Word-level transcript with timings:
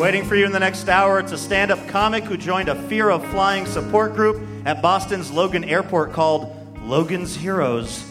Waiting 0.00 0.24
for 0.24 0.34
you 0.34 0.46
in 0.46 0.52
the 0.52 0.58
next 0.58 0.88
hour, 0.88 1.20
it's 1.20 1.32
a 1.32 1.36
stand 1.36 1.70
up 1.70 1.86
comic 1.88 2.24
who 2.24 2.38
joined 2.38 2.70
a 2.70 2.88
fear 2.88 3.10
of 3.10 3.22
flying 3.26 3.66
support 3.66 4.14
group 4.14 4.40
at 4.64 4.80
Boston's 4.80 5.30
Logan 5.30 5.62
Airport 5.62 6.14
called 6.14 6.56
Logan's 6.80 7.36
Heroes. 7.36 8.02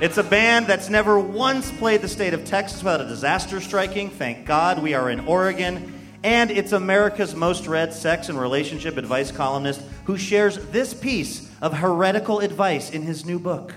It's 0.00 0.18
a 0.18 0.24
band 0.24 0.66
that's 0.66 0.88
never 0.88 1.16
once 1.20 1.70
played 1.70 2.02
the 2.02 2.08
state 2.08 2.34
of 2.34 2.44
Texas 2.44 2.82
without 2.82 3.02
a 3.02 3.04
disaster 3.04 3.60
striking. 3.60 4.10
Thank 4.10 4.46
God 4.46 4.82
we 4.82 4.94
are 4.94 5.10
in 5.10 5.20
Oregon. 5.28 6.10
And 6.24 6.50
it's 6.50 6.72
America's 6.72 7.36
most 7.36 7.68
read 7.68 7.94
sex 7.94 8.28
and 8.28 8.40
relationship 8.40 8.96
advice 8.96 9.30
columnist 9.30 9.80
who 10.06 10.18
shares 10.18 10.58
this 10.70 10.92
piece 10.92 11.48
of 11.62 11.72
heretical 11.72 12.40
advice 12.40 12.90
in 12.90 13.02
his 13.02 13.24
new 13.24 13.38
book. 13.38 13.76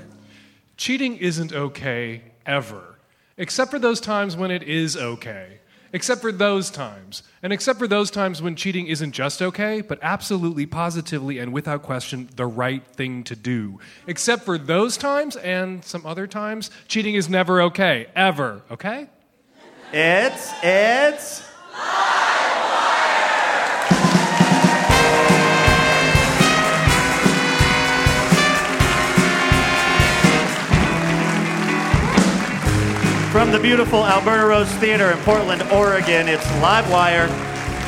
Cheating 0.78 1.16
isn't 1.18 1.54
okay 1.54 2.24
ever, 2.44 2.98
except 3.38 3.70
for 3.70 3.78
those 3.78 4.02
times 4.02 4.36
when 4.36 4.50
it 4.50 4.64
is 4.64 4.98
okay. 4.98 5.61
Except 5.94 6.22
for 6.22 6.32
those 6.32 6.70
times. 6.70 7.24
And 7.44 7.52
except 7.52 7.80
for 7.80 7.88
those 7.88 8.12
times 8.12 8.42
when 8.42 8.56
cheating 8.56 8.88
isn't 8.88 9.12
just 9.12 9.42
okay, 9.42 9.82
but 9.82 10.00
absolutely, 10.02 10.66
positively, 10.66 11.40
and 11.40 11.52
without 11.52 11.82
question, 11.84 12.30
the 12.36 12.46
right 12.46 12.86
thing 12.86 13.24
to 13.26 13.36
do. 13.36 13.80
Except 14.08 14.44
for 14.44 14.58
those 14.58 14.96
times 14.96 15.36
and 15.36 15.84
some 15.84 16.06
other 16.06 16.28
times, 16.28 16.72
cheating 16.88 17.16
is 17.16 17.30
never 17.30 17.62
okay. 17.64 18.08
Ever. 18.16 18.62
Okay? 18.72 19.08
It's, 19.92 20.52
it's. 20.64 21.44
From 33.42 33.52
the 33.52 33.60
beautiful 33.60 34.06
Alberta 34.06 34.46
Rose 34.46 34.72
Theater 34.74 35.10
in 35.10 35.18
Portland, 35.24 35.64
Oregon, 35.72 36.28
it's 36.30 36.46
Livewire 36.62 37.28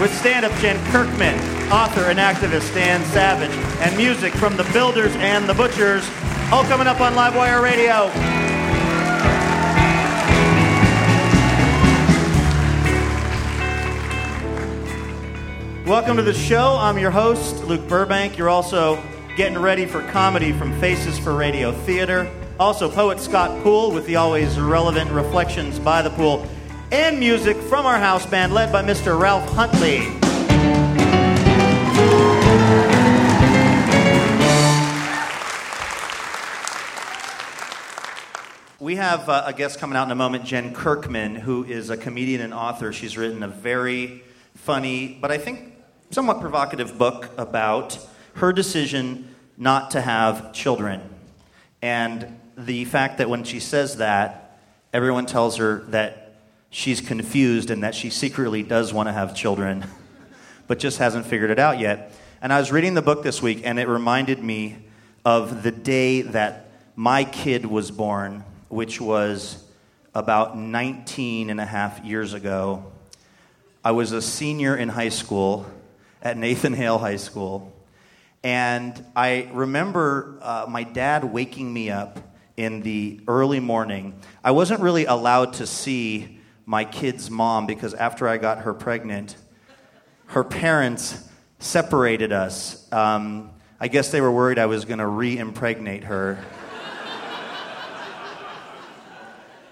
with 0.01 0.11
stand 0.17 0.45
up 0.45 0.51
Jen 0.53 0.83
Kirkman, 0.91 1.37
author 1.71 2.05
and 2.05 2.17
activist 2.17 2.73
Dan 2.73 3.05
Savage, 3.11 3.51
and 3.79 3.95
music 3.95 4.33
from 4.33 4.57
the 4.57 4.63
Builders 4.73 5.15
and 5.17 5.47
the 5.47 5.53
Butchers, 5.53 6.09
all 6.51 6.63
coming 6.63 6.87
up 6.87 6.99
on 7.01 7.13
Livewire 7.13 7.61
Radio. 7.61 8.07
Welcome 15.87 16.17
to 16.17 16.23
the 16.23 16.33
show. 16.33 16.77
I'm 16.79 16.97
your 16.97 17.11
host, 17.11 17.63
Luke 17.65 17.87
Burbank. 17.87 18.39
You're 18.39 18.49
also 18.49 18.99
getting 19.37 19.59
ready 19.59 19.85
for 19.85 20.01
comedy 20.07 20.51
from 20.51 20.73
Faces 20.79 21.19
for 21.19 21.35
Radio 21.35 21.71
Theater. 21.71 22.27
Also, 22.59 22.87
poet 22.87 23.19
Scott 23.19 23.63
Poole 23.63 23.91
with 23.91 24.05
the 24.05 24.15
always 24.15 24.59
relevant 24.59 25.09
reflections 25.09 25.79
by 25.79 26.03
the 26.03 26.11
pool, 26.11 26.47
and 26.91 27.19
music 27.19 27.57
from 27.57 27.87
our 27.87 27.97
house 27.97 28.27
band 28.27 28.53
led 28.53 28.71
by 28.71 28.83
Mr. 28.83 29.19
Ralph 29.19 29.43
Huntley. 29.49 30.01
We 38.79 38.97
have 38.97 39.27
uh, 39.27 39.45
a 39.47 39.53
guest 39.53 39.79
coming 39.79 39.97
out 39.97 40.03
in 40.03 40.11
a 40.11 40.15
moment, 40.15 40.45
Jen 40.45 40.75
Kirkman, 40.75 41.35
who 41.35 41.63
is 41.63 41.89
a 41.89 41.97
comedian 41.97 42.41
and 42.41 42.53
author. 42.53 42.93
She's 42.93 43.17
written 43.17 43.41
a 43.41 43.47
very 43.47 44.23
funny, 44.53 45.17
but 45.19 45.31
I 45.31 45.39
think 45.39 45.73
somewhat 46.11 46.39
provocative 46.39 46.99
book 46.99 47.31
about 47.35 47.97
her 48.35 48.53
decision 48.53 49.33
not 49.57 49.89
to 49.91 50.01
have 50.01 50.53
children. 50.53 51.01
And 51.81 52.41
the 52.57 52.85
fact 52.85 53.17
that 53.17 53.29
when 53.29 53.43
she 53.43 53.59
says 53.59 53.97
that, 53.97 54.59
everyone 54.91 55.25
tells 55.25 55.57
her 55.57 55.81
that 55.89 56.35
she's 56.69 57.01
confused 57.01 57.69
and 57.69 57.83
that 57.83 57.95
she 57.95 58.09
secretly 58.09 58.63
does 58.63 58.93
want 58.93 59.07
to 59.07 59.13
have 59.13 59.35
children, 59.35 59.85
but 60.67 60.79
just 60.79 60.97
hasn't 60.97 61.25
figured 61.25 61.51
it 61.51 61.59
out 61.59 61.79
yet. 61.79 62.13
And 62.41 62.51
I 62.51 62.59
was 62.59 62.71
reading 62.71 62.93
the 62.93 63.01
book 63.01 63.23
this 63.23 63.41
week, 63.41 63.61
and 63.63 63.79
it 63.79 63.87
reminded 63.87 64.43
me 64.43 64.77
of 65.23 65.63
the 65.63 65.71
day 65.71 66.21
that 66.21 66.67
my 66.95 67.23
kid 67.23 67.65
was 67.65 67.89
born, 67.89 68.43
which 68.69 68.99
was 68.99 69.63
about 70.13 70.57
19 70.57 71.49
and 71.49 71.59
a 71.59 71.65
half 71.65 72.03
years 72.03 72.33
ago. 72.33 72.91
I 73.83 73.91
was 73.91 74.11
a 74.11 74.21
senior 74.21 74.75
in 74.75 74.89
high 74.89 75.09
school 75.09 75.65
at 76.21 76.37
Nathan 76.37 76.73
Hale 76.73 76.97
High 76.97 77.15
School. 77.15 77.73
And 78.43 79.05
I 79.15 79.49
remember 79.53 80.37
uh, 80.41 80.65
my 80.69 80.83
dad 80.83 81.23
waking 81.23 81.71
me 81.71 81.89
up 81.89 82.19
in 82.57 82.81
the 82.81 83.19
early 83.27 83.59
morning. 83.59 84.19
I 84.43 84.51
wasn't 84.51 84.81
really 84.81 85.05
allowed 85.05 85.53
to 85.53 85.67
see 85.67 86.39
my 86.65 86.85
kid's 86.85 87.29
mom 87.29 87.65
because 87.65 87.93
after 87.93 88.27
I 88.27 88.37
got 88.37 88.59
her 88.59 88.73
pregnant, 88.73 89.35
her 90.27 90.43
parents 90.43 91.29
separated 91.59 92.31
us. 92.31 92.91
Um, 92.91 93.51
I 93.79 93.87
guess 93.87 94.11
they 94.11 94.21
were 94.21 94.31
worried 94.31 94.59
I 94.59 94.67
was 94.67 94.85
going 94.85 94.99
to 94.99 95.07
re 95.07 95.37
impregnate 95.37 96.05
her. 96.05 96.43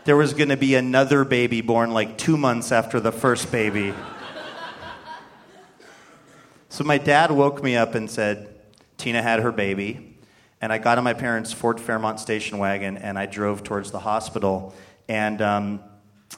there 0.03 0.17
was 0.17 0.33
going 0.33 0.49
to 0.49 0.57
be 0.57 0.75
another 0.75 1.23
baby 1.23 1.61
born 1.61 1.91
like 1.91 2.17
two 2.17 2.37
months 2.37 2.71
after 2.71 2.99
the 2.99 3.11
first 3.11 3.51
baby. 3.51 3.93
So 6.69 6.85
my 6.85 6.97
dad 6.97 7.31
woke 7.31 7.61
me 7.61 7.75
up 7.75 7.95
and 7.95 8.09
said, 8.09 8.55
Tina 8.97 9.21
had 9.21 9.41
her 9.41 9.51
baby. 9.51 10.10
And 10.61 10.71
I 10.71 10.77
got 10.77 10.99
in 10.99 11.03
my 11.03 11.15
parents' 11.15 11.51
Ford 11.51 11.81
Fairmont 11.81 12.19
station 12.19 12.59
wagon 12.59 12.95
and 12.97 13.17
I 13.17 13.25
drove 13.25 13.63
towards 13.63 13.89
the 13.89 13.97
hospital. 13.97 14.75
And 15.09 15.41
um, 15.41 15.79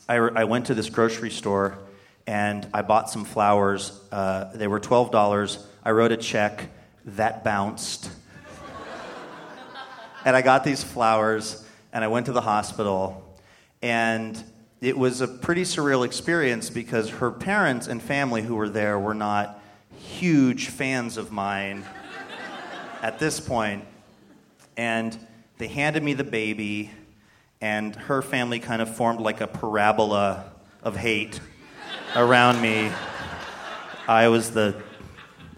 I, 0.07 0.16
I, 0.16 0.45
went 0.45 0.67
to 0.67 0.73
this 0.73 0.89
grocery 0.89 1.29
store 1.29 1.78
and 2.25 2.66
I 2.73 2.83
bought 2.83 3.09
some 3.09 3.25
flowers. 3.25 4.00
Uh, 4.13 4.50
they 4.56 4.67
were 4.67 4.79
$12. 4.79 5.66
I 5.83 5.91
wrote 5.91 6.13
a 6.13 6.17
check 6.17 6.69
that 7.03 7.44
bounced. 7.44 8.09
and 10.25 10.38
I 10.38 10.41
got 10.41 10.63
these 10.63 10.81
flowers 10.81 11.67
and 11.91 12.01
I 12.01 12.07
went 12.07 12.28
to 12.28 12.31
the 12.31 12.41
hospital. 12.41 13.38
And 13.81 14.41
it 14.79 14.97
was 14.97 15.19
a 15.19 15.28
pretty 15.28 15.63
surreal 15.63 16.06
experience 16.06 16.69
because 16.69 17.09
her 17.09 17.29
parents 17.29 17.88
and 17.88 18.01
family 18.01 18.41
who 18.41 18.56
were 18.56 18.69
there 18.69 18.97
were 18.97 19.13
not 19.13 19.59
huge 19.97 20.69
fans 20.69 21.17
of 21.17 21.29
mine 21.33 21.83
at 23.01 23.19
this 23.19 23.41
point 23.41 23.83
and 24.78 25.17
they 25.57 25.67
handed 25.67 26.03
me 26.03 26.13
the 26.13 26.23
baby, 26.23 26.91
and 27.61 27.95
her 27.95 28.22
family 28.22 28.59
kind 28.59 28.81
of 28.81 28.95
formed 28.95 29.22
like 29.22 29.41
a 29.41 29.47
parabola 29.47 30.51
of 30.81 30.95
hate 30.95 31.39
around 32.16 32.61
me. 32.61 32.91
I 34.07 34.28
was 34.28 34.51
the 34.51 34.81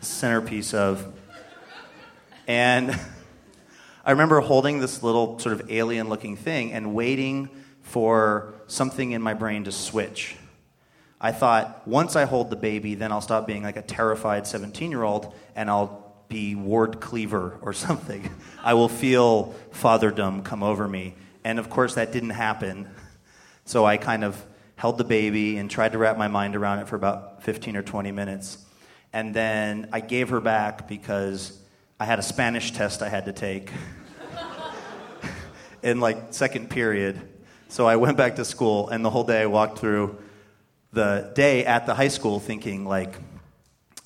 centerpiece 0.01 0.73
of. 0.73 1.13
And 2.47 2.99
I 4.05 4.11
remember 4.11 4.39
holding 4.39 4.79
this 4.79 5.01
little 5.01 5.39
sort 5.39 5.59
of 5.59 5.71
alien 5.71 6.09
looking 6.09 6.35
thing 6.35 6.71
and 6.73 6.93
waiting 6.93 7.49
for 7.81 8.53
something 8.67 9.11
in 9.11 9.21
my 9.21 9.33
brain 9.33 9.63
to 9.63 9.71
switch. 9.71 10.35
I 11.19 11.31
thought, 11.31 11.87
once 11.87 12.15
I 12.15 12.25
hold 12.25 12.51
the 12.51 12.55
baby, 12.55 12.93
then 12.93 13.11
I'll 13.11 13.21
stop 13.21 13.47
being 13.47 13.63
like 13.63 13.77
a 13.77 13.81
terrified 13.81 14.45
17 14.45 14.91
year 14.91 15.01
old 15.01 15.33
and 15.55 15.69
I'll 15.69 16.04
be 16.27 16.55
Ward 16.55 16.99
Cleaver 16.99 17.57
or 17.61 17.73
something. 17.87 18.29
I 18.63 18.73
will 18.73 18.89
feel 18.89 19.55
fatherdom 19.73 20.43
come 20.43 20.63
over 20.63 20.87
me. 20.87 21.15
And 21.43 21.59
of 21.59 21.69
course, 21.69 21.95
that 21.95 22.11
didn't 22.11 22.31
happen. 22.31 22.89
So 23.67 23.83
I 23.83 23.97
kind 23.97 24.23
of 24.23 24.39
held 24.75 24.99
the 24.99 25.03
baby 25.03 25.57
and 25.57 25.71
tried 25.71 25.93
to 25.93 25.97
wrap 25.97 26.19
my 26.19 26.27
mind 26.27 26.55
around 26.55 26.79
it 26.79 26.87
for 26.87 26.95
about 26.95 27.41
15 27.41 27.75
or 27.75 27.81
20 27.81 28.11
minutes. 28.11 28.63
And 29.11 29.33
then 29.33 29.89
I 29.91 30.01
gave 30.01 30.29
her 30.29 30.39
back 30.39 30.87
because 30.87 31.57
I 31.99 32.05
had 32.05 32.19
a 32.19 32.21
Spanish 32.21 32.69
test 32.73 33.01
I 33.01 33.09
had 33.09 33.25
to 33.25 33.33
take 33.33 33.71
in 35.81 35.99
like 35.99 36.31
second 36.31 36.69
period. 36.69 37.19
So 37.69 37.87
I 37.87 37.95
went 37.95 38.17
back 38.17 38.35
to 38.35 38.45
school, 38.45 38.89
and 38.89 39.03
the 39.03 39.09
whole 39.09 39.23
day 39.23 39.41
I 39.41 39.47
walked 39.47 39.79
through 39.79 40.17
the 40.93 41.31
day 41.35 41.65
at 41.65 41.85
the 41.85 41.95
high 41.95 42.09
school 42.09 42.39
thinking, 42.39 42.85
like, 42.85 43.15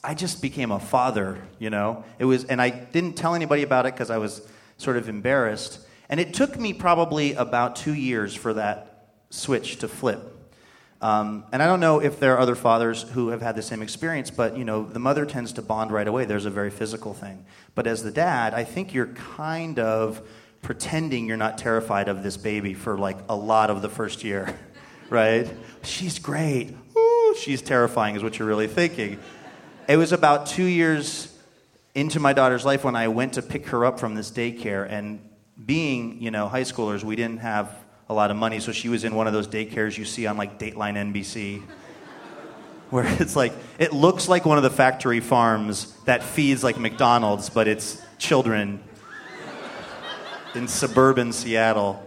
I 0.04 0.13
just 0.13 0.42
became 0.42 0.72
a 0.72 0.80
father, 0.80 1.42
you 1.60 1.69
know? 1.69 2.04
It 2.19 2.25
was, 2.25 2.46
and 2.46 2.62
I 2.62 2.69
didn't 2.69 3.13
tell 3.13 3.36
anybody 3.36 3.63
about 3.63 3.86
it 3.86 3.94
because 3.94 4.10
I 4.10 4.18
was 4.18 4.42
sort 4.78 4.98
of 4.98 5.10
embarrassed. 5.10 5.80
And 6.07 6.19
it 6.19 6.34
took 6.34 6.57
me 6.57 6.74
probably 6.74 7.34
about 7.34 7.75
two 7.75 7.94
years 7.94 8.34
for 8.34 8.54
that 8.54 9.10
switch 9.30 9.78
to 9.80 9.88
flip. 9.88 10.36
Um, 11.01 11.46
and 11.51 11.63
I 11.63 11.68
don't 11.68 11.80
know 11.80 12.00
if 12.00 12.19
there 12.19 12.36
are 12.36 12.40
other 12.40 12.56
fathers 12.56 13.04
who 13.04 13.30
have 13.30 13.42
had 13.42 13.56
the 13.56 13.62
same 13.62 13.81
experience, 13.81 14.31
but 14.31 14.57
you 14.57 14.66
know, 14.66 14.84
the 14.84 15.00
mother 15.00 15.25
tends 15.25 15.54
to 15.54 15.62
bond 15.62 15.92
right 15.92 16.07
away. 16.07 16.25
There's 16.25 16.45
a 16.45 16.50
very 16.50 16.69
physical 16.69 17.13
thing. 17.13 17.45
But 17.75 17.88
as 17.88 18.04
the 18.04 18.12
dad, 18.12 18.54
I 18.54 18.63
think 18.66 18.94
you're 18.94 19.07
kind 19.07 19.80
of 19.80 20.22
pretending 20.62 21.25
you're 21.25 21.38
not 21.38 21.57
terrified 21.57 22.10
of 22.10 22.22
this 22.22 22.36
baby 22.36 22.74
for 22.74 22.98
like 22.98 23.18
a 23.30 23.36
lot 23.36 23.69
of 23.69 23.81
the 23.81 23.88
first 23.88 24.25
year, 24.25 24.57
right? 25.10 25.50
She's 25.84 26.19
great. 26.19 26.75
Ooh, 26.98 27.36
she's 27.40 27.62
terrifying, 27.62 28.16
is 28.16 28.24
what 28.24 28.38
you're 28.38 28.48
really 28.48 28.68
thinking. 28.68 29.19
It 29.89 29.97
was 29.97 30.12
about 30.12 30.45
two 30.45 30.65
years 30.65 31.36
into 31.95 32.19
my 32.19 32.31
daughter's 32.31 32.63
life 32.63 32.83
when 32.83 32.95
I 32.95 33.07
went 33.07 33.33
to 33.33 33.41
pick 33.41 33.65
her 33.69 33.86
up 33.86 34.00
from 34.00 34.13
this 34.13 34.30
daycare. 34.30 34.88
And 34.88 35.19
being, 35.65 36.21
you 36.21 36.30
know, 36.30 36.47
high 36.47 36.62
schoolers, 36.62 37.03
we 37.03 37.15
didn't 37.15 37.39
have 37.39 37.75
a 38.07 38.13
lot 38.13 38.30
of 38.30 38.38
money, 38.38 38.59
so 38.59 38.71
she 38.71 38.88
was 38.88 39.03
in 39.03 39.15
one 39.15 39.25
of 39.25 39.33
those 39.33 39.47
daycares 39.47 39.97
you 39.97 40.06
see 40.06 40.27
on 40.27 40.38
like 40.38 40.59
Dateline 40.59 40.94
NBC. 41.12 41.63
where 42.91 43.07
it's 43.19 43.36
like 43.36 43.51
it 43.80 43.91
looks 43.91 44.30
like 44.30 44.45
one 44.45 44.57
of 44.57 44.63
the 44.63 44.69
factory 44.69 45.21
farms 45.21 45.92
that 46.06 46.21
feeds 46.21 46.63
like 46.63 46.77
McDonald's, 46.77 47.50
but 47.50 47.68
it's 47.68 48.00
children 48.19 48.83
in 50.53 50.68
suburban 50.68 51.33
Seattle. 51.33 52.00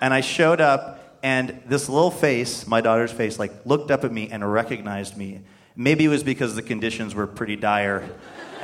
And 0.00 0.12
I 0.12 0.22
showed 0.22 0.60
up, 0.60 1.20
and 1.22 1.62
this 1.66 1.88
little 1.88 2.10
face, 2.10 2.66
my 2.66 2.80
daughter's 2.80 3.12
face, 3.12 3.38
like 3.38 3.52
looked 3.64 3.92
up 3.92 4.02
at 4.02 4.12
me 4.12 4.28
and 4.28 4.52
recognized 4.52 5.16
me. 5.16 5.42
Maybe 5.78 6.06
it 6.06 6.08
was 6.08 6.22
because 6.22 6.54
the 6.54 6.62
conditions 6.62 7.14
were 7.14 7.26
pretty 7.26 7.54
dire 7.54 8.08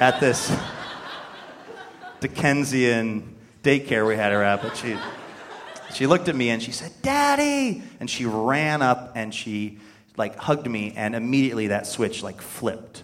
at 0.00 0.18
this 0.18 0.50
Dickensian 2.20 3.36
daycare 3.62 4.06
we 4.08 4.16
had 4.16 4.32
her 4.32 4.42
at, 4.42 4.62
but 4.62 4.76
she 4.78 4.96
she 5.92 6.06
looked 6.06 6.28
at 6.28 6.34
me 6.34 6.48
and 6.48 6.62
she 6.62 6.72
said, 6.72 6.90
"Daddy!" 7.02 7.82
and 8.00 8.08
she 8.08 8.24
ran 8.24 8.80
up 8.80 9.12
and 9.14 9.34
she 9.34 9.78
like 10.16 10.36
hugged 10.36 10.66
me, 10.66 10.94
and 10.96 11.14
immediately 11.14 11.66
that 11.66 11.86
switch 11.86 12.22
like 12.22 12.40
flipped. 12.40 13.02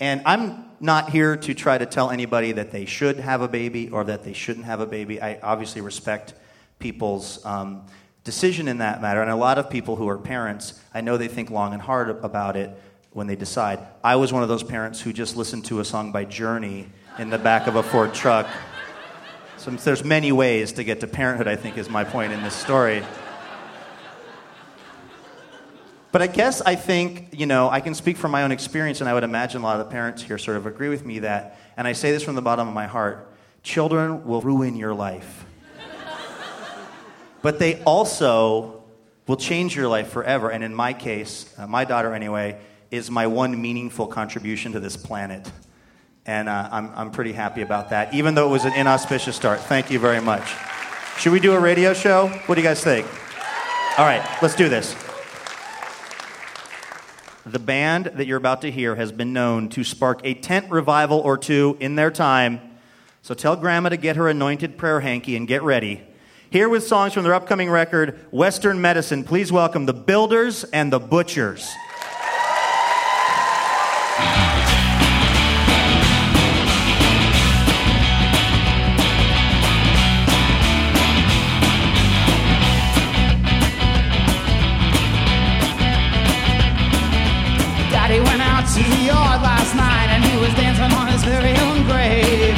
And 0.00 0.22
I'm 0.24 0.64
not 0.80 1.10
here 1.10 1.36
to 1.36 1.54
try 1.54 1.78
to 1.78 1.86
tell 1.86 2.10
anybody 2.10 2.50
that 2.52 2.72
they 2.72 2.86
should 2.86 3.20
have 3.20 3.40
a 3.40 3.48
baby 3.48 3.88
or 3.90 4.02
that 4.02 4.24
they 4.24 4.32
shouldn't 4.32 4.64
have 4.66 4.80
a 4.80 4.86
baby. 4.86 5.22
I 5.22 5.38
obviously 5.44 5.80
respect 5.80 6.34
people's 6.80 7.44
um, 7.44 7.86
decision 8.30 8.68
in 8.68 8.78
that 8.78 9.02
matter. 9.02 9.20
And 9.20 9.28
a 9.28 9.34
lot 9.34 9.58
of 9.58 9.68
people 9.68 9.96
who 9.96 10.08
are 10.08 10.16
parents, 10.16 10.80
I 10.94 11.00
know 11.00 11.16
they 11.16 11.26
think 11.26 11.50
long 11.50 11.72
and 11.72 11.82
hard 11.82 12.10
about 12.10 12.56
it 12.56 12.70
when 13.12 13.26
they 13.26 13.34
decide. 13.34 13.80
I 14.04 14.14
was 14.14 14.32
one 14.32 14.44
of 14.44 14.48
those 14.48 14.62
parents 14.62 15.00
who 15.00 15.12
just 15.12 15.36
listened 15.36 15.64
to 15.64 15.80
a 15.80 15.84
song 15.84 16.12
by 16.12 16.26
Journey 16.26 16.86
in 17.18 17.28
the 17.28 17.38
back 17.38 17.66
of 17.66 17.74
a 17.74 17.82
Ford 17.82 18.14
truck. 18.14 18.46
So 19.56 19.72
there's 19.72 20.04
many 20.04 20.30
ways 20.30 20.70
to 20.74 20.84
get 20.84 21.00
to 21.00 21.08
parenthood, 21.08 21.48
I 21.48 21.56
think, 21.56 21.76
is 21.76 21.90
my 21.90 22.04
point 22.04 22.32
in 22.32 22.40
this 22.44 22.54
story. 22.54 23.02
But 26.12 26.22
I 26.22 26.28
guess 26.28 26.60
I 26.60 26.76
think, 26.76 27.30
you 27.32 27.46
know, 27.46 27.68
I 27.68 27.80
can 27.80 27.96
speak 27.96 28.16
from 28.16 28.30
my 28.30 28.44
own 28.44 28.52
experience, 28.52 29.00
and 29.00 29.10
I 29.10 29.14
would 29.14 29.24
imagine 29.24 29.60
a 29.60 29.64
lot 29.64 29.80
of 29.80 29.86
the 29.86 29.90
parents 29.90 30.22
here 30.22 30.38
sort 30.38 30.56
of 30.56 30.66
agree 30.66 30.88
with 30.88 31.04
me 31.04 31.18
that, 31.18 31.58
and 31.76 31.88
I 31.88 31.94
say 31.94 32.12
this 32.12 32.22
from 32.22 32.36
the 32.36 32.42
bottom 32.42 32.68
of 32.68 32.74
my 32.74 32.86
heart 32.86 33.26
children 33.64 34.24
will 34.24 34.40
ruin 34.40 34.76
your 34.76 34.94
life. 34.94 35.46
But 37.42 37.58
they 37.58 37.82
also 37.84 38.82
will 39.26 39.36
change 39.36 39.76
your 39.76 39.88
life 39.88 40.10
forever. 40.10 40.50
And 40.50 40.64
in 40.64 40.74
my 40.74 40.92
case, 40.92 41.52
uh, 41.58 41.66
my 41.66 41.84
daughter 41.84 42.14
anyway, 42.14 42.60
is 42.90 43.10
my 43.10 43.26
one 43.26 43.60
meaningful 43.60 44.06
contribution 44.06 44.72
to 44.72 44.80
this 44.80 44.96
planet. 44.96 45.50
And 46.26 46.48
uh, 46.48 46.68
I'm, 46.70 46.90
I'm 46.94 47.10
pretty 47.12 47.32
happy 47.32 47.62
about 47.62 47.90
that, 47.90 48.12
even 48.14 48.34
though 48.34 48.48
it 48.48 48.50
was 48.50 48.64
an 48.64 48.74
inauspicious 48.74 49.36
start. 49.36 49.60
Thank 49.60 49.90
you 49.90 49.98
very 49.98 50.20
much. 50.20 50.52
Should 51.18 51.32
we 51.32 51.40
do 51.40 51.52
a 51.52 51.60
radio 51.60 51.94
show? 51.94 52.28
What 52.46 52.54
do 52.56 52.60
you 52.60 52.66
guys 52.66 52.82
think? 52.82 53.06
All 53.98 54.04
right, 54.04 54.24
let's 54.42 54.54
do 54.54 54.68
this. 54.68 54.94
The 57.46 57.58
band 57.58 58.06
that 58.14 58.26
you're 58.26 58.38
about 58.38 58.62
to 58.62 58.70
hear 58.70 58.94
has 58.96 59.12
been 59.12 59.32
known 59.32 59.68
to 59.70 59.82
spark 59.82 60.20
a 60.24 60.34
tent 60.34 60.70
revival 60.70 61.18
or 61.20 61.38
two 61.38 61.76
in 61.80 61.96
their 61.96 62.10
time. 62.10 62.60
So 63.22 63.34
tell 63.34 63.56
Grandma 63.56 63.88
to 63.88 63.96
get 63.96 64.16
her 64.16 64.28
anointed 64.28 64.76
prayer 64.76 65.00
hanky 65.00 65.36
and 65.36 65.48
get 65.48 65.62
ready. 65.62 66.02
Here 66.50 66.68
with 66.68 66.84
songs 66.84 67.12
from 67.12 67.22
their 67.22 67.34
upcoming 67.34 67.70
record, 67.70 68.18
Western 68.32 68.80
Medicine, 68.80 69.22
please 69.22 69.52
welcome 69.52 69.86
the 69.86 69.94
Builders 69.94 70.64
and 70.64 70.92
the 70.92 70.98
Butchers. 70.98 71.60
Daddy 87.92 88.18
went 88.18 88.42
out 88.42 88.66
to 88.74 88.82
the 88.82 89.04
yard 89.06 89.40
last 89.40 89.76
night 89.76 90.08
and 90.10 90.24
he 90.24 90.36
was 90.40 90.52
dancing 90.54 90.90
on 90.98 91.06
his 91.06 91.22
very 91.22 91.56
own 91.58 91.86
grave. 91.86 92.56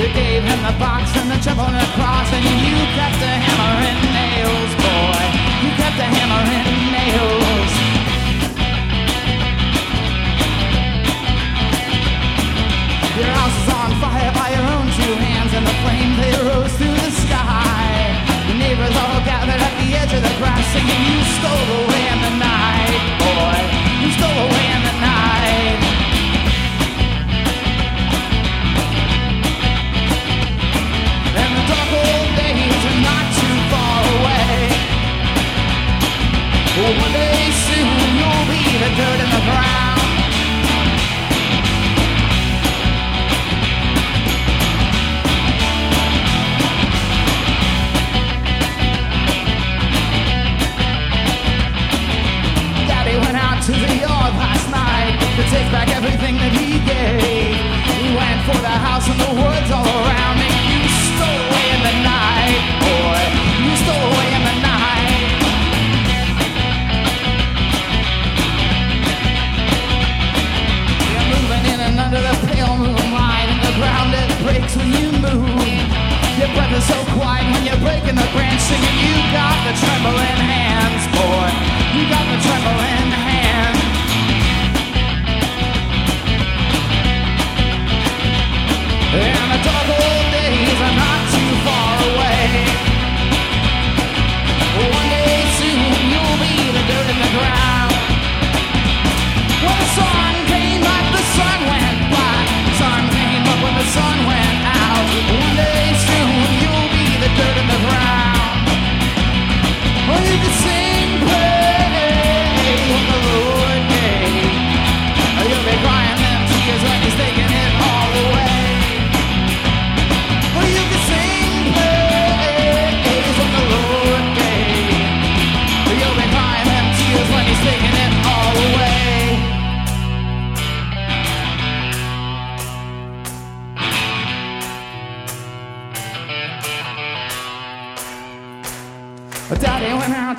They 0.00 0.10
gave 0.14 0.42
him 0.42 0.62
the 0.64 0.78
box 0.78 1.14
and 1.18 1.30
the 1.30 1.36
chip 1.44 1.58
the 5.96 6.02
hammer 6.02 6.63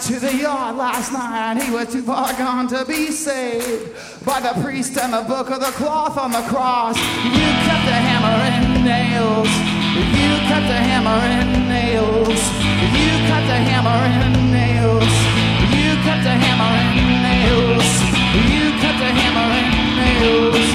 to 0.06 0.20
the 0.20 0.36
yard 0.36 0.76
last 0.76 1.12
night. 1.12 1.58
He 1.64 1.72
was 1.72 1.92
too 1.92 2.04
far 2.04 2.32
gone 2.38 2.68
to 2.68 2.86
be 2.86 3.10
saved 3.10 3.90
by 4.24 4.40
the 4.40 4.54
priest 4.62 4.96
and 5.00 5.12
the 5.12 5.24
book 5.24 5.50
of 5.50 5.60
the 5.60 5.74
cloth 5.82 6.16
on 6.20 6.32
the 6.32 6.46
cross. 6.46 6.96
You 7.26 7.48
kept 7.66 7.86
the 7.90 7.98
hammer 8.06 8.38
and 8.54 8.86
nails. 8.86 9.50
You 9.98 10.30
kept 10.46 10.68
the 10.70 10.78
hammer 10.78 11.10
and 11.10 11.68
nails. 11.68 12.38
You 12.94 13.12
kept 13.26 13.48
the 13.50 13.58
hammer 13.66 14.02
and 14.22 14.54
nails. 14.54 15.10
You 15.74 15.98
kept 16.06 16.22
the 16.22 16.36
hammer 16.38 16.74
and 16.86 17.02
nails. 17.26 17.90
You 18.54 18.64
kept 18.78 19.00
the 19.02 19.10
hammer 19.10 19.50
and 19.58 20.62
nails. 20.62 20.75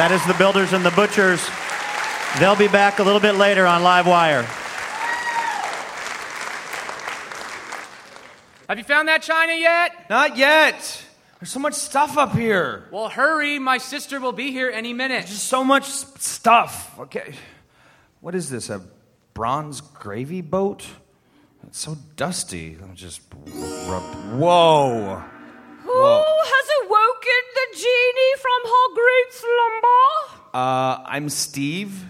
That 0.00 0.12
is 0.12 0.26
the 0.26 0.32
Builders 0.32 0.72
and 0.72 0.82
the 0.82 0.90
Butchers. 0.92 1.46
They'll 2.38 2.56
be 2.56 2.68
back 2.68 3.00
a 3.00 3.02
little 3.02 3.20
bit 3.20 3.34
later 3.34 3.66
on 3.66 3.82
Live 3.82 4.06
Wire. 4.06 4.44
Have 8.66 8.78
you 8.78 8.84
found 8.84 9.08
that 9.08 9.20
china 9.20 9.52
yet? 9.52 10.08
Not 10.08 10.38
yet. 10.38 11.04
There's 11.38 11.50
so 11.50 11.60
much 11.60 11.74
stuff 11.74 12.16
up 12.16 12.32
here. 12.32 12.88
Well, 12.90 13.10
hurry. 13.10 13.58
My 13.58 13.76
sister 13.76 14.18
will 14.20 14.32
be 14.32 14.52
here 14.52 14.70
any 14.70 14.94
minute. 14.94 15.26
Just 15.26 15.48
so 15.48 15.62
much 15.62 15.84
stuff. 15.84 16.98
Okay. 16.98 17.34
What 18.22 18.34
is 18.34 18.48
this? 18.48 18.70
A 18.70 18.80
bronze 19.34 19.82
gravy 19.82 20.40
boat? 20.40 20.86
It's 21.66 21.78
so 21.78 21.98
dusty. 22.16 22.74
Let 22.80 22.88
me 22.88 22.96
just 22.96 23.20
rub. 23.44 24.02
Whoa. 24.40 25.22
Who 25.92 26.06
has 26.06 26.66
awoken 26.82 27.42
the 27.58 27.66
genie 27.74 28.34
from 28.38 28.60
her 28.72 28.86
great 28.94 29.30
slumber? 29.42 30.04
Uh, 30.54 31.02
I'm 31.04 31.28
Steve. 31.28 32.04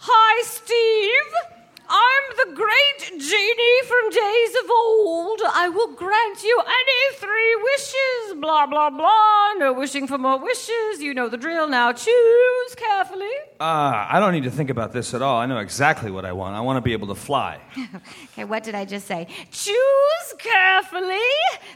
Hi, 0.00 0.42
Steve. 0.42 1.51
I'm 1.88 2.22
the 2.48 2.54
great 2.54 3.20
genie 3.20 3.82
from 3.86 4.10
days 4.10 4.54
of 4.64 4.70
old. 4.70 5.40
I 5.54 5.68
will 5.68 5.92
grant 5.94 6.42
you 6.42 6.60
any 6.64 7.16
three 7.16 7.56
wishes. 7.62 8.40
Blah, 8.40 8.66
blah, 8.66 8.90
blah. 8.90 9.52
No 9.58 9.72
wishing 9.72 10.06
for 10.06 10.18
more 10.18 10.38
wishes. 10.38 11.00
You 11.00 11.12
know 11.14 11.28
the 11.28 11.36
drill. 11.36 11.68
Now 11.68 11.92
choose 11.92 12.74
carefully. 12.76 13.30
Uh, 13.60 14.06
I 14.10 14.18
don't 14.20 14.32
need 14.32 14.44
to 14.44 14.50
think 14.50 14.70
about 14.70 14.92
this 14.92 15.14
at 15.14 15.22
all. 15.22 15.36
I 15.38 15.46
know 15.46 15.58
exactly 15.58 16.10
what 16.10 16.24
I 16.24 16.32
want. 16.32 16.56
I 16.56 16.60
want 16.60 16.78
to 16.78 16.80
be 16.80 16.92
able 16.92 17.08
to 17.08 17.14
fly. 17.14 17.60
Okay, 18.32 18.44
what 18.44 18.62
did 18.62 18.74
I 18.74 18.86
just 18.86 19.06
say? 19.06 19.26
Choose 19.50 20.34
carefully. 20.38 21.18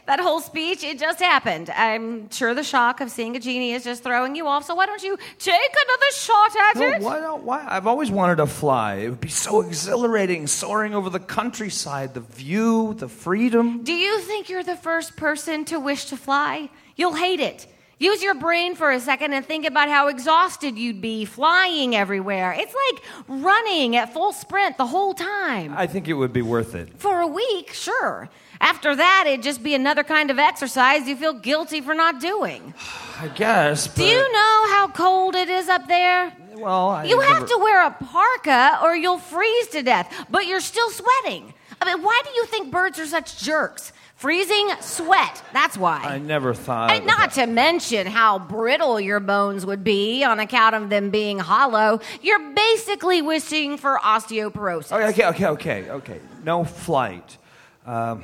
That 0.07 0.19
whole 0.19 0.39
speech, 0.41 0.83
it 0.83 0.97
just 0.97 1.19
happened. 1.19 1.69
I'm 1.69 2.31
sure 2.31 2.55
the 2.55 2.63
shock 2.63 2.99
of 2.99 3.11
seeing 3.11 3.35
a 3.35 3.39
genie 3.39 3.73
is 3.73 3.83
just 3.83 4.01
throwing 4.01 4.35
you 4.35 4.47
off, 4.47 4.65
so 4.65 4.73
why 4.73 4.87
don't 4.87 5.03
you 5.03 5.17
take 5.37 5.53
another 5.85 6.11
shot 6.13 6.55
at 6.55 6.75
No, 6.77 6.87
it? 6.87 7.01
why 7.03 7.19
not? 7.19 7.43
Why? 7.43 7.63
I've 7.67 7.85
always 7.85 8.09
wanted 8.09 8.37
to 8.37 8.47
fly. 8.47 8.95
It 8.95 9.09
would 9.11 9.21
be 9.21 9.27
so 9.29 9.61
exhilarating, 9.61 10.06
soaring 10.47 10.95
over 10.95 11.09
the 11.09 11.19
countryside, 11.19 12.13
the 12.13 12.21
view, 12.21 12.93
the 12.93 13.07
freedom. 13.07 13.83
Do 13.83 13.93
you 13.93 14.19
think 14.21 14.49
you're 14.49 14.63
the 14.63 14.75
first 14.75 15.15
person 15.15 15.65
to 15.65 15.79
wish 15.79 16.05
to 16.05 16.17
fly? 16.17 16.69
You'll 16.95 17.15
hate 17.15 17.39
it. 17.39 17.67
Use 17.99 18.21
your 18.21 18.35
brain 18.35 18.75
for 18.75 18.91
a 18.91 18.99
second 18.99 19.33
and 19.33 19.43
think 19.43 19.65
about 19.65 19.89
how 19.89 20.07
exhausted 20.07 20.77
you'd 20.77 21.01
be 21.01 21.25
flying 21.25 21.95
everywhere. 21.95 22.53
It's 22.55 22.75
like 22.85 23.03
running 23.27 23.95
at 23.95 24.13
full 24.13 24.33
sprint 24.33 24.77
the 24.77 24.85
whole 24.85 25.15
time. 25.15 25.73
I 25.75 25.87
think 25.87 26.07
it 26.07 26.13
would 26.13 26.31
be 26.31 26.43
worth 26.43 26.75
it. 26.75 26.89
For 26.99 27.21
a 27.21 27.27
week, 27.27 27.73
sure. 27.73 28.29
After 28.61 28.95
that, 28.95 29.23
it'd 29.27 29.43
just 29.43 29.63
be 29.63 29.73
another 29.73 30.03
kind 30.03 30.29
of 30.29 30.37
exercise 30.37 31.07
you 31.07 31.15
feel 31.15 31.33
guilty 31.33 31.81
for 31.81 31.95
not 31.95 32.19
doing. 32.21 32.73
I 33.19 33.29
guess. 33.29 33.87
But, 33.87 33.97
Do 33.97 34.05
you 34.05 34.31
know 34.31 34.63
how 34.69 34.91
cold 34.93 35.35
it 35.35 35.49
is 35.49 35.67
up 35.67 35.87
there? 35.87 36.33
Well, 36.57 36.89
I 36.89 37.03
You 37.05 37.19
have 37.19 37.33
never- 37.43 37.47
to 37.47 37.57
wear 37.57 37.85
a 37.85 37.91
parka 37.91 38.79
or 38.83 38.95
you'll 38.95 39.17
freeze 39.19 39.67
to 39.69 39.83
death, 39.83 40.13
but 40.29 40.45
you're 40.47 40.59
still 40.59 40.89
sweating. 40.89 41.53
I 41.81 41.85
mean, 41.93 42.03
why 42.03 42.21
do 42.23 42.31
you 42.31 42.45
think 42.45 42.71
birds 42.71 42.99
are 42.99 43.05
such 43.05 43.37
jerks? 43.39 43.93
Freezing 44.15 44.67
sweat, 44.81 45.43
that's 45.53 45.77
why. 45.77 46.01
I 46.03 46.17
never 46.17 46.55
thought. 46.55 46.89
And 46.89 47.05
not 47.05 47.33
to 47.33 47.45
mention 47.45 48.07
how 48.07 48.39
brittle 48.39 48.99
your 48.99 49.19
bones 49.19 49.63
would 49.63 49.83
be 49.83 50.23
on 50.23 50.39
account 50.39 50.73
of 50.73 50.89
them 50.89 51.11
being 51.11 51.37
hollow. 51.37 51.99
You're 52.23 52.51
basically 52.53 53.21
wishing 53.21 53.77
for 53.77 53.99
osteoporosis. 54.03 54.91
Okay, 54.91 55.07
okay, 55.07 55.25
okay, 55.27 55.45
okay, 55.49 55.89
okay. 55.91 56.19
No 56.43 56.63
flight. 56.63 57.37
Um, 57.85 58.23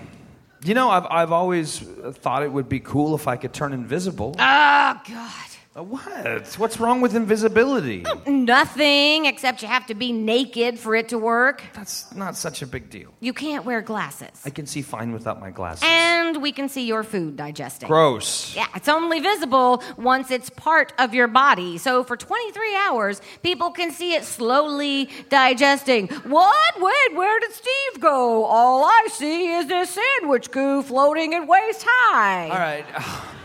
you 0.64 0.74
know, 0.74 0.90
I've 0.90 1.06
I've 1.12 1.32
always 1.32 1.78
thought 2.14 2.42
it 2.42 2.52
would 2.52 2.70
be 2.70 2.80
cool 2.80 3.14
if 3.14 3.28
I 3.28 3.36
could 3.36 3.54
turn 3.54 3.72
invisible. 3.72 4.36
Oh, 4.40 5.02
God. 5.08 5.32
What? 5.76 6.54
What's 6.60 6.80
wrong 6.80 7.02
with 7.02 7.16
invisibility? 7.16 8.04
Oh, 8.06 8.22
nothing, 8.30 9.26
except 9.26 9.64
you 9.64 9.68
have 9.68 9.88
to 9.88 9.96
be 9.96 10.12
naked 10.12 10.78
for 10.78 10.96
it 10.96 11.10
to 11.10 11.18
work. 11.18 11.64
That's 11.74 12.14
not 12.14 12.38
such 12.38 12.62
a 12.62 12.68
big 12.68 12.92
deal. 12.92 13.12
You 13.20 13.34
can't 13.34 13.66
wear 13.66 13.82
glasses. 13.82 14.30
I 14.46 14.52
can 14.52 14.68
see 14.68 14.84
fine 14.84 15.14
without 15.14 15.42
my 15.42 15.50
glasses. 15.50 15.84
And 15.88 16.44
we 16.44 16.52
can 16.52 16.70
see 16.70 16.86
your 16.86 17.02
food 17.04 17.38
digesting. 17.38 17.90
Gross. 17.90 18.56
Yeah, 18.56 18.68
it's 18.76 18.88
only 18.88 19.20
visible 19.20 19.82
once 19.98 20.30
it's 20.30 20.52
part 20.52 20.94
of 21.00 21.16
your 21.16 21.28
body. 21.28 21.80
So 21.80 22.04
for 22.04 22.18
23 22.18 22.76
hours, 22.76 23.20
people 23.42 23.72
can 23.72 23.92
see 23.92 24.14
it 24.14 24.26
slowly 24.26 25.10
digesting. 25.30 26.08
What? 26.08 26.74
Wait, 26.80 27.18
where 27.18 27.40
did 27.40 27.52
Steve 27.52 28.00
go? 28.00 28.46
All 28.46 28.84
I 28.84 29.08
see 29.10 29.54
is 29.54 29.66
this 29.66 29.98
sandwich 30.20 30.52
goo 30.52 30.84
floating 30.84 31.34
at 31.34 31.48
waist 31.48 31.84
high. 31.88 32.50
All 32.50 32.60
right. 32.60 32.86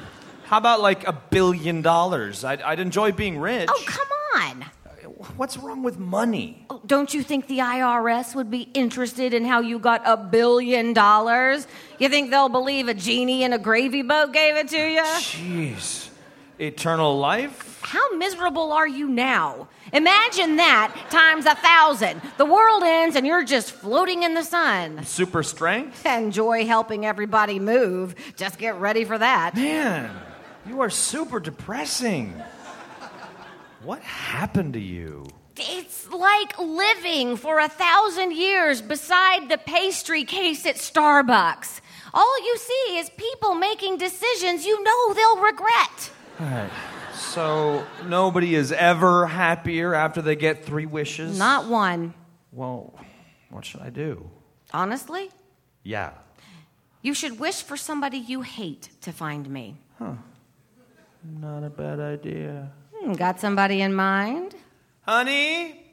How 0.49 0.57
about 0.57 0.81
like 0.81 1.07
a 1.07 1.13
billion 1.13 1.83
dollars? 1.83 2.43
I'd, 2.43 2.63
I'd 2.63 2.81
enjoy 2.81 3.13
being 3.13 3.39
rich. 3.39 3.69
Oh, 3.71 3.83
come 3.87 4.09
on. 4.35 4.65
What's 5.37 5.59
wrong 5.59 5.83
with 5.83 5.99
money? 5.99 6.65
Oh, 6.71 6.81
Don't 6.87 7.13
you 7.13 7.23
think 7.23 7.49
the 7.49 7.59
IRS 7.59 8.35
would 8.35 8.51
be 8.51 8.63
interested 8.73 9.35
in 9.35 9.45
how 9.45 9.61
you 9.61 9.79
got 9.79 10.01
a 10.07 10.17
billion 10.17 10.95
dollars? 10.95 11.67
You 11.99 12.09
think 12.09 12.31
they'll 12.31 12.49
believe 12.49 12.89
a 12.89 12.95
genie 12.95 13.43
in 13.43 13.53
a 13.53 13.59
gravy 13.59 14.01
boat 14.01 14.33
gave 14.33 14.57
it 14.57 14.69
to 14.69 14.79
you? 14.79 15.03
Jeez. 15.03 16.09
Eternal 16.59 17.19
life? 17.19 17.81
How 17.83 18.17
miserable 18.17 18.73
are 18.73 18.89
you 18.89 19.07
now? 19.07 19.69
Imagine 19.93 20.57
that 20.57 20.95
times 21.11 21.45
a 21.45 21.57
thousand. 21.57 22.23
The 22.39 22.47
world 22.47 22.83
ends 22.85 23.17
and 23.17 23.27
you're 23.27 23.45
just 23.45 23.71
floating 23.73 24.23
in 24.23 24.33
the 24.35 24.43
sun. 24.45 25.05
Super 25.05 25.43
strength? 25.43 26.07
Enjoy 26.07 26.65
helping 26.67 27.05
everybody 27.05 27.59
move. 27.59 28.15
Just 28.37 28.59
get 28.59 28.77
ready 28.77 29.05
for 29.05 29.19
that. 29.19 29.55
Man, 29.55 30.11
you 30.69 30.81
are 30.81 30.91
super 30.91 31.41
depressing. 31.41 32.35
What 33.83 34.01
happened 34.03 34.75
to 34.75 34.81
you? 34.81 35.27
It's 35.57 36.09
like 36.11 36.59
living 36.59 37.37
for 37.37 37.59
a 37.59 37.69
thousand 37.69 38.33
years 38.33 38.81
beside 38.83 39.49
the 39.49 39.59
pastry 39.59 40.25
case 40.25 40.67
at 40.67 40.77
Starbucks. 40.77 41.81
All 42.15 42.45
you 42.45 42.57
see 42.59 42.99
is 42.99 43.11
people 43.11 43.55
making 43.55 43.99
decisions 43.99 44.65
you 44.65 44.83
know 44.83 45.15
they'll 45.15 45.43
regret. 45.43 46.11
All 46.41 46.47
right. 46.47 46.71
So 47.15 47.85
nobody 48.07 48.55
is 48.55 48.71
ever 48.73 49.27
happier 49.27 49.95
after 49.95 50.23
they 50.23 50.37
get 50.37 50.65
three 50.65 50.87
wishes? 50.87 51.39
Not 51.39 51.67
one. 51.67 52.15
Well, 52.53 52.95
what 53.51 53.65
should 53.65 53.81
I 53.81 53.91
do? 53.91 54.31
Honestly, 54.73 55.31
Yeah. 55.83 56.13
you 57.03 57.15
should 57.15 57.39
wish 57.41 57.63
for 57.63 57.77
somebody 57.77 58.19
you 58.19 58.43
hate 58.43 58.91
to 59.03 59.13
find 59.13 59.49
me. 59.51 59.77
Not 61.23 61.65
a 61.65 61.71
bad 61.71 62.01
idea. 62.01 62.71
Hmm, 62.95 63.13
got 63.13 63.41
somebody 63.41 63.81
in 63.81 63.95
mind? 63.95 64.55
Honey, 65.03 65.85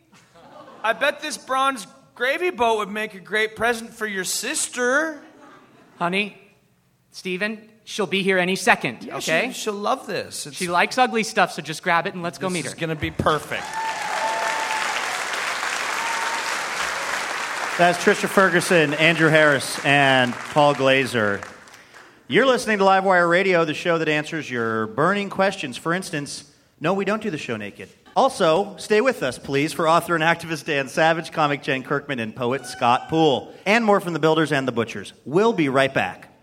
I 0.84 0.94
bet 0.94 1.20
this 1.22 1.38
bronze 1.38 1.88
gravy 2.14 2.50
boat 2.50 2.78
would 2.78 2.90
make 2.90 3.14
a 3.14 3.20
great 3.20 3.56
present 3.56 3.94
for 3.94 4.06
your 4.06 4.24
sister. 4.24 5.22
Honey, 5.98 6.38
Steven, 7.12 7.70
she'll 7.86 8.08
be 8.08 8.24
here 8.24 8.38
any 8.38 8.56
second, 8.56 9.04
Yeah, 9.04 9.18
okay? 9.18 9.52
She, 9.54 9.70
will 9.70 9.78
love 9.78 10.08
this. 10.08 10.46
It's, 10.48 10.58
She 10.58 10.68
likes 10.68 10.98
ugly 10.98 11.24
stuff, 11.24 11.54
so 11.54 11.62
just 11.62 11.82
grab 11.82 12.08
it 12.08 12.14
and 12.14 12.22
let's 12.22 12.38
go 12.38 12.50
meet 12.50 12.66
her. 12.66 12.72
It's 12.72 12.80
going 12.80 12.90
to 12.90 12.96
be 12.96 13.12
perfect. 13.12 13.64
That's 17.78 17.98
Trisha 18.02 18.30
Ferguson, 18.30 18.94
Andrew 18.94 19.28
Harris, 19.28 19.84
and 19.84 20.34
Paul 20.34 20.76
Glazer. 20.76 21.46
You're 22.28 22.48
listening 22.48 22.80
to 22.80 22.84
Livewire 22.84 23.30
Radio, 23.30 23.66
the 23.66 23.76
show 23.76 24.00
that 24.00 24.10
answers 24.10 24.50
your 24.50 24.88
burning 24.88 25.30
questions. 25.30 25.78
For 25.78 25.94
instance, 25.94 26.52
no, 26.80 26.96
we 26.96 27.06
don't 27.06 27.22
do 27.22 27.30
the 27.30 27.38
show 27.38 27.56
naked. 27.56 27.88
Also, 28.16 28.76
stay 28.78 29.00
with 29.00 29.22
us, 29.22 29.38
please, 29.38 29.74
for 29.74 29.88
author 29.88 30.16
and 30.16 30.24
activist 30.24 30.66
Dan 30.66 30.88
Savage, 30.88 31.32
comic 31.32 31.62
Jen 31.62 31.84
Kirkman, 31.84 32.18
and 32.18 32.36
poet 32.36 32.66
Scott 32.66 33.10
Poole, 33.10 33.54
and 33.68 33.86
more 33.86 34.00
from 34.00 34.14
the 34.14 34.20
Builders 34.20 34.52
and 34.52 34.68
the 34.68 34.72
Butchers. 34.72 35.14
We'll 35.24 35.54
be 35.54 35.70
right 35.70 35.94
back. 35.94 36.35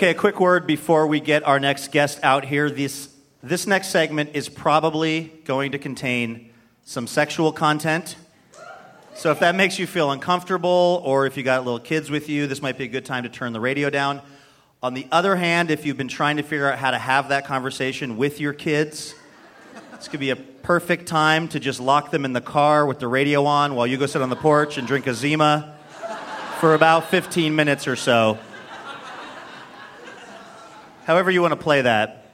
Okay, 0.00 0.12
a 0.12 0.14
quick 0.14 0.40
word 0.40 0.66
before 0.66 1.06
we 1.06 1.20
get 1.20 1.46
our 1.46 1.60
next 1.60 1.92
guest 1.92 2.20
out 2.22 2.46
here. 2.46 2.70
This, 2.70 3.10
this 3.42 3.66
next 3.66 3.88
segment 3.88 4.30
is 4.32 4.48
probably 4.48 5.30
going 5.44 5.72
to 5.72 5.78
contain 5.78 6.48
some 6.84 7.06
sexual 7.06 7.52
content. 7.52 8.16
So 9.14 9.30
if 9.30 9.40
that 9.40 9.54
makes 9.54 9.78
you 9.78 9.86
feel 9.86 10.10
uncomfortable, 10.10 11.02
or 11.04 11.26
if 11.26 11.36
you 11.36 11.42
got 11.42 11.66
little 11.66 11.78
kids 11.78 12.10
with 12.10 12.30
you, 12.30 12.46
this 12.46 12.62
might 12.62 12.78
be 12.78 12.84
a 12.84 12.88
good 12.88 13.04
time 13.04 13.24
to 13.24 13.28
turn 13.28 13.52
the 13.52 13.60
radio 13.60 13.90
down. 13.90 14.22
On 14.82 14.94
the 14.94 15.06
other 15.12 15.36
hand, 15.36 15.70
if 15.70 15.84
you've 15.84 15.98
been 15.98 16.08
trying 16.08 16.38
to 16.38 16.42
figure 16.42 16.72
out 16.72 16.78
how 16.78 16.92
to 16.92 16.98
have 16.98 17.28
that 17.28 17.44
conversation 17.44 18.16
with 18.16 18.40
your 18.40 18.54
kids, 18.54 19.14
this 19.96 20.08
could 20.08 20.20
be 20.20 20.30
a 20.30 20.36
perfect 20.36 21.08
time 21.08 21.46
to 21.48 21.60
just 21.60 21.78
lock 21.78 22.10
them 22.10 22.24
in 22.24 22.32
the 22.32 22.40
car 22.40 22.86
with 22.86 23.00
the 23.00 23.06
radio 23.06 23.44
on 23.44 23.74
while 23.74 23.86
you 23.86 23.98
go 23.98 24.06
sit 24.06 24.22
on 24.22 24.30
the 24.30 24.36
porch 24.36 24.78
and 24.78 24.88
drink 24.88 25.06
a 25.06 25.12
Zima 25.12 25.76
for 26.58 26.72
about 26.72 27.10
15 27.10 27.54
minutes 27.54 27.86
or 27.86 27.96
so. 27.96 28.38
However, 31.10 31.28
you 31.32 31.42
want 31.42 31.50
to 31.50 31.56
play 31.56 31.82
that. 31.82 32.24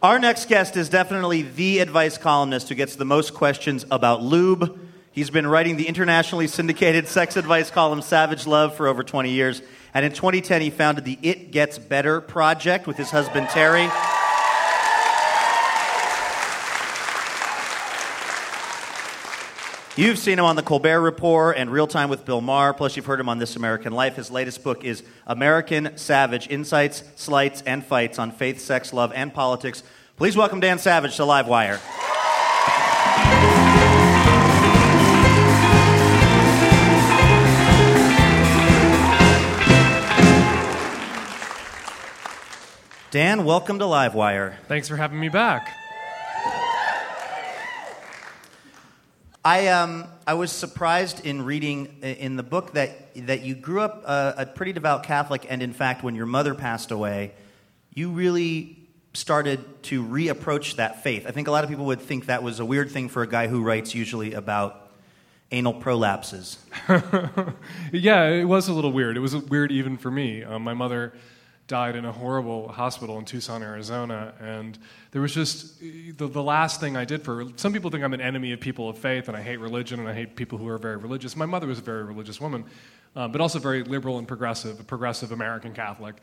Our 0.00 0.20
next 0.20 0.48
guest 0.48 0.76
is 0.76 0.88
definitely 0.88 1.42
the 1.42 1.80
advice 1.80 2.18
columnist 2.18 2.68
who 2.68 2.76
gets 2.76 2.94
the 2.94 3.04
most 3.04 3.34
questions 3.34 3.84
about 3.90 4.22
lube. 4.22 4.78
He's 5.10 5.28
been 5.28 5.44
writing 5.44 5.76
the 5.76 5.88
internationally 5.88 6.46
syndicated 6.46 7.08
sex 7.08 7.36
advice 7.36 7.68
column 7.68 8.00
Savage 8.00 8.46
Love 8.46 8.76
for 8.76 8.86
over 8.86 9.02
20 9.02 9.30
years. 9.30 9.60
And 9.92 10.04
in 10.04 10.12
2010, 10.12 10.62
he 10.62 10.70
founded 10.70 11.04
the 11.04 11.18
It 11.20 11.50
Gets 11.50 11.80
Better 11.80 12.20
project 12.20 12.86
with 12.86 12.96
his 12.96 13.10
husband 13.10 13.48
Terry. 13.48 13.88
You've 19.96 20.18
seen 20.18 20.38
him 20.38 20.44
on 20.44 20.54
The 20.54 20.62
Colbert 20.62 21.00
Report 21.00 21.56
and 21.56 21.68
Real 21.68 21.88
Time 21.88 22.08
with 22.08 22.24
Bill 22.24 22.40
Maher, 22.40 22.72
plus 22.72 22.94
you've 22.94 23.06
heard 23.06 23.18
him 23.18 23.28
on 23.28 23.38
This 23.38 23.56
American 23.56 23.92
Life. 23.92 24.14
His 24.14 24.30
latest 24.30 24.62
book 24.62 24.84
is 24.84 25.02
American 25.26 25.96
Savage 25.98 26.48
Insights, 26.48 27.02
Slights, 27.16 27.60
and 27.66 27.84
Fights 27.84 28.16
on 28.20 28.30
Faith, 28.30 28.60
Sex, 28.60 28.92
Love, 28.92 29.12
and 29.12 29.34
Politics. 29.34 29.82
Please 30.16 30.36
welcome 30.36 30.60
Dan 30.60 30.78
Savage 30.78 31.16
to 31.16 31.22
Livewire. 31.22 31.80
Dan, 43.10 43.44
welcome 43.44 43.80
to 43.80 43.86
Livewire. 43.86 44.54
Thanks 44.68 44.86
for 44.86 44.96
having 44.96 45.18
me 45.18 45.28
back. 45.28 45.79
I, 49.44 49.68
um, 49.68 50.04
I 50.26 50.34
was 50.34 50.52
surprised 50.52 51.24
in 51.24 51.42
reading 51.42 51.96
in 52.02 52.36
the 52.36 52.42
book 52.42 52.74
that, 52.74 53.14
that 53.26 53.40
you 53.40 53.54
grew 53.54 53.80
up 53.80 54.04
a, 54.04 54.34
a 54.38 54.46
pretty 54.46 54.74
devout 54.74 55.04
Catholic, 55.04 55.46
and 55.48 55.62
in 55.62 55.72
fact, 55.72 56.02
when 56.02 56.14
your 56.14 56.26
mother 56.26 56.54
passed 56.54 56.90
away, 56.90 57.32
you 57.94 58.10
really 58.10 58.76
started 59.14 59.82
to 59.84 60.04
reapproach 60.04 60.76
that 60.76 61.02
faith. 61.02 61.26
I 61.26 61.30
think 61.30 61.48
a 61.48 61.50
lot 61.50 61.64
of 61.64 61.70
people 61.70 61.86
would 61.86 62.02
think 62.02 62.26
that 62.26 62.42
was 62.42 62.60
a 62.60 62.64
weird 62.64 62.90
thing 62.90 63.08
for 63.08 63.22
a 63.22 63.26
guy 63.26 63.48
who 63.48 63.62
writes 63.62 63.94
usually 63.94 64.34
about 64.34 64.90
anal 65.50 65.74
prolapses. 65.74 66.58
Yeah, 67.92 68.28
it 68.28 68.44
was 68.44 68.68
a 68.68 68.72
little 68.72 68.92
weird. 68.92 69.16
It 69.16 69.20
was 69.20 69.34
weird 69.34 69.72
even 69.72 69.96
for 69.96 70.10
me. 70.10 70.44
Um, 70.44 70.62
my 70.62 70.74
mother 70.74 71.12
died 71.70 71.94
in 71.94 72.04
a 72.04 72.10
horrible 72.10 72.66
hospital 72.66 73.16
in 73.20 73.24
Tucson, 73.24 73.62
Arizona, 73.62 74.34
and 74.40 74.76
there 75.12 75.22
was 75.22 75.32
just 75.32 75.78
the, 75.78 76.26
the 76.26 76.42
last 76.42 76.80
thing 76.80 76.96
I 76.96 77.04
did 77.04 77.22
for. 77.22 77.46
Some 77.54 77.72
people 77.72 77.92
think 77.92 78.02
I'm 78.02 78.12
an 78.12 78.20
enemy 78.20 78.50
of 78.50 78.58
people 78.58 78.88
of 78.88 78.98
faith, 78.98 79.28
and 79.28 79.36
I 79.36 79.40
hate 79.40 79.60
religion, 79.60 80.00
and 80.00 80.08
I 80.08 80.12
hate 80.12 80.34
people 80.34 80.58
who 80.58 80.66
are 80.66 80.78
very 80.78 80.96
religious. 80.96 81.36
My 81.36 81.46
mother 81.46 81.68
was 81.68 81.78
a 81.78 81.82
very 81.82 82.02
religious 82.02 82.40
woman, 82.40 82.64
uh, 83.14 83.28
but 83.28 83.40
also 83.40 83.60
very 83.60 83.84
liberal 83.84 84.18
and 84.18 84.26
progressive, 84.26 84.80
a 84.80 84.82
progressive 84.82 85.30
American 85.30 85.72
Catholic. 85.72 86.16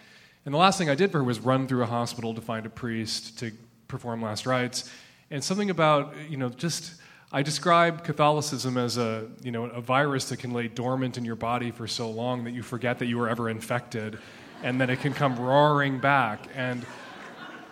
And 0.43 0.53
the 0.53 0.57
last 0.57 0.77
thing 0.77 0.89
I 0.89 0.95
did 0.95 1.13
for 1.13 1.19
her 1.19 1.23
was 1.23 1.39
run 1.39 1.65
through 1.65 1.83
a 1.83 1.87
hospital 1.87 2.33
to 2.33 2.41
find 2.41 2.65
a 2.65 2.69
priest 2.69 3.39
to 3.39 3.53
perform 3.87 4.21
last 4.21 4.45
rites, 4.45 4.91
and 5.31 5.41
something 5.41 5.69
about 5.69 6.13
you 6.29 6.37
know 6.37 6.49
just. 6.49 6.95
I 7.29 7.41
describe 7.41 8.05
Catholicism 8.05 8.77
as 8.77 8.97
a, 8.97 9.27
you 9.43 9.51
know, 9.51 9.65
a 9.65 9.81
virus 9.81 10.29
that 10.29 10.39
can 10.39 10.53
lay 10.53 10.69
dormant 10.69 11.17
in 11.17 11.25
your 11.25 11.35
body 11.35 11.71
for 11.71 11.85
so 11.85 12.09
long 12.09 12.45
that 12.45 12.51
you 12.51 12.63
forget 12.63 12.99
that 12.99 13.07
you 13.07 13.17
were 13.17 13.27
ever 13.27 13.49
infected, 13.49 14.17
and 14.63 14.79
then 14.79 14.89
it 14.89 14.99
can 14.99 15.13
come 15.13 15.37
roaring 15.37 15.99
back. 15.99 16.47
And 16.55 16.85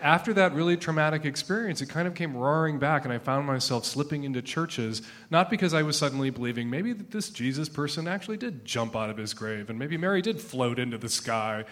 after 0.02 0.34
that 0.34 0.54
really 0.54 0.78
traumatic 0.78 1.26
experience, 1.26 1.82
it 1.82 1.90
kind 1.90 2.08
of 2.08 2.14
came 2.14 2.36
roaring 2.36 2.78
back, 2.78 3.06
and 3.06 3.14
I 3.14 3.18
found 3.18 3.48
myself 3.48 3.86
slipping 3.86 4.24
into 4.24 4.42
churches, 4.42 5.02
not 5.32 5.50
because 5.50 5.74
I 5.74 5.82
was 5.82 5.98
suddenly 5.98 6.30
believing 6.30 6.70
maybe 6.70 6.94
that 6.94 7.12
this 7.12 7.30
Jesus 7.30 7.70
person 7.70 8.08
actually 8.08 8.38
did 8.38 8.66
jump 8.66 8.96
out 8.96 9.10
of 9.10 9.18
his 9.18 9.34
grave, 9.34 9.70
and 9.70 9.80
maybe 9.80 9.98
Mary 9.98 10.22
did 10.22 10.40
float 10.40 10.78
into 10.78 10.98
the 10.98 11.10
sky, 11.10 11.66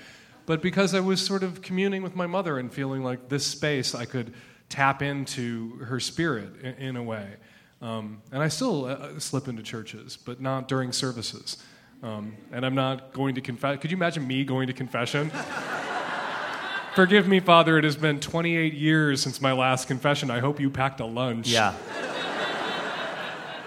but 0.46 0.62
because 0.62 0.96
I 0.96 1.00
was 1.00 1.24
sort 1.24 1.44
of 1.44 1.62
communing 1.62 2.02
with 2.02 2.16
my 2.16 2.26
mother 2.26 2.58
and 2.58 2.74
feeling 2.74 3.04
like 3.04 3.30
this 3.30 3.46
space 3.46 3.94
I 3.94 4.06
could 4.06 4.34
tap 4.68 5.02
into 5.02 5.78
her 5.84 6.00
spirit 6.00 6.60
in, 6.62 6.74
in 6.74 6.96
a 6.96 7.04
way. 7.04 7.36
Um, 7.82 8.22
and 8.32 8.42
I 8.42 8.48
still 8.48 8.86
uh, 8.86 9.20
slip 9.20 9.48
into 9.48 9.62
churches, 9.62 10.18
but 10.18 10.42
not 10.42 10.68
during 10.68 10.92
services. 10.92 11.58
Um, 12.04 12.36
and 12.52 12.66
I'm 12.66 12.76
not 12.76 13.14
going 13.14 13.36
to 13.36 13.42
confess. 13.42 13.80
Could 13.80 13.90
you 13.90 13.98
imagine 13.98 14.28
me 14.28 14.44
going 14.44 14.68
to 14.68 14.74
confession? 14.74 15.32
Forgive 16.96 17.28
me, 17.28 17.40
Father, 17.40 17.78
it 17.78 17.86
has 17.86 17.96
been 17.96 18.20
28 18.20 18.74
years 18.74 19.22
since 19.22 19.42
my 19.42 19.54
last 19.54 19.88
confession. 19.88 20.30
I 20.30 20.40
hope 20.40 20.60
you 20.60 20.70
packed 20.70 21.00
a 21.00 21.06
lunch. 21.06 21.48
Yeah. 21.48 21.74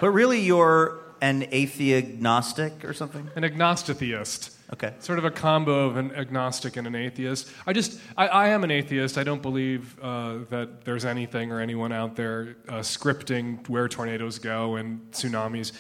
but 0.00 0.10
really, 0.10 0.40
you're 0.40 1.00
an 1.20 1.42
atheognostic 1.46 2.84
or 2.84 2.92
something? 2.92 3.28
An 3.34 3.42
agnostitheist. 3.42 4.54
Okay. 4.72 4.92
Sort 4.98 5.18
of 5.18 5.24
a 5.24 5.30
combo 5.30 5.86
of 5.86 5.96
an 5.96 6.12
agnostic 6.14 6.76
and 6.76 6.86
an 6.86 6.94
atheist. 6.94 7.48
I 7.66 7.72
just, 7.72 7.98
I, 8.16 8.26
I 8.26 8.48
am 8.48 8.64
an 8.64 8.70
atheist. 8.70 9.16
I 9.16 9.24
don't 9.24 9.42
believe 9.42 9.98
uh, 10.02 10.38
that 10.50 10.84
there's 10.84 11.04
anything 11.04 11.52
or 11.52 11.60
anyone 11.60 11.92
out 11.92 12.16
there 12.16 12.56
uh, 12.68 12.74
scripting 12.80 13.66
where 13.68 13.88
tornadoes 13.88 14.38
go 14.38 14.76
and 14.76 15.10
tsunamis. 15.12 15.72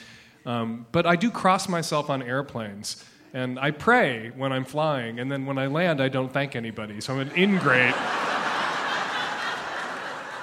Um, 0.46 0.86
but 0.92 1.04
I 1.04 1.16
do 1.16 1.30
cross 1.30 1.68
myself 1.68 2.08
on 2.08 2.22
airplanes. 2.22 3.04
And 3.34 3.58
I 3.58 3.72
pray 3.72 4.30
when 4.34 4.52
I'm 4.52 4.64
flying, 4.64 5.20
and 5.20 5.30
then 5.30 5.44
when 5.44 5.58
I 5.58 5.66
land, 5.66 6.00
I 6.00 6.08
don't 6.08 6.32
thank 6.32 6.56
anybody. 6.56 7.02
So 7.02 7.12
I'm 7.12 7.20
an 7.20 7.32
ingrate. 7.36 7.94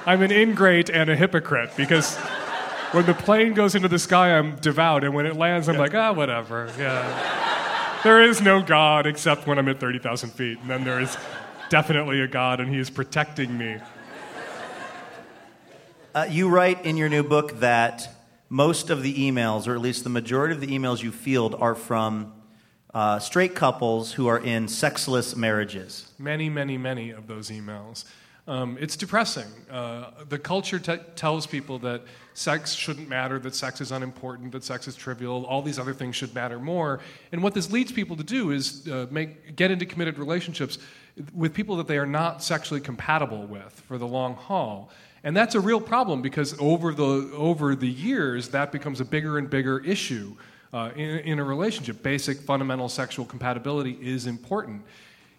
I'm 0.06 0.22
an 0.22 0.32
ingrate 0.32 0.90
and 0.92 1.10
a 1.10 1.16
hypocrite 1.16 1.72
because 1.76 2.18
when 2.92 3.06
the 3.08 3.14
plane 3.16 3.54
goes 3.54 3.74
into 3.74 3.88
the 3.88 3.98
sky, 3.98 4.38
I'm 4.38 4.58
devout, 4.58 5.04
and 5.04 5.16
when 5.16 5.26
it 5.26 5.36
lands, 5.36 5.70
I'm 5.70 5.78
like, 5.78 5.96
ah, 5.96 6.12
whatever. 6.12 6.72
Yeah. 6.78 8.02
There 8.04 8.22
is 8.22 8.42
no 8.42 8.62
God 8.62 9.08
except 9.08 9.48
when 9.48 9.58
I'm 9.58 9.70
at 9.70 9.80
30,000 9.80 10.30
feet, 10.32 10.60
and 10.60 10.70
then 10.70 10.84
there 10.84 11.00
is 11.00 11.18
definitely 11.70 12.20
a 12.22 12.28
God, 12.28 12.60
and 12.60 12.70
He 12.70 12.78
is 12.78 12.92
protecting 12.92 13.58
me. 13.58 13.78
Uh, 16.14 16.28
you 16.30 16.50
write 16.50 16.86
in 16.86 16.98
your 16.98 17.10
new 17.10 17.24
book 17.24 17.62
that 17.62 18.08
most 18.54 18.92
of 18.92 19.02
the 19.02 19.16
emails, 19.16 19.68
or 19.68 19.74
at 19.74 19.82
least 19.82 20.04
the 20.04 20.12
majority 20.12 20.54
of 20.54 20.62
the 20.62 20.68
emails 20.68 21.02
you 21.02 21.12
field, 21.12 21.56
are 21.60 21.74
from 21.74 22.32
uh, 22.94 23.18
straight 23.18 23.56
couples 23.56 24.14
who 24.14 24.28
are 24.28 24.38
in 24.38 24.68
sexless 24.68 25.36
marriages. 25.36 26.12
Many, 26.20 26.50
many, 26.50 26.78
many 26.78 27.10
of 27.10 27.26
those 27.26 27.50
emails. 27.50 28.06
Um, 28.48 28.78
it's 28.80 28.96
depressing. 28.96 29.48
Uh, 29.72 30.12
the 30.30 30.38
culture 30.38 30.78
tells 30.78 31.48
people 31.48 31.80
that 31.80 32.04
sex 32.36 32.74
shouldn't 32.74 33.10
matter, 33.10 33.40
that 33.40 33.56
sex 33.56 33.82
is 33.82 33.92
unimportant, 33.92 34.52
that 34.52 34.64
sex 34.64 34.88
is 34.88 34.96
trivial, 34.96 35.46
all 35.46 35.64
these 35.64 35.80
other 35.80 35.94
things 35.96 36.16
should 36.16 36.36
matter 36.36 36.60
more. 36.60 37.00
And 37.32 37.42
what 37.42 37.56
this 37.56 37.72
leads 37.72 37.92
people 37.92 38.16
to 38.18 38.24
do 38.24 38.52
is 38.52 38.88
uh, 38.88 39.08
make, 39.10 39.56
get 39.56 39.72
into 39.72 39.88
committed 39.88 40.20
relationships 40.20 40.78
with 41.34 41.56
people 41.56 41.76
that 41.78 41.88
they 41.88 41.98
are 41.98 42.06
not 42.06 42.44
sexually 42.44 42.82
compatible 42.82 43.48
with 43.48 43.82
for 43.88 43.98
the 43.98 44.08
long 44.08 44.36
haul. 44.36 44.92
And 45.24 45.36
that's 45.36 45.56
a 45.56 45.60
real 45.60 45.80
problem 45.80 46.22
because 46.22 46.56
over 46.60 46.94
the, 46.94 47.32
over 47.34 47.76
the 47.76 47.88
years, 47.88 48.50
that 48.50 48.72
becomes 48.72 49.00
a 49.00 49.06
bigger 49.06 49.38
and 49.38 49.50
bigger 49.50 49.80
issue 49.80 50.36
uh, 50.74 50.92
in, 50.96 51.20
in 51.20 51.40
a 51.40 51.44
relationship. 51.44 52.04
Basic 52.04 52.40
fundamental 52.40 52.90
sexual 52.90 53.26
compatibility 53.26 53.98
is 54.02 54.28
important. 54.28 54.84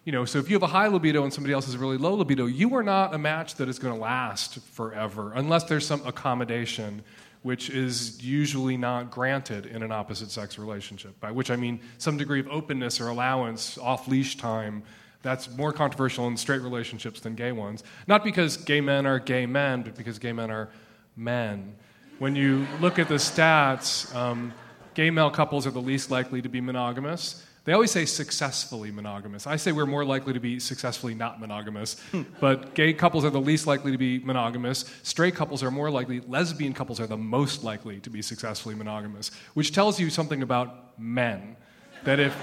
You 0.05 0.11
know, 0.11 0.25
so 0.25 0.39
if 0.39 0.49
you 0.49 0.55
have 0.55 0.63
a 0.63 0.67
high 0.67 0.87
libido 0.87 1.23
and 1.23 1.33
somebody 1.33 1.53
else 1.53 1.65
has 1.65 1.75
a 1.75 1.79
really 1.79 1.97
low 1.97 2.13
libido, 2.13 2.45
you 2.45 2.73
are 2.75 2.83
not 2.83 3.13
a 3.13 3.17
match 3.17 3.55
that 3.55 3.67
is 3.69 3.79
going 3.79 3.93
to 3.93 3.99
last 3.99 4.59
forever 4.59 5.33
unless 5.35 5.63
there's 5.65 5.85
some 5.85 6.05
accommodation, 6.05 7.03
which 7.41 7.69
is 7.69 8.23
usually 8.23 8.77
not 8.77 9.11
granted 9.11 9.65
in 9.65 9.83
an 9.83 9.91
opposite 9.91 10.31
sex 10.31 10.57
relationship. 10.57 11.19
By 11.19 11.31
which 11.31 11.49
I 11.51 11.55
mean 11.55 11.79
some 11.97 12.17
degree 12.17 12.39
of 12.39 12.47
openness 12.47 13.01
or 13.01 13.09
allowance, 13.09 13.77
off 13.77 14.07
leash 14.07 14.37
time. 14.37 14.83
That's 15.25 15.49
more 15.57 15.73
controversial 15.73 16.27
in 16.27 16.37
straight 16.37 16.61
relationships 16.61 17.19
than 17.19 17.33
gay 17.33 17.51
ones. 17.51 17.83
Not 18.05 18.23
because 18.23 18.57
gay 18.57 18.79
men 18.79 19.07
are 19.07 19.17
gay 19.17 19.47
men, 19.47 19.81
but 19.81 19.95
because 19.95 20.19
gay 20.19 20.31
men 20.31 20.51
are 20.51 20.69
men. 21.15 21.75
When 22.19 22.35
you 22.35 22.67
look 22.79 22.99
at 22.99 23.07
the 23.07 23.15
stats, 23.15 24.13
um, 24.15 24.53
gay 24.93 25.09
male 25.09 25.31
couples 25.31 25.65
are 25.65 25.71
the 25.71 25.81
least 25.81 26.11
likely 26.11 26.43
to 26.43 26.47
be 26.47 26.61
monogamous. 26.61 27.43
They 27.63 27.73
always 27.73 27.89
say 27.89 28.05
successfully 28.05 28.91
monogamous. 28.91 29.47
I 29.47 29.55
say 29.55 29.71
we're 29.71 29.87
more 29.87 30.05
likely 30.05 30.33
to 30.33 30.39
be 30.39 30.59
successfully 30.59 31.15
not 31.15 31.39
monogamous. 31.39 31.99
but 32.39 32.75
gay 32.75 32.93
couples 32.93 33.25
are 33.25 33.31
the 33.31 33.41
least 33.41 33.65
likely 33.65 33.91
to 33.91 33.97
be 33.97 34.19
monogamous. 34.19 34.85
Straight 35.01 35.33
couples 35.33 35.63
are 35.63 35.71
more 35.71 35.89
likely. 35.89 36.19
Lesbian 36.19 36.73
couples 36.73 36.99
are 36.99 37.07
the 37.07 37.17
most 37.17 37.63
likely 37.63 37.99
to 38.01 38.11
be 38.11 38.21
successfully 38.21 38.75
monogamous, 38.75 39.31
which 39.55 39.73
tells 39.73 39.99
you 39.99 40.11
something 40.11 40.43
about 40.43 40.99
men. 40.99 41.55
That 42.03 42.19
if 42.19 42.37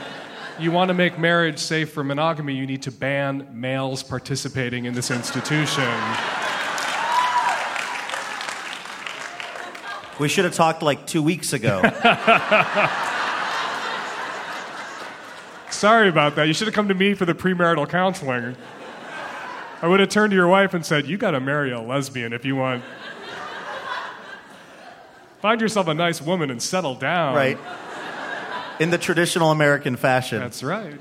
you 0.58 0.70
want 0.70 0.88
to 0.88 0.94
make 0.94 1.18
marriage 1.18 1.58
safe 1.58 1.92
for 1.92 2.04
monogamy, 2.04 2.54
you 2.54 2.66
need 2.66 2.82
to 2.82 2.92
ban 2.92 3.48
males 3.52 4.02
participating 4.02 4.84
in 4.84 4.94
this 4.94 5.10
institution. 5.10 5.88
We 10.20 10.28
should 10.28 10.44
have 10.44 10.54
talked 10.54 10.82
like 10.82 11.06
two 11.06 11.22
weeks 11.22 11.52
ago. 11.52 11.80
Sorry 15.70 16.08
about 16.08 16.36
that. 16.36 16.44
You 16.46 16.52
should 16.52 16.68
have 16.68 16.74
come 16.74 16.88
to 16.88 16.94
me 16.94 17.14
for 17.14 17.24
the 17.24 17.34
premarital 17.34 17.88
counseling. 17.88 18.54
I 19.80 19.88
would 19.88 19.98
have 19.98 20.10
turned 20.10 20.30
to 20.30 20.36
your 20.36 20.46
wife 20.46 20.74
and 20.74 20.86
said, 20.86 21.06
You 21.08 21.16
got 21.16 21.32
to 21.32 21.40
marry 21.40 21.72
a 21.72 21.80
lesbian 21.80 22.32
if 22.32 22.44
you 22.44 22.54
want. 22.54 22.84
Find 25.40 25.60
yourself 25.60 25.88
a 25.88 25.94
nice 25.94 26.22
woman 26.22 26.50
and 26.50 26.62
settle 26.62 26.94
down. 26.94 27.34
right? 27.34 27.58
In 28.80 28.90
the 28.90 28.98
traditional 28.98 29.50
American 29.50 29.96
fashion. 29.96 30.40
That's 30.40 30.62
right. 30.62 31.00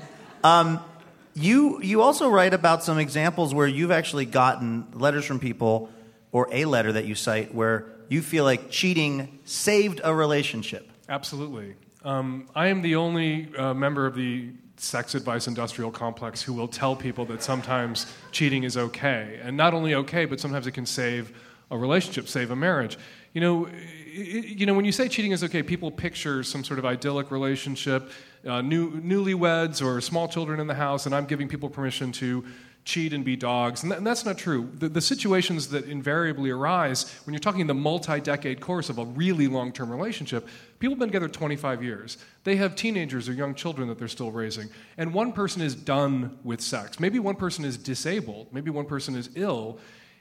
You 1.34 1.80
you 1.82 2.02
also 2.02 2.28
write 2.28 2.52
about 2.52 2.84
some 2.84 2.98
examples 2.98 3.54
where 3.54 3.66
you've 3.66 3.90
actually 3.90 4.26
gotten 4.26 4.86
letters 4.92 5.24
from 5.24 5.38
people 5.38 5.88
or 6.30 6.46
a 6.52 6.66
letter 6.66 6.92
that 6.92 7.06
you 7.06 7.14
cite 7.14 7.54
where 7.54 7.86
you 8.08 8.20
feel 8.20 8.44
like 8.44 8.70
cheating 8.70 9.38
saved 9.44 10.00
a 10.04 10.14
relationship. 10.14 10.90
Absolutely. 11.08 11.74
Um, 12.04 12.48
I 12.54 12.66
am 12.66 12.82
the 12.82 12.96
only 12.96 13.48
uh, 13.56 13.72
member 13.72 14.06
of 14.06 14.14
the 14.14 14.50
sex 14.76 15.14
advice 15.14 15.46
industrial 15.46 15.90
complex 15.90 16.42
who 16.42 16.52
will 16.52 16.68
tell 16.68 16.96
people 16.96 17.24
that 17.26 17.42
sometimes 17.42 18.06
cheating 18.30 18.64
is 18.64 18.76
okay. 18.76 19.40
And 19.42 19.56
not 19.56 19.72
only 19.72 19.94
okay, 19.94 20.26
but 20.26 20.38
sometimes 20.38 20.66
it 20.66 20.72
can 20.72 20.84
save 20.84 21.32
a 21.70 21.78
relationship, 21.78 22.28
save 22.28 22.50
a 22.50 22.56
marriage. 22.56 22.98
You 23.32 23.40
know, 23.40 23.68
you 24.12 24.66
know, 24.66 24.74
when 24.74 24.84
you 24.84 24.92
say 24.92 25.08
cheating 25.08 25.32
is 25.32 25.42
okay, 25.44 25.62
people 25.62 25.90
picture 25.90 26.42
some 26.42 26.64
sort 26.64 26.78
of 26.78 26.84
idyllic 26.84 27.30
relationship, 27.30 28.10
uh, 28.46 28.60
new, 28.60 29.00
newlyweds 29.00 29.82
or 29.82 30.00
small 30.02 30.28
children 30.28 30.60
in 30.60 30.66
the 30.66 30.74
house, 30.74 31.06
and 31.06 31.14
I'm 31.14 31.24
giving 31.24 31.48
people 31.48 31.70
permission 31.70 32.12
to 32.12 32.44
cheat 32.84 33.12
and 33.12 33.24
be 33.24 33.36
dogs. 33.36 33.84
And, 33.84 33.92
and 33.92 34.06
that's 34.06 34.24
not 34.26 34.36
true. 34.36 34.70
The, 34.74 34.88
the 34.88 35.00
situations 35.00 35.68
that 35.68 35.86
invariably 35.86 36.50
arise 36.50 37.10
when 37.24 37.32
you're 37.32 37.40
talking 37.40 37.66
the 37.66 37.74
multi 37.74 38.20
decade 38.20 38.60
course 38.60 38.90
of 38.90 38.98
a 38.98 39.04
really 39.04 39.46
long 39.46 39.72
term 39.72 39.90
relationship, 39.90 40.46
people 40.78 40.94
have 40.94 40.98
been 40.98 41.08
together 41.08 41.28
25 41.28 41.82
years. 41.82 42.18
They 42.44 42.56
have 42.56 42.76
teenagers 42.76 43.30
or 43.30 43.32
young 43.32 43.54
children 43.54 43.88
that 43.88 43.98
they're 43.98 44.08
still 44.08 44.32
raising. 44.32 44.68
And 44.98 45.14
one 45.14 45.32
person 45.32 45.62
is 45.62 45.74
done 45.74 46.38
with 46.44 46.60
sex. 46.60 47.00
Maybe 47.00 47.18
one 47.18 47.36
person 47.36 47.64
is 47.64 47.78
disabled. 47.78 48.48
Maybe 48.52 48.70
one 48.70 48.86
person 48.86 49.14
is 49.14 49.30
ill 49.36 49.78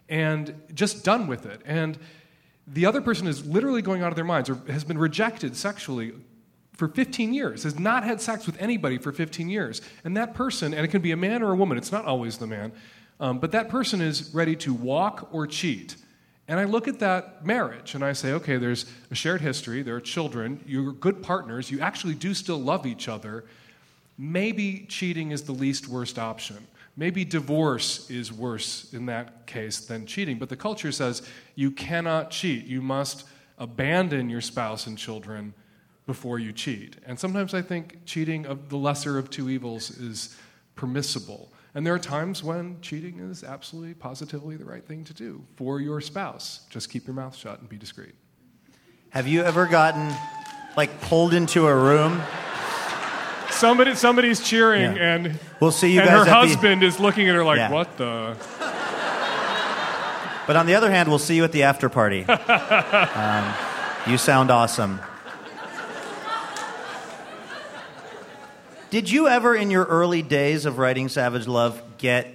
and 0.08 0.54
just 0.74 1.04
done 1.04 1.28
with 1.28 1.46
it. 1.46 1.62
And 1.66 1.98
the 2.68 2.86
other 2.86 3.02
person 3.02 3.28
is 3.28 3.46
literally 3.46 3.82
going 3.82 4.02
out 4.02 4.10
of 4.10 4.16
their 4.16 4.26
minds 4.26 4.50
or 4.50 4.56
has 4.68 4.84
been 4.84 4.98
rejected 4.98 5.56
sexually 5.56 6.14
for 6.74 6.88
15 6.88 7.34
years, 7.34 7.64
has 7.64 7.78
not 7.78 8.04
had 8.04 8.22
sex 8.22 8.46
with 8.46 8.60
anybody 8.60 8.98
for 8.98 9.12
15 9.12 9.50
years. 9.50 9.82
And 10.04 10.18
that 10.18 10.34
person, 10.34 10.74
and 10.74 10.84
it 10.84 10.88
can 10.88 11.02
be 11.02 11.12
a 11.12 11.18
man 11.18 11.44
or 11.44 11.52
a 11.52 11.56
woman, 11.56 11.78
it's 11.78 11.92
not 11.92 12.06
always 12.06 12.38
the 12.38 12.48
man, 12.48 12.72
um, 13.20 13.40
but 13.40 13.52
that 13.52 13.70
person 13.70 14.02
is 14.02 14.34
ready 14.34 14.56
to 14.58 14.74
walk 14.74 15.30
or 15.32 15.46
cheat. 15.46 15.96
And 16.48 16.60
I 16.60 16.64
look 16.64 16.88
at 16.88 17.00
that 17.00 17.46
marriage 17.46 17.94
and 17.94 18.04
I 18.04 18.14
say, 18.14 18.34
okay, 18.34 18.58
there's 18.58 18.86
a 19.12 19.16
shared 19.16 19.42
history, 19.42 19.84
there 19.84 19.96
are 19.96 20.02
children, 20.02 20.64
you're 20.66 20.92
good 20.92 21.22
partners, 21.22 21.70
you 21.70 21.80
actually 21.82 22.16
do 22.16 22.34
still 22.34 22.58
love 22.60 22.86
each 22.86 23.08
other. 23.08 23.46
Maybe 24.18 24.86
cheating 24.90 25.32
is 25.32 25.44
the 25.44 25.52
least 25.52 25.88
worst 25.88 26.18
option. 26.18 26.68
Maybe 26.96 27.24
divorce 27.24 28.10
is 28.10 28.34
worse 28.34 28.94
in 28.94 29.06
that 29.08 29.48
case 29.48 29.86
than 29.86 30.06
cheating. 30.06 30.38
But 30.38 30.50
the 30.50 30.58
culture 30.58 30.92
says 30.92 31.22
you 31.56 31.72
cannot 31.72 32.32
cheat. 32.32 32.66
You 32.66 32.82
must 32.82 33.26
abandon 33.58 34.30
your 34.30 34.42
spouse 34.42 34.88
and 34.88 34.98
children 34.98 35.54
before 36.06 36.40
you 36.40 36.52
cheat. 36.52 36.98
And 37.06 37.18
sometimes 37.18 37.54
I 37.54 37.62
think 37.62 38.06
cheating 38.06 38.46
of 38.46 38.70
the 38.70 38.78
lesser 38.78 39.18
of 39.18 39.30
two 39.30 39.50
evils 39.50 39.90
is 39.92 40.36
permissible. 40.76 41.54
And 41.74 41.86
there 41.86 41.94
are 41.94 42.00
times 42.00 42.44
when 42.44 42.82
cheating 42.82 43.20
is 43.20 43.44
absolutely 43.44 43.94
positively 43.94 44.58
the 44.58 44.66
right 44.66 44.86
thing 44.86 45.06
to 45.06 45.14
do 45.14 45.44
for 45.56 45.80
your 45.80 46.02
spouse. 46.02 46.66
Just 46.70 46.90
keep 46.90 47.08
your 47.08 47.14
mouth 47.14 47.36
shut 47.36 47.60
and 47.60 47.70
be 47.70 47.78
discreet. 47.78 48.16
Have 49.12 49.28
you 49.28 49.44
ever 49.44 49.68
gotten 49.68 50.14
like 50.76 51.02
pulled 51.02 51.34
into 51.34 51.68
a 51.68 51.76
room? 51.76 52.22
Somebody, 53.62 53.94
somebody's 53.94 54.40
cheering, 54.40 54.96
Yeah. 54.96 55.14
and 55.16 55.40
We'll 55.60 55.70
see 55.72 55.94
you 55.94 56.00
and 56.02 56.10
guys 56.10 56.16
her 56.16 56.22
at 56.22 56.26
the- 56.26 56.32
husband 56.34 56.82
is 56.84 57.00
looking 57.00 57.30
at 57.30 57.36
her 57.36 57.44
like, 57.44 57.58
Yeah. 57.58 57.70
"What 57.70 57.96
the?" 57.96 58.36
But 60.48 60.56
on 60.56 60.66
the 60.66 60.74
other 60.74 60.90
hand, 60.90 61.08
we'll 61.10 61.20
see 61.20 61.36
you 61.36 61.44
at 61.44 61.52
the 61.52 61.62
after 61.62 61.88
party. 61.88 62.26
um, 62.28 63.54
you 64.08 64.18
sound 64.18 64.50
awesome. 64.50 65.00
Did 68.90 69.10
you 69.12 69.28
ever, 69.28 69.56
in 69.56 69.70
your 69.70 69.86
early 69.86 70.24
days 70.24 70.66
of 70.66 70.80
writing 70.80 71.08
Savage 71.08 71.48
Love, 71.48 71.82
get 72.00 72.28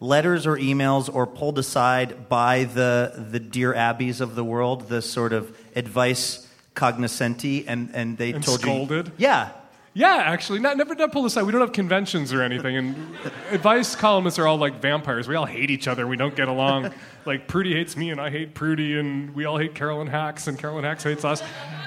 letters 0.00 0.46
or 0.46 0.56
emails 0.56 1.14
or 1.14 1.26
pulled 1.26 1.58
aside 1.58 2.30
by 2.30 2.64
the, 2.64 3.26
the 3.30 3.38
Dear 3.38 3.74
Abbeys 3.74 4.20
of 4.22 4.34
the 4.34 4.42
world, 4.42 4.88
the 4.88 5.02
sort 5.02 5.34
of 5.34 5.54
advice 5.76 6.48
cognoscenti, 6.74 7.66
and, 7.68 7.90
and 7.94 8.16
they 8.16 8.32
And 8.32 8.42
told 8.42 8.60
scolded? 8.62 9.08
you. 9.08 9.12
Yeah. 9.18 9.50
Yeah, 9.94 10.16
actually, 10.16 10.58
not 10.58 10.78
never 10.78 10.94
not 10.94 11.12
pulled 11.12 11.26
aside. 11.26 11.42
We 11.42 11.52
don't 11.52 11.60
have 11.60 11.72
conventions 11.72 12.32
or 12.32 12.42
anything, 12.42 12.76
and 12.76 12.96
advice 13.50 13.94
columnists 13.94 14.38
are 14.38 14.46
all 14.46 14.56
like 14.56 14.80
vampires. 14.80 15.28
We 15.28 15.34
all 15.34 15.44
hate 15.44 15.70
each 15.70 15.86
other. 15.86 16.06
We 16.06 16.16
don't 16.16 16.34
get 16.34 16.48
along. 16.48 16.94
like 17.26 17.46
Prudie 17.46 17.74
hates 17.74 17.94
me, 17.94 18.10
and 18.10 18.18
I 18.18 18.30
hate 18.30 18.54
Prudie, 18.54 18.98
and 18.98 19.34
we 19.34 19.44
all 19.44 19.58
hate 19.58 19.74
Carolyn 19.74 20.06
Hax, 20.06 20.46
and 20.46 20.58
Carolyn 20.58 20.84
Hax 20.84 21.04
hates 21.04 21.26
us. 21.26 21.42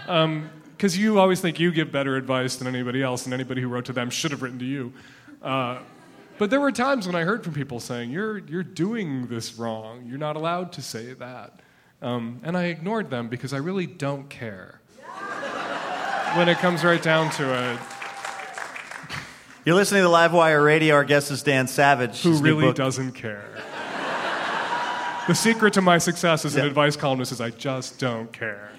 Because 0.06 0.96
you 0.96 1.20
always 1.20 1.42
think 1.42 1.60
you 1.60 1.72
give 1.72 1.92
better 1.92 2.16
advice 2.16 2.58
than 2.58 2.68
anybody 2.68 3.02
else, 3.02 3.26
and 3.26 3.34
anybody 3.34 3.62
who 3.62 3.70
wrote 3.70 3.86
to 3.86 3.94
them 3.94 4.12
should 4.12 4.32
have 4.32 4.44
written 4.44 4.60
to 4.60 4.66
you. 4.66 4.94
Uh, 5.42 5.80
but 6.38 6.52
there 6.52 6.60
were 6.60 6.72
times 6.72 7.08
when 7.08 7.16
I 7.16 7.24
heard 7.24 7.44
from 7.44 7.54
people 7.54 7.80
saying, 7.80 8.12
"You're 8.12 8.38
you're 8.38 8.62
doing 8.62 9.26
this 9.28 9.56
wrong. 9.56 10.06
You're 10.06 10.20
not 10.20 10.36
allowed 10.36 10.74
to 10.74 10.84
say 10.84 11.14
that," 11.14 11.60
um, 12.04 12.40
and 12.44 12.56
I 12.56 12.66
ignored 12.66 13.10
them 13.10 13.30
because 13.30 13.52
I 13.52 13.58
really 13.58 13.88
don't 13.88 14.30
care. 14.30 14.80
when 16.36 16.50
it 16.50 16.58
comes 16.58 16.84
right 16.84 17.02
down 17.02 17.32
to 17.32 17.74
it. 17.74 17.80
You're 19.66 19.76
listening 19.76 20.04
to 20.04 20.10
Livewire 20.10 20.64
Radio. 20.64 20.94
Our 20.96 21.04
guest 21.04 21.32
is 21.32 21.42
Dan 21.42 21.68
Savage. 21.68 22.22
who 22.22 22.30
His 22.32 22.42
really 22.42 22.72
doesn't 22.72 23.14
care. 23.14 23.44
the 25.28 25.34
secret 25.34 25.74
to 25.74 25.82
my 25.82 25.98
success 25.98 26.46
as 26.46 26.56
an 26.56 26.62
Yeah. 26.62 26.68
advice 26.68 26.96
columnist 26.96 27.32
is 27.32 27.42
I 27.42 27.50
just 27.50 27.98
don't 28.00 28.32
care. 28.32 28.70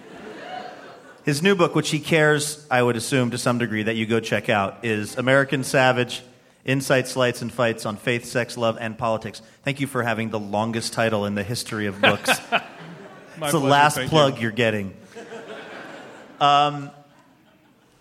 His 1.25 1.43
new 1.43 1.57
book, 1.57 1.75
which 1.75 1.91
he 1.91 1.99
cares, 1.99 2.65
I 2.71 2.81
would 2.85 2.95
assume, 2.95 3.33
to 3.33 3.39
some 3.39 3.59
degree, 3.59 3.83
that 3.83 3.97
you 3.97 4.07
go 4.07 4.21
check 4.21 4.49
out, 4.49 4.79
is 4.85 5.17
American 5.17 5.65
Savage 5.65 6.23
Insights, 6.65 7.11
Slights, 7.13 7.43
and 7.43 7.53
Fights 7.53 7.85
on 7.85 7.97
Faith, 7.97 8.25
Sex, 8.25 8.57
Love, 8.57 8.77
and 8.81 8.97
Politics. 8.97 9.43
Thank 9.65 9.81
you 9.81 9.87
for 9.89 10.03
having 10.05 10.31
the 10.31 10.39
longest 10.39 10.93
title 10.93 11.25
in 11.27 11.35
the 11.35 11.43
history 11.45 11.87
of 11.87 12.01
books. 12.01 12.31
It's 13.39 13.53
the 13.53 13.59
pleasure, 13.61 13.67
last 13.69 13.99
plug 14.09 14.41
you. 14.41 14.49
are 14.49 14.51
getting. 14.51 14.95
Um, 16.41 16.91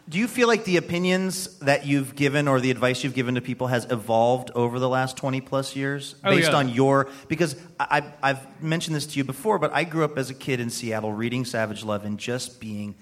do 0.08 0.20
you 0.20 0.28
feel 0.28 0.48
like 0.48 0.66
the 0.66 0.78
opinions 0.78 1.58
that 1.60 1.86
you've 1.88 2.16
given 2.16 2.48
or 2.48 2.60
the 2.60 2.70
advice 2.70 3.04
you've 3.04 3.16
given 3.16 3.36
to 3.36 3.42
people 3.42 3.68
has 3.68 3.90
evolved 3.92 4.52
over 4.54 4.78
the 4.78 4.88
last 4.90 5.18
20 5.18 5.42
plus 5.42 5.76
years 5.76 6.14
Oh, 6.24 6.30
based 6.30 6.52
yeah. 6.52 6.58
on 6.58 6.70
your 6.70 7.08
because 7.28 7.56
I, 7.80 7.88
I've- 7.98 8.08
I've 8.22 8.62
mentioned 8.62 8.96
this 8.96 9.08
to 9.08 9.18
you 9.18 9.24
before 9.24 9.58
but 9.58 9.74
i 9.74 9.84
grew 9.84 10.04
up 10.06 10.18
as 10.18 10.30
a 10.30 10.34
kid 10.36 10.60
in 10.60 10.70
seattle 10.70 11.12
reading 11.12 11.44
savage 11.46 11.84
love 11.84 12.06
and 12.06 12.20
just 12.20 12.60
being 12.60 12.94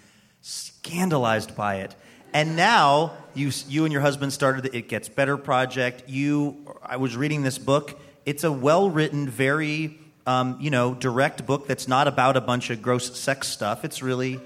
scandalized 0.42 1.56
by 1.56 1.76
it. 1.78 1.96
And 2.34 2.56
now 2.56 3.14
you, 3.36 3.52
you 3.68 3.84
and 3.86 3.94
your 3.94 4.02
husband 4.02 4.34
started 4.34 4.64
the 4.64 4.76
it 4.76 4.90
gets 4.90 5.08
better 5.10 5.38
project. 5.38 6.04
You 6.10 6.58
i 6.84 6.98
was 6.98 7.16
reading 7.16 7.44
this 7.44 7.58
book. 7.58 8.00
It's 8.26 8.44
a 8.44 8.52
well 8.52 8.90
written 8.90 9.30
very 9.30 10.00
um, 10.26 10.58
you 10.60 10.70
know 10.72 10.94
direct 10.96 11.46
book 11.46 11.68
that's 11.68 11.88
not 11.88 12.08
about 12.08 12.38
a 12.38 12.42
bunch 12.42 12.70
of 12.72 12.82
gross 12.82 13.18
sex 13.20 13.48
stuff. 13.50 13.86
It's 13.86 14.02
really 14.02 14.40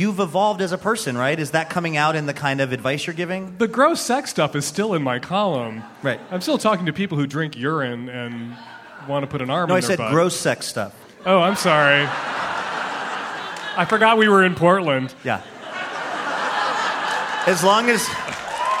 you've 0.00 0.18
evolved 0.20 0.60
as 0.62 0.72
a 0.72 0.78
person 0.78 1.16
right 1.18 1.38
is 1.38 1.50
that 1.50 1.68
coming 1.70 1.96
out 1.96 2.16
in 2.16 2.24
the 2.26 2.32
kind 2.34 2.60
of 2.60 2.72
advice 2.72 3.06
you're 3.06 3.14
giving 3.14 3.54
The 3.58 3.68
gross 3.68 4.00
sex 4.00 4.30
stuff 4.30 4.56
is 4.56 4.64
still 4.64 4.94
in 4.94 5.02
my 5.02 5.18
column. 5.18 5.82
Right. 6.02 6.20
I'm 6.30 6.40
still 6.40 6.58
talking 6.58 6.86
to 6.86 6.92
people 6.92 7.18
who 7.18 7.26
drink 7.26 7.56
urine 7.56 8.08
and 8.08 8.56
want 9.08 9.24
to 9.24 9.26
put 9.30 9.42
an 9.42 9.50
arm 9.50 9.68
no 9.68 9.74
in 9.74 9.78
i 9.78 9.80
their 9.80 9.88
said 9.90 9.98
butt. 9.98 10.12
gross 10.12 10.34
sex 10.36 10.66
stuff 10.66 10.94
Oh, 11.26 11.40
I'm 11.40 11.54
sorry. 11.56 12.06
I 13.76 13.84
forgot 13.88 14.16
we 14.16 14.28
were 14.28 14.42
in 14.44 14.54
Portland. 14.54 15.14
yeah 15.24 15.42
as 17.46 17.62
long 17.64 17.88
as 17.90 18.06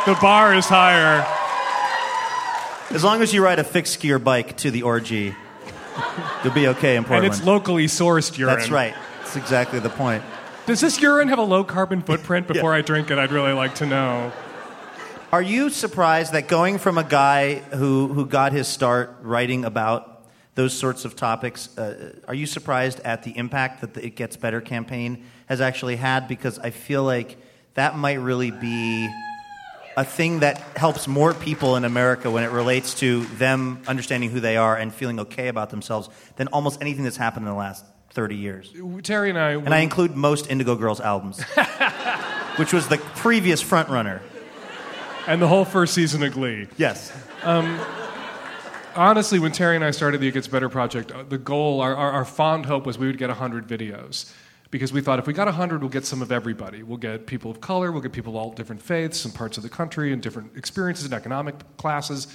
The 0.06 0.16
bar 0.20 0.54
is 0.54 0.66
higher. 0.66 1.24
as 2.90 3.02
long 3.04 3.20
as 3.22 3.32
you 3.34 3.42
ride 3.44 3.58
a 3.58 3.64
fixed 3.64 4.00
gear 4.00 4.18
bike 4.18 4.56
to 4.58 4.70
the 4.70 4.82
orgy 4.82 5.34
you'll 6.44 6.54
be 6.54 6.68
okay 6.68 6.96
in 6.96 7.04
Portland. 7.04 7.26
And 7.26 7.34
it's 7.34 7.44
locally 7.44 7.86
sourced 7.86 8.38
urine. 8.38 8.56
that's 8.56 8.70
right 8.70 8.94
that's 9.18 9.36
exactly 9.36 9.78
the 9.80 9.90
point 9.90 10.22
Does 10.70 10.80
this 10.80 11.02
urine 11.02 11.26
have 11.26 11.40
a 11.40 11.42
low 11.42 11.64
carbon 11.64 12.00
footprint? 12.00 12.46
Before 12.46 12.70
Yeah. 12.70 12.78
I 12.78 12.82
drink 12.82 13.10
it, 13.10 13.18
I'd 13.18 13.32
really 13.32 13.52
like 13.52 13.74
to 13.76 13.86
know. 13.86 14.30
Are 15.32 15.42
you 15.42 15.68
surprised 15.68 16.32
that 16.32 16.46
going 16.46 16.78
from 16.78 16.96
a 16.96 17.02
guy 17.02 17.56
who, 17.74 18.06
who 18.06 18.24
got 18.24 18.52
his 18.52 18.68
start 18.68 19.16
writing 19.20 19.64
about 19.64 20.28
those 20.54 20.72
sorts 20.72 21.04
of 21.04 21.16
topics, 21.16 21.76
uh, 21.76 22.12
are 22.28 22.34
you 22.34 22.46
surprised 22.46 23.00
at 23.00 23.24
the 23.24 23.36
impact 23.36 23.80
that 23.80 23.94
the 23.94 24.06
It 24.06 24.14
Gets 24.14 24.36
Better 24.36 24.60
campaign 24.60 25.24
has 25.46 25.60
actually 25.60 25.96
had? 25.96 26.28
Because 26.28 26.60
I 26.60 26.70
feel 26.70 27.02
like 27.02 27.36
that 27.74 27.96
might 27.96 28.20
really 28.20 28.52
be 28.52 29.12
a 29.96 30.04
thing 30.04 30.38
that 30.38 30.58
helps 30.76 31.08
more 31.08 31.34
people 31.34 31.74
in 31.74 31.84
America 31.84 32.30
when 32.30 32.44
it 32.44 32.52
relates 32.52 32.94
to 33.00 33.24
them 33.24 33.82
understanding 33.88 34.30
who 34.30 34.38
they 34.38 34.56
are 34.56 34.76
and 34.76 34.94
feeling 34.94 35.18
okay 35.18 35.48
about 35.48 35.70
themselves 35.70 36.08
than 36.36 36.46
almost 36.46 36.80
anything 36.80 37.02
that's 37.02 37.16
happened 37.16 37.44
in 37.44 37.50
the 37.50 37.58
last 37.58 37.84
30 38.10 38.36
years. 38.36 38.74
Terry 39.02 39.30
and 39.30 39.38
I. 39.38 39.52
And 39.52 39.72
I 39.72 39.78
include 39.78 40.16
most 40.16 40.50
Indigo 40.50 40.74
Girls 40.74 41.00
albums, 41.00 41.42
which 42.56 42.72
was 42.72 42.88
the 42.88 42.98
previous 43.16 43.62
frontrunner. 43.62 44.20
and 45.26 45.40
the 45.40 45.48
whole 45.48 45.64
first 45.64 45.94
season 45.94 46.22
of 46.22 46.32
Glee. 46.32 46.66
Yes. 46.76 47.12
honestly, 48.96 49.38
when 49.38 49.52
Terry 49.52 49.76
and 49.76 49.84
I 49.84 49.90
started 49.92 50.20
the 50.20 50.28
It 50.28 50.32
Gets 50.32 50.48
Better 50.48 50.68
project, 50.68 51.12
uh, 51.12 51.22
the 51.22 51.38
goal, 51.38 51.80
our, 51.80 51.94
our, 51.94 52.10
our 52.12 52.24
fond 52.24 52.66
hope 52.66 52.86
was 52.86 52.98
we 52.98 53.06
would 53.06 53.18
get 53.18 53.28
100 53.28 53.66
videos. 53.66 54.32
Because 54.70 54.92
we 54.92 55.00
thought 55.00 55.18
if 55.18 55.26
we 55.26 55.32
got 55.32 55.46
100, 55.46 55.80
we'll 55.80 55.88
get 55.90 56.06
some 56.06 56.22
of 56.22 56.30
everybody. 56.30 56.84
We'll 56.84 56.96
get 56.96 57.26
people 57.26 57.50
of 57.50 57.60
color, 57.60 57.90
we'll 57.90 58.02
get 58.02 58.12
people 58.12 58.34
of 58.34 58.36
all 58.36 58.52
different 58.52 58.80
faiths 58.80 59.24
and 59.24 59.34
parts 59.34 59.56
of 59.56 59.64
the 59.64 59.68
country 59.68 60.12
and 60.12 60.22
different 60.22 60.56
experiences 60.56 61.06
and 61.06 61.14
economic 61.14 61.56
classes. 61.76 62.28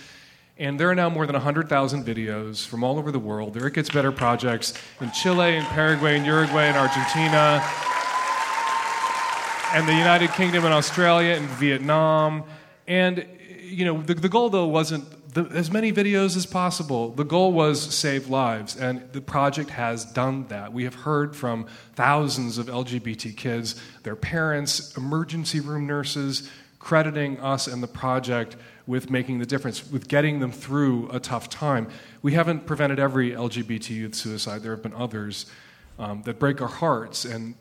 And 0.58 0.80
there 0.80 0.90
are 0.90 0.96
now 0.96 1.10
more 1.10 1.26
than 1.26 1.34
100,000 1.34 2.06
videos 2.06 2.66
from 2.66 2.82
all 2.82 2.98
over 2.98 3.12
the 3.12 3.20
world. 3.20 3.54
There 3.54 3.68
It 3.68 3.74
Gets 3.74 3.90
Better 3.90 4.14
projects 4.14 4.74
in 5.02 5.12
Chile 5.12 5.58
and 5.58 5.68
Paraguay 5.68 6.16
and 6.16 6.26
Uruguay 6.26 6.68
and 6.68 6.78
Argentina 6.78 7.62
and 9.74 9.86
the 9.86 9.94
United 9.94 10.32
Kingdom 10.32 10.64
and 10.64 10.74
Australia 10.74 11.34
and 11.34 11.46
Vietnam. 11.50 12.46
And, 12.88 13.28
you 13.60 13.84
know, 13.84 14.02
the, 14.02 14.14
the 14.14 14.30
goal, 14.30 14.50
though, 14.50 14.68
wasn't 14.68 15.34
the, 15.34 15.44
as 15.54 15.70
many 15.70 15.92
videos 15.92 16.38
as 16.38 16.46
possible. 16.46 17.12
The 17.12 17.26
goal 17.26 17.52
was 17.52 17.94
save 17.94 18.30
lives, 18.30 18.78
and 18.78 19.12
the 19.12 19.20
project 19.20 19.72
has 19.72 20.06
done 20.06 20.48
that. 20.48 20.72
We 20.72 20.86
have 20.86 20.96
heard 20.96 21.36
from 21.36 21.68
thousands 21.96 22.58
of 22.58 22.68
LGBT 22.68 23.36
kids, 23.36 23.76
their 24.04 24.16
parents, 24.16 24.96
emergency 24.96 25.60
room 25.60 25.86
nurses, 25.86 26.50
crediting 26.80 27.40
us 27.40 27.68
and 27.68 27.84
the 27.84 27.88
project 27.88 28.56
with 28.88 29.10
making 29.10 29.40
the 29.40 29.46
difference, 29.46 29.90
with 29.90 30.08
getting 30.08 30.40
them 30.40 30.52
through 30.52 31.10
a 31.12 31.20
tough 31.20 31.50
time. 31.50 31.88
We 32.22 32.34
haven't 32.34 32.66
prevented 32.66 33.00
every 33.00 33.32
LGBT 33.32 33.90
youth 33.90 34.16
suicide, 34.16 34.62
there 34.62 34.72
have 34.72 34.84
been 34.84 34.94
others 34.94 35.48
um, 35.98 36.22
that 36.24 36.40
break 36.40 36.62
our 36.62 36.68
hearts, 36.68 37.26
and 37.26 37.56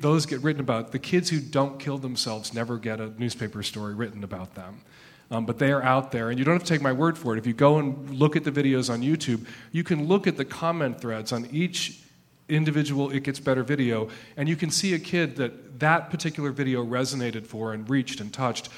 those 0.00 0.26
get 0.26 0.42
written 0.42 0.60
about. 0.60 0.92
The 0.92 0.98
kids 0.98 1.30
who 1.30 1.40
don't 1.40 1.78
kill 1.78 1.98
themselves 1.98 2.52
never 2.52 2.78
get 2.78 3.00
a 3.00 3.10
newspaper 3.18 3.62
story 3.62 3.94
written 3.94 4.24
about 4.24 4.54
them. 4.54 4.82
Um, 5.30 5.44
but 5.44 5.58
they 5.58 5.70
are 5.72 5.82
out 5.82 6.10
there, 6.10 6.30
and 6.30 6.38
you 6.38 6.44
don't 6.44 6.54
have 6.54 6.64
to 6.64 6.68
take 6.68 6.80
my 6.80 6.92
word 6.92 7.18
for 7.18 7.34
it. 7.34 7.38
If 7.38 7.46
you 7.46 7.52
go 7.52 7.78
and 7.78 8.10
look 8.10 8.34
at 8.34 8.44
the 8.44 8.50
videos 8.50 8.90
on 8.90 9.02
YouTube, 9.02 9.46
you 9.72 9.84
can 9.84 10.08
look 10.08 10.26
at 10.26 10.38
the 10.38 10.44
comment 10.44 11.00
threads 11.00 11.32
on 11.32 11.46
each 11.52 12.00
individual 12.48 13.10
It 13.10 13.24
Gets 13.24 13.38
Better 13.38 13.62
video, 13.62 14.08
and 14.38 14.48
you 14.48 14.56
can 14.56 14.70
see 14.70 14.94
a 14.94 14.98
kid 14.98 15.36
that 15.36 15.80
that 15.80 16.10
particular 16.10 16.50
video 16.50 16.84
resonated 16.84 17.46
for 17.46 17.74
and 17.74 17.88
reached 17.88 18.20
and 18.20 18.32
touched 18.32 18.70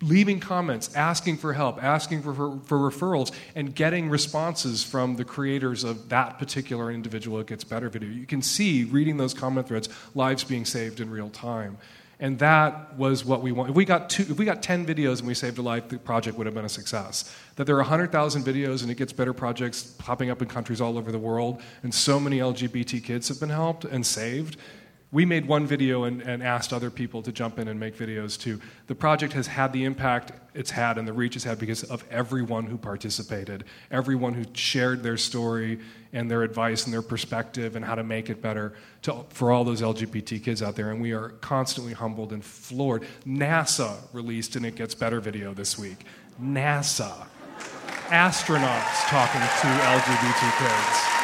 leaving 0.00 0.38
comments, 0.38 0.94
asking 0.94 1.36
for 1.36 1.52
help, 1.52 1.82
asking 1.82 2.22
for, 2.22 2.32
for, 2.34 2.78
referrals, 2.78 3.32
and 3.54 3.74
getting 3.74 4.08
responses 4.08 4.84
from 4.84 5.16
the 5.16 5.24
creators 5.24 5.82
of 5.82 6.08
that 6.08 6.38
particular 6.38 6.92
individual 6.92 7.40
It 7.40 7.48
Gets 7.48 7.64
Better 7.64 7.88
video. 7.88 8.08
You 8.08 8.26
can 8.26 8.42
see, 8.42 8.84
reading 8.84 9.16
those 9.16 9.34
comment 9.34 9.66
threads, 9.66 9.88
lives 10.14 10.44
being 10.44 10.64
saved 10.64 11.00
in 11.00 11.10
real 11.10 11.30
time. 11.30 11.78
And 12.20 12.38
that 12.40 12.96
was 12.96 13.24
what 13.24 13.42
we 13.42 13.52
want. 13.52 13.70
If 13.70 13.76
we 13.76 13.84
got 13.84 14.10
two, 14.10 14.22
if 14.22 14.38
we 14.38 14.44
got 14.44 14.60
10 14.60 14.84
videos 14.84 15.18
and 15.18 15.28
we 15.28 15.34
saved 15.34 15.58
a 15.58 15.62
life, 15.62 15.88
the 15.88 15.98
project 15.98 16.36
would 16.36 16.46
have 16.46 16.54
been 16.54 16.64
a 16.64 16.68
success. 16.68 17.32
That 17.54 17.64
there 17.64 17.76
are 17.76 17.82
100,000 17.82 18.42
videos 18.42 18.82
and 18.82 18.90
it 18.90 18.96
gets 18.96 19.12
better 19.12 19.32
projects 19.32 19.94
popping 19.98 20.28
up 20.28 20.42
in 20.42 20.48
countries 20.48 20.80
all 20.80 20.98
over 20.98 21.12
the 21.12 21.18
world, 21.18 21.62
and 21.84 21.94
so 21.94 22.18
many 22.18 22.38
LGBT 22.38 23.04
kids 23.04 23.28
have 23.28 23.38
been 23.38 23.50
helped 23.50 23.84
and 23.84 24.04
saved. 24.04 24.56
We 25.10 25.24
made 25.24 25.46
one 25.46 25.66
video 25.66 26.04
and, 26.04 26.20
and 26.20 26.42
asked 26.42 26.70
other 26.70 26.90
people 26.90 27.22
to 27.22 27.32
jump 27.32 27.58
in 27.58 27.68
and 27.68 27.80
make 27.80 27.96
videos 27.96 28.38
too. 28.38 28.60
The 28.88 28.94
project 28.94 29.32
has 29.32 29.46
had 29.46 29.72
the 29.72 29.84
impact 29.84 30.32
it's 30.52 30.70
had 30.70 30.98
and 30.98 31.08
the 31.08 31.14
reach 31.14 31.34
it's 31.34 31.46
had 31.46 31.58
because 31.58 31.82
of 31.84 32.04
everyone 32.10 32.66
who 32.66 32.76
participated, 32.76 33.64
everyone 33.90 34.34
who 34.34 34.44
shared 34.52 35.02
their 35.02 35.16
story 35.16 35.78
and 36.12 36.30
their 36.30 36.42
advice 36.42 36.84
and 36.84 36.92
their 36.92 37.00
perspective 37.00 37.74
and 37.74 37.84
how 37.84 37.94
to 37.94 38.04
make 38.04 38.28
it 38.28 38.42
better 38.42 38.74
to, 39.02 39.24
for 39.30 39.50
all 39.50 39.64
those 39.64 39.80
LGBT 39.80 40.42
kids 40.42 40.62
out 40.62 40.76
there. 40.76 40.90
And 40.90 41.00
we 41.00 41.12
are 41.12 41.30
constantly 41.40 41.94
humbled 41.94 42.34
and 42.34 42.44
floored. 42.44 43.06
NASA 43.26 43.96
released 44.12 44.56
an 44.56 44.66
It 44.66 44.74
Gets 44.74 44.94
Better 44.94 45.20
video 45.20 45.54
this 45.54 45.78
week. 45.78 46.04
NASA. 46.42 47.26
Astronauts 48.08 49.08
talking 49.08 49.40
to 49.40 49.46
LGBT 49.46 50.58
kids. 50.58 51.17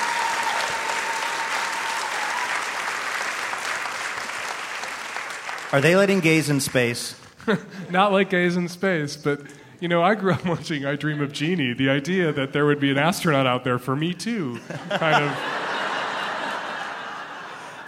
Are 5.75 5.81
they 5.81 5.97
letting 5.97 6.21
gays 6.21 6.51
in 6.51 6.61
space? 6.61 7.21
Not 7.91 8.13
like 8.13 8.31
gays 8.31 8.57
in 8.57 8.69
space, 8.69 9.17
but 9.17 9.41
you 9.81 9.89
know, 9.89 10.05
I 10.05 10.15
grew 10.15 10.33
up 10.33 10.47
watching 10.47 10.87
I 10.87 10.95
Dream 10.95 11.21
of 11.21 11.33
Jeannie. 11.33 11.73
The 11.73 11.91
idea 11.91 12.31
that 12.33 12.53
there 12.53 12.65
would 12.65 12.79
be 12.79 12.93
an 12.93 12.99
astronaut 12.99 13.49
out 13.49 13.65
there 13.65 13.81
for 13.81 13.97
me 13.97 14.15
too, 14.15 14.61
kind 14.89 15.25
of 15.25 15.33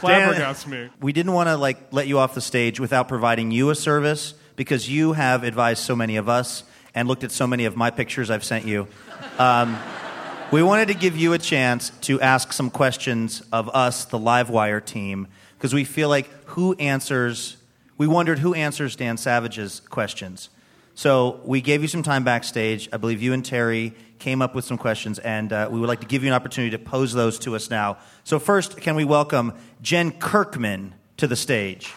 flabbergasts 0.01 0.67
me. 0.67 0.89
We 1.01 1.13
didn't 1.13 1.33
want 1.33 1.49
to 1.49 1.57
like 1.57 1.93
let 1.93 2.09
you 2.09 2.19
off 2.19 2.35
the 2.35 2.41
stage 2.41 2.81
without 2.81 3.07
providing 3.07 3.53
you 3.53 3.71
a 3.71 3.77
service 3.77 4.35
because 4.57 4.91
you 4.91 5.13
have 5.13 5.45
advised 5.45 5.85
so 5.85 5.95
many 5.95 6.17
of 6.17 6.29
us 6.29 6.65
and 6.93 7.07
looked 7.07 7.23
at 7.23 7.31
so 7.31 7.47
many 7.47 7.67
of 7.67 7.77
my 7.77 7.93
pictures 7.93 8.31
I've 8.31 8.43
sent 8.43 8.67
you. 8.67 8.89
Um, 9.39 9.79
we 10.51 10.61
wanted 10.61 10.89
to 10.89 10.95
give 10.95 11.17
you 11.17 11.35
a 11.35 11.39
chance 11.39 11.91
to 12.01 12.21
ask 12.21 12.53
some 12.53 12.69
questions 12.69 13.45
of 13.53 13.69
us, 13.69 14.07
the 14.07 14.19
Livewire 14.19 14.85
team, 14.85 15.29
because 15.57 15.73
we 15.73 15.85
feel 15.85 16.09
like 16.09 16.29
who 16.47 16.75
answers. 16.81 17.59
We 17.99 18.07
wondered 18.07 18.41
who 18.41 18.53
answers 18.53 18.95
Dan 18.95 19.17
Savage's 19.17 19.81
questions. 19.81 20.51
So 20.95 21.41
we 21.45 21.63
gave 21.63 21.83
you 21.83 21.89
some 21.89 22.03
time 22.03 22.25
backstage. 22.25 22.89
I 22.93 22.99
believe 22.99 23.23
you 23.23 23.33
and 23.33 23.45
Terry 23.45 23.95
came 24.19 24.43
up 24.43 24.55
with 24.55 24.65
some 24.65 24.79
questions, 24.79 25.19
and 25.19 25.53
uh, 25.53 25.69
we 25.71 25.81
would 25.81 25.89
like 25.89 26.01
to 26.01 26.07
give 26.07 26.23
you 26.23 26.29
an 26.29 26.35
opportunity 26.35 26.71
to 26.77 26.83
pose 26.83 27.13
those 27.13 27.39
to 27.41 27.55
us 27.55 27.71
now. 27.71 27.99
So, 28.25 28.39
first, 28.39 28.79
can 28.79 28.97
we 28.97 29.05
welcome 29.05 29.53
Jen 29.83 30.13
Kirkman 30.13 30.95
to 31.19 31.27
the 31.27 31.37
stage? 31.37 31.93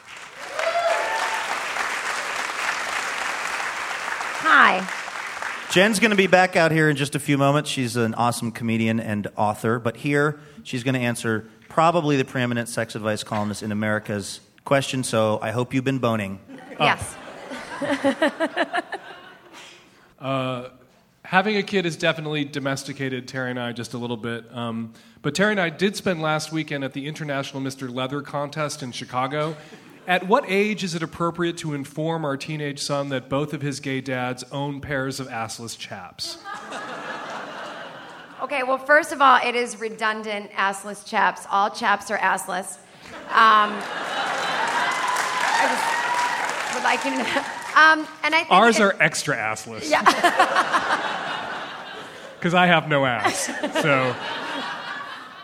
Hi. 4.42 4.88
Jen's 5.72 6.00
going 6.00 6.12
to 6.12 6.18
be 6.18 6.28
back 6.28 6.56
out 6.56 6.72
here 6.72 6.90
in 6.90 6.96
just 6.96 7.16
a 7.16 7.20
few 7.20 7.38
moments. 7.38 7.70
She's 7.70 7.96
an 7.96 8.16
awesome 8.16 8.52
comedian 8.52 9.00
and 9.00 9.28
author, 9.38 9.80
but 9.80 9.98
here 9.98 10.40
she's 10.64 10.84
going 10.84 10.96
to 10.96 11.02
answer 11.02 11.48
probably 11.70 12.18
the 12.18 12.26
preeminent 12.26 12.68
sex 12.68 12.96
advice 12.96 13.24
columnist 13.24 13.64
in 13.64 13.72
America's 13.72 14.42
question. 14.66 15.04
So 15.04 15.40
I 15.42 15.52
hope 15.52 15.74
you've 15.74 15.84
been 15.84 16.00
boning. 16.00 16.40
Yes. 16.80 17.18
having 21.30 21.58
a 21.58 21.64
kid 21.64 21.86
has 21.86 21.96
definitely 21.96 22.44
domesticated 22.44 23.28
Terry 23.28 23.52
and 23.52 23.60
I 23.60 23.72
just 23.72 23.94
a 23.94 24.00
little 24.00 24.18
bit. 24.18 24.46
Um, 24.52 24.94
but 25.22 25.36
Terry 25.36 25.52
and 25.52 25.60
I 25.60 25.70
did 25.70 25.96
spend 25.96 26.24
last 26.24 26.52
weekend 26.52 26.84
at 26.84 26.94
the 26.94 27.06
International 27.06 27.62
Mr. 27.62 27.94
Leather 27.94 28.24
contest 28.24 28.82
in 28.82 28.92
Chicago. 28.92 29.56
At 30.08 30.28
what 30.28 30.44
age 30.48 30.84
is 30.84 30.96
it 30.96 31.04
appropriate 31.04 31.58
to 31.58 31.76
inform 31.76 32.26
our 32.26 32.36
teenage 32.36 32.80
son 32.80 33.10
that 33.10 33.30
both 33.30 33.54
of 33.54 33.62
his 33.62 33.80
gay 33.80 34.02
dads 34.02 34.44
own 34.52 34.82
pairs 34.82 35.20
of 35.20 35.28
assless 35.28 35.78
chaps? 35.78 36.40
Okay, 38.42 38.64
well, 38.64 38.78
first 38.78 39.12
of 39.12 39.22
all, 39.22 39.38
it 39.46 39.54
is 39.54 39.82
redundant 39.82 40.50
assless 40.52 41.06
chaps. 41.06 41.46
All 41.52 41.70
chaps 41.70 42.10
are 42.10 42.18
assless. 42.20 42.78
Um, 43.34 43.78
I 45.60 45.68
just 45.68 46.76
would 46.76 46.84
like 46.84 47.04
you 47.06 47.12
to 47.12 47.18
know. 47.18 47.44
Um, 47.76 48.08
and 48.24 48.34
I 48.36 48.40
think 48.40 48.52
Ours 48.52 48.78
it- 48.80 48.82
are 48.84 48.96
extra 49.00 49.36
assless. 49.36 49.90
Yeah. 49.90 50.04
Because 52.40 52.54
I 52.54 52.68
have 52.68 52.88
no 52.88 53.06
ass. 53.06 53.48
So 53.82 54.16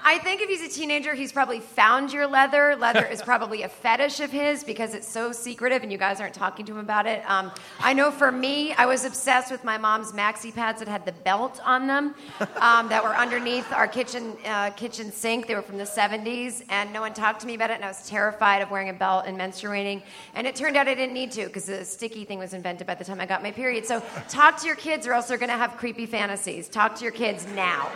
I 0.07 0.19
think 0.19 0.39
if 0.39 0.47
he's 0.47 0.61
a 0.61 0.69
teenager, 0.69 1.15
he's 1.15 1.31
probably 1.31 1.59
found 1.59 2.13
your 2.13 2.27
leather. 2.27 2.75
Leather 2.75 3.03
is 3.03 3.21
probably 3.23 3.63
a 3.63 3.69
fetish 3.69 4.19
of 4.19 4.29
his 4.29 4.63
because 4.63 4.93
it's 4.93 5.07
so 5.07 5.31
secretive 5.31 5.81
and 5.81 5.91
you 5.91 5.97
guys 5.97 6.21
aren't 6.21 6.35
talking 6.35 6.63
to 6.67 6.73
him 6.73 6.77
about 6.77 7.07
it. 7.07 7.27
Um, 7.27 7.51
I 7.79 7.93
know 7.93 8.11
for 8.11 8.31
me, 8.31 8.73
I 8.73 8.85
was 8.85 9.03
obsessed 9.03 9.49
with 9.49 9.63
my 9.63 9.79
mom's 9.79 10.11
maxi 10.11 10.53
pads 10.53 10.77
that 10.77 10.87
had 10.87 11.07
the 11.07 11.11
belt 11.11 11.59
on 11.65 11.87
them 11.87 12.13
um, 12.57 12.87
that 12.89 13.03
were 13.03 13.15
underneath 13.15 13.73
our 13.73 13.87
kitchen 13.87 14.37
uh, 14.45 14.69
kitchen 14.69 15.11
sink. 15.11 15.47
They 15.47 15.55
were 15.55 15.63
from 15.63 15.79
the 15.79 15.85
70s, 15.85 16.63
and 16.69 16.93
no 16.93 17.01
one 17.01 17.15
talked 17.15 17.39
to 17.39 17.47
me 17.47 17.55
about 17.55 17.71
it, 17.71 17.77
and 17.77 17.83
I 17.83 17.87
was 17.87 18.07
terrified 18.07 18.61
of 18.61 18.69
wearing 18.69 18.89
a 18.89 18.93
belt 18.93 19.23
and 19.25 19.35
menstruating. 19.35 20.03
And 20.35 20.45
it 20.45 20.55
turned 20.55 20.77
out 20.77 20.87
I 20.87 20.93
didn't 20.93 21.15
need 21.15 21.31
to 21.31 21.47
because 21.47 21.65
the 21.65 21.83
sticky 21.83 22.25
thing 22.25 22.37
was 22.37 22.53
invented 22.53 22.85
by 22.85 22.93
the 22.93 23.05
time 23.05 23.19
I 23.19 23.25
got 23.25 23.41
my 23.41 23.51
period. 23.51 23.87
So 23.87 24.03
talk 24.29 24.59
to 24.61 24.67
your 24.67 24.75
kids, 24.75 25.07
or 25.07 25.13
else 25.13 25.27
they're 25.27 25.39
going 25.39 25.49
to 25.49 25.57
have 25.57 25.77
creepy 25.77 26.05
fantasies. 26.05 26.69
Talk 26.69 26.93
to 26.97 27.03
your 27.03 27.11
kids 27.11 27.47
now. 27.55 27.89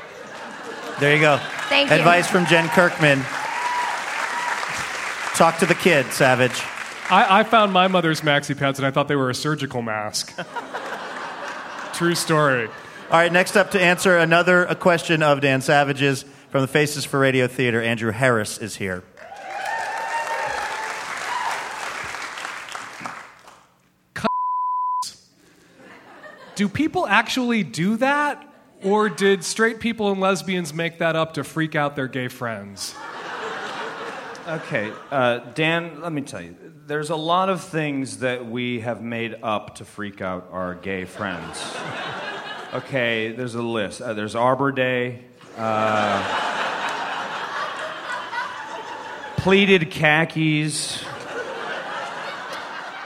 There 0.99 1.15
you 1.15 1.21
go. 1.21 1.39
Thank 1.69 1.89
you. 1.89 1.95
Advice 1.95 2.29
from 2.29 2.45
Jen 2.45 2.67
Kirkman. 2.69 3.21
Talk 5.35 5.59
to 5.59 5.65
the 5.65 5.75
kid, 5.75 6.05
Savage. 6.11 6.61
I, 7.09 7.39
I 7.39 7.43
found 7.43 7.71
my 7.71 7.87
mother's 7.87 8.21
maxi 8.21 8.57
pads 8.57 8.77
and 8.77 8.85
I 8.85 8.91
thought 8.91 9.07
they 9.07 9.15
were 9.15 9.29
a 9.29 9.35
surgical 9.35 9.81
mask. 9.81 10.37
True 11.93 12.15
story. 12.15 12.67
All 12.67 13.17
right, 13.17 13.31
next 13.31 13.55
up 13.55 13.71
to 13.71 13.81
answer 13.81 14.17
another 14.17 14.65
a 14.65 14.75
question 14.75 15.23
of 15.23 15.41
Dan 15.41 15.61
Savage's 15.61 16.25
from 16.49 16.61
the 16.61 16.67
Faces 16.67 17.05
for 17.05 17.19
Radio 17.19 17.47
Theater, 17.47 17.81
Andrew 17.81 18.11
Harris 18.11 18.57
is 18.57 18.75
here. 18.75 19.03
do 26.59 26.67
people 26.67 27.07
actually 27.07 27.63
do 27.63 27.95
that? 27.97 28.45
Or 28.83 29.09
did 29.09 29.43
straight 29.43 29.79
people 29.79 30.11
and 30.11 30.21
lesbians 30.21 30.73
make 30.73 30.99
that 30.99 31.15
up 31.15 31.33
to 31.33 31.43
freak 31.43 31.75
out 31.75 31.95
their 31.95 32.07
gay 32.07 32.29
friends? 32.29 32.95
Okay, 34.47 34.91
uh, 35.11 35.39
Dan, 35.53 36.01
let 36.01 36.11
me 36.11 36.21
tell 36.21 36.41
you. 36.41 36.55
There's 36.87 37.11
a 37.11 37.15
lot 37.15 37.49
of 37.49 37.61
things 37.61 38.19
that 38.19 38.49
we 38.49 38.79
have 38.79 39.01
made 39.01 39.35
up 39.43 39.75
to 39.75 39.85
freak 39.85 40.21
out 40.21 40.49
our 40.51 40.73
gay 40.73 41.05
friends. 41.05 41.61
Okay, 42.73 43.31
there's 43.31 43.53
a 43.55 43.61
list. 43.61 44.01
Uh, 44.01 44.13
there's 44.13 44.35
Arbor 44.35 44.71
Day, 44.71 45.25
uh, 45.57 46.45
pleated 49.37 49.91
khakis, 49.91 51.03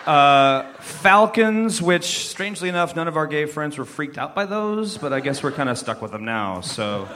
uh, 0.05 0.73
falcons, 0.79 1.81
which, 1.81 2.27
strangely 2.27 2.69
enough, 2.69 2.95
none 2.95 3.07
of 3.07 3.17
our 3.17 3.27
gay 3.27 3.45
friends 3.45 3.77
were 3.77 3.85
freaked 3.85 4.17
out 4.17 4.35
by 4.35 4.45
those, 4.45 4.97
but 4.97 5.13
I 5.13 5.19
guess 5.19 5.41
we're 5.41 5.51
kind 5.51 5.69
of 5.69 5.77
stuck 5.77 6.01
with 6.01 6.11
them 6.11 6.25
now. 6.25 6.61
So, 6.61 7.07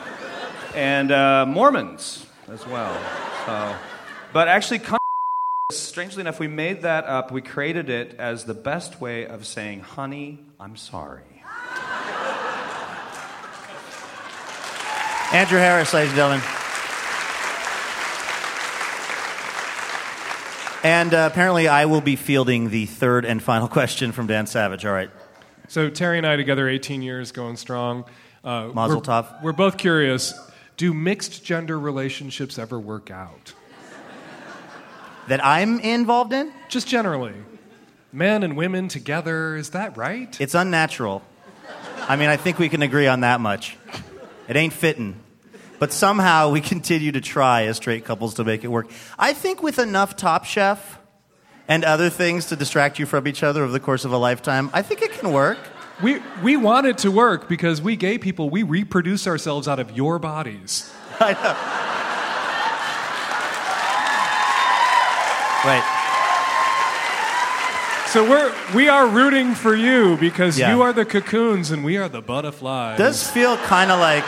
and 0.76 1.12
uh, 1.12 1.45
Mormons 1.45 2.26
as 2.47 2.65
well. 2.65 2.93
So, 3.45 3.76
but 4.34 4.47
actually, 4.47 4.82
strangely 5.71 6.21
enough, 6.21 6.39
we 6.39 6.47
made 6.47 6.84
that 6.84 7.06
up. 7.06 7.32
We 7.32 7.41
created 7.41 7.89
it 7.89 8.15
as 8.19 8.45
the 8.45 8.54
best 8.54 9.02
way 9.02 9.26
of 9.26 9.45
saying, 9.45 9.82
"Honey, 9.82 10.39
I'm 10.60 10.76
sorry." 10.76 11.23
Andrew 15.34 15.60
Harris, 15.60 15.93
ladies 15.93 16.12
and 16.12 16.15
gentlemen. 16.15 16.57
And 20.84 21.13
uh, 21.13 21.30
apparently, 21.32 21.68
I 21.68 21.86
will 21.86 22.02
be 22.02 22.16
fielding 22.16 22.70
the 22.70 22.86
third 22.86 23.26
and 23.26 23.42
final 23.42 23.68
question 23.78 24.12
from 24.12 24.28
Dan 24.28 24.48
Savage. 24.48 24.86
All 24.86 24.94
right. 24.94 25.10
So 25.68 25.90
Terry 25.90 26.18
and 26.18 26.26
I 26.26 26.36
together 26.36 26.70
18 26.70 27.02
years, 27.02 27.32
going 27.32 27.58
strong. 27.58 28.06
Uh, 28.44 28.70
Mazel 28.74 29.02
tov. 29.02 29.42
We're 29.44 29.52
both 29.52 29.78
curious. 29.78 30.34
Do 30.78 30.94
mixed 30.94 31.44
gender 31.44 31.78
relationships 31.80 32.58
ever 32.58 32.80
work 32.80 33.12
out? 33.12 33.54
That 35.28 35.44
I'm 35.44 35.80
involved 35.82 36.32
in? 36.32 36.54
Just 36.70 36.88
generally. 36.88 37.34
Men 38.13 38.44
and 38.44 38.56
women 38.56 38.88
together, 38.88 39.58
is 39.58 39.72
that 39.72 39.98
right? 39.98 40.40
It's 40.40 40.56
unnatural. 40.56 41.22
I 42.08 42.16
mean, 42.16 42.30
I 42.30 42.38
think 42.38 42.60
we 42.60 42.70
can 42.70 42.82
agree 42.82 43.08
on 43.08 43.20
that 43.22 43.42
much. 43.42 43.76
It 44.48 44.56
ain't 44.56 44.72
fitting. 44.72 45.20
But 45.80 45.94
somehow 45.94 46.50
we 46.52 46.62
continue 46.74 47.12
to 47.12 47.22
try 47.22 47.63
as 47.66 47.78
straight 47.78 48.06
couples 48.06 48.36
to 48.36 48.44
make 48.44 48.63
it 48.63 48.68
work. 48.70 48.90
I 49.18 49.34
think 49.34 49.62
with 49.62 49.80
enough 49.80 50.16
Top 50.16 50.46
Chef 50.46 51.00
and 51.68 51.84
other 51.84 52.10
things 52.10 52.48
to 52.48 52.56
distract 52.56 52.98
you 53.00 53.06
from 53.06 53.28
each 53.28 53.44
other 53.44 53.63
over 53.63 53.72
the 53.72 53.80
course 53.80 54.06
of 54.06 54.12
a 54.13 54.18
lifetime, 54.18 54.70
I 54.74 54.82
think 54.82 55.02
it 55.02 55.12
can 55.12 55.32
work. 55.32 55.58
We, 56.02 56.22
we 56.44 56.58
want 56.58 56.86
it 56.88 57.00
to 57.00 57.12
work 57.12 57.50
because 57.50 57.82
we 57.82 57.96
gay 57.96 58.18
people, 58.20 58.50
we 58.50 58.63
reproduce 58.63 59.26
ourselves 59.28 59.68
out 59.68 59.80
of 59.80 59.92
your 59.98 60.20
bodies. 60.20 60.94
I 61.20 61.34
know. 61.34 61.56
Right. 65.66 65.84
So 68.10 68.24
we're, 68.30 68.54
we 68.74 68.88
are 68.88 69.06
rooting 69.08 69.54
for 69.54 69.76
you 69.76 70.16
because 70.18 70.58
Yeah. 70.58 70.74
you 70.74 70.82
are 70.84 70.94
the 70.94 71.04
cocoons 71.04 71.72
and 71.72 71.84
we 71.84 71.98
are 71.98 72.08
the 72.08 72.22
butterflies. 72.22 72.98
does 72.98 73.28
feel 73.30 73.58
kind 73.58 73.92
of 73.92 74.00
like 74.00 74.24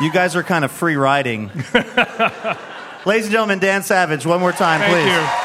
you 0.00 0.10
guys 0.10 0.36
are 0.36 0.42
kind 0.42 0.64
of 0.64 0.72
free 0.72 0.96
riding. 0.96 1.48
Ladies 3.06 3.26
and 3.26 3.32
gentlemen, 3.32 3.58
Dan 3.58 3.82
Savage, 3.82 4.24
one 4.26 4.40
more 4.40 4.52
time, 4.52 4.80
Thank 4.80 4.92
please. 4.92 5.12
you. 5.12 5.40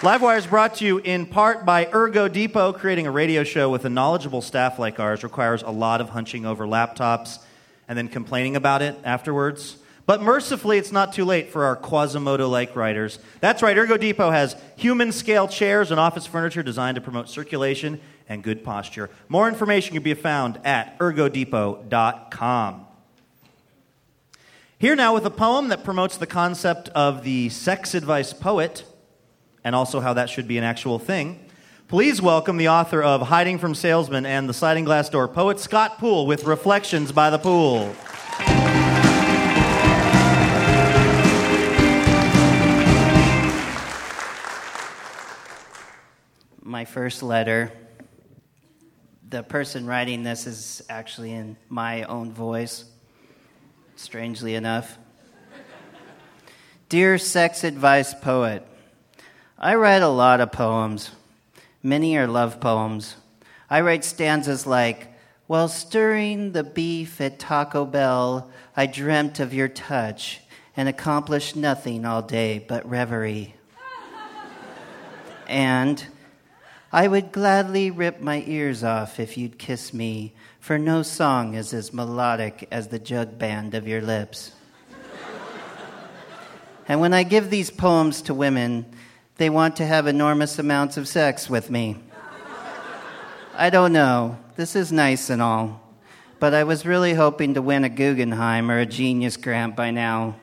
Livewire 0.00 0.38
is 0.38 0.46
brought 0.46 0.76
to 0.76 0.86
you 0.86 0.98
in 0.98 1.26
part 1.26 1.66
by 1.66 1.88
Ergo 1.92 2.28
Depot. 2.28 2.72
Creating 2.72 3.08
a 3.08 3.10
radio 3.10 3.42
show 3.42 3.68
with 3.68 3.84
a 3.84 3.90
knowledgeable 3.90 4.40
staff 4.40 4.78
like 4.78 5.00
ours 5.00 5.24
requires 5.24 5.62
a 5.62 5.70
lot 5.70 6.00
of 6.00 6.10
hunching 6.10 6.46
over 6.46 6.66
laptops 6.66 7.40
and 7.88 7.96
then 7.96 8.08
complaining 8.08 8.54
about 8.54 8.82
it 8.82 8.96
afterwards. 9.02 9.78
But 10.06 10.22
mercifully, 10.22 10.78
it's 10.78 10.92
not 10.92 11.12
too 11.12 11.24
late 11.24 11.50
for 11.50 11.64
our 11.64 11.76
Quasimodo 11.76 12.48
like 12.48 12.74
writers. 12.74 13.18
That's 13.40 13.62
right, 13.62 13.76
Ergo 13.76 13.98
Depot 13.98 14.30
has 14.30 14.56
human 14.76 15.12
scale 15.12 15.48
chairs 15.48 15.90
and 15.90 16.00
office 16.00 16.26
furniture 16.26 16.62
designed 16.62 16.94
to 16.94 17.00
promote 17.00 17.28
circulation 17.28 18.00
and 18.28 18.42
good 18.42 18.64
posture. 18.64 19.10
More 19.28 19.48
information 19.48 19.94
can 19.94 20.02
be 20.02 20.14
found 20.14 20.60
at 20.64 20.98
ergodepot.com. 20.98 22.86
Here 24.78 24.94
now 24.94 25.12
with 25.12 25.26
a 25.26 25.30
poem 25.30 25.68
that 25.68 25.84
promotes 25.84 26.16
the 26.16 26.26
concept 26.26 26.88
of 26.90 27.24
the 27.24 27.48
sex 27.48 27.94
advice 27.94 28.32
poet 28.32 28.84
and 29.64 29.74
also 29.74 30.00
how 30.00 30.14
that 30.14 30.30
should 30.30 30.48
be 30.48 30.56
an 30.56 30.64
actual 30.64 30.98
thing. 30.98 31.44
Please 31.88 32.20
welcome 32.20 32.58
the 32.58 32.68
author 32.68 33.02
of 33.02 33.22
Hiding 33.22 33.56
from 33.56 33.74
Salesmen 33.74 34.26
and 34.26 34.46
The 34.46 34.52
Sliding 34.52 34.84
Glass 34.84 35.08
Door, 35.08 35.28
poet 35.28 35.58
Scott 35.58 35.96
Poole 35.96 36.26
with 36.26 36.44
Reflections 36.44 37.12
by 37.12 37.30
the 37.30 37.38
Pool. 37.38 37.94
my 46.60 46.84
first 46.84 47.22
letter. 47.22 47.72
The 49.26 49.42
person 49.42 49.86
writing 49.86 50.22
this 50.22 50.46
is 50.46 50.82
actually 50.90 51.32
in 51.32 51.56
my 51.70 52.02
own 52.02 52.32
voice, 52.32 52.84
strangely 53.96 54.56
enough. 54.56 54.98
Dear 56.90 57.16
sex 57.16 57.64
advice 57.64 58.12
poet, 58.12 58.62
I 59.58 59.76
write 59.76 60.02
a 60.02 60.08
lot 60.08 60.42
of 60.42 60.52
poems. 60.52 61.12
Many 61.88 62.18
are 62.18 62.26
love 62.26 62.60
poems. 62.60 63.16
I 63.70 63.80
write 63.80 64.04
stanzas 64.04 64.66
like, 64.66 65.08
While 65.46 65.68
stirring 65.68 66.52
the 66.52 66.62
beef 66.62 67.18
at 67.18 67.38
Taco 67.38 67.86
Bell, 67.86 68.50
I 68.76 68.84
dreamt 68.84 69.40
of 69.40 69.54
your 69.54 69.68
touch 69.68 70.42
and 70.76 70.86
accomplished 70.86 71.56
nothing 71.56 72.04
all 72.04 72.20
day 72.20 72.58
but 72.58 72.86
reverie. 72.86 73.54
and 75.48 76.04
I 76.92 77.08
would 77.08 77.32
gladly 77.32 77.90
rip 77.90 78.20
my 78.20 78.44
ears 78.46 78.84
off 78.84 79.18
if 79.18 79.38
you'd 79.38 79.58
kiss 79.58 79.94
me, 79.94 80.34
for 80.60 80.78
no 80.78 81.02
song 81.02 81.54
is 81.54 81.72
as 81.72 81.94
melodic 81.94 82.68
as 82.70 82.88
the 82.88 82.98
jug 82.98 83.38
band 83.38 83.72
of 83.74 83.88
your 83.88 84.02
lips. 84.02 84.52
and 86.86 87.00
when 87.00 87.14
I 87.14 87.22
give 87.22 87.48
these 87.48 87.70
poems 87.70 88.20
to 88.22 88.34
women, 88.34 88.84
they 89.38 89.48
want 89.48 89.76
to 89.76 89.86
have 89.86 90.06
enormous 90.06 90.58
amounts 90.58 90.96
of 90.96 91.08
sex 91.08 91.48
with 91.48 91.70
me. 91.70 91.96
I 93.56 93.70
don't 93.70 93.92
know. 93.92 94.38
This 94.56 94.76
is 94.76 94.92
nice 94.92 95.30
and 95.30 95.40
all. 95.40 95.80
But 96.40 96.54
I 96.54 96.64
was 96.64 96.84
really 96.84 97.14
hoping 97.14 97.54
to 97.54 97.62
win 97.62 97.84
a 97.84 97.88
Guggenheim 97.88 98.70
or 98.70 98.78
a 98.78 98.86
Genius 98.86 99.36
Grant 99.36 99.74
by 99.74 99.90
now. 99.90 100.36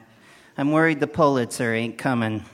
I'm 0.58 0.72
worried 0.72 1.02
the 1.02 1.08
Pulitzer 1.08 1.74
ain't 1.74 1.98
coming. 1.98 2.46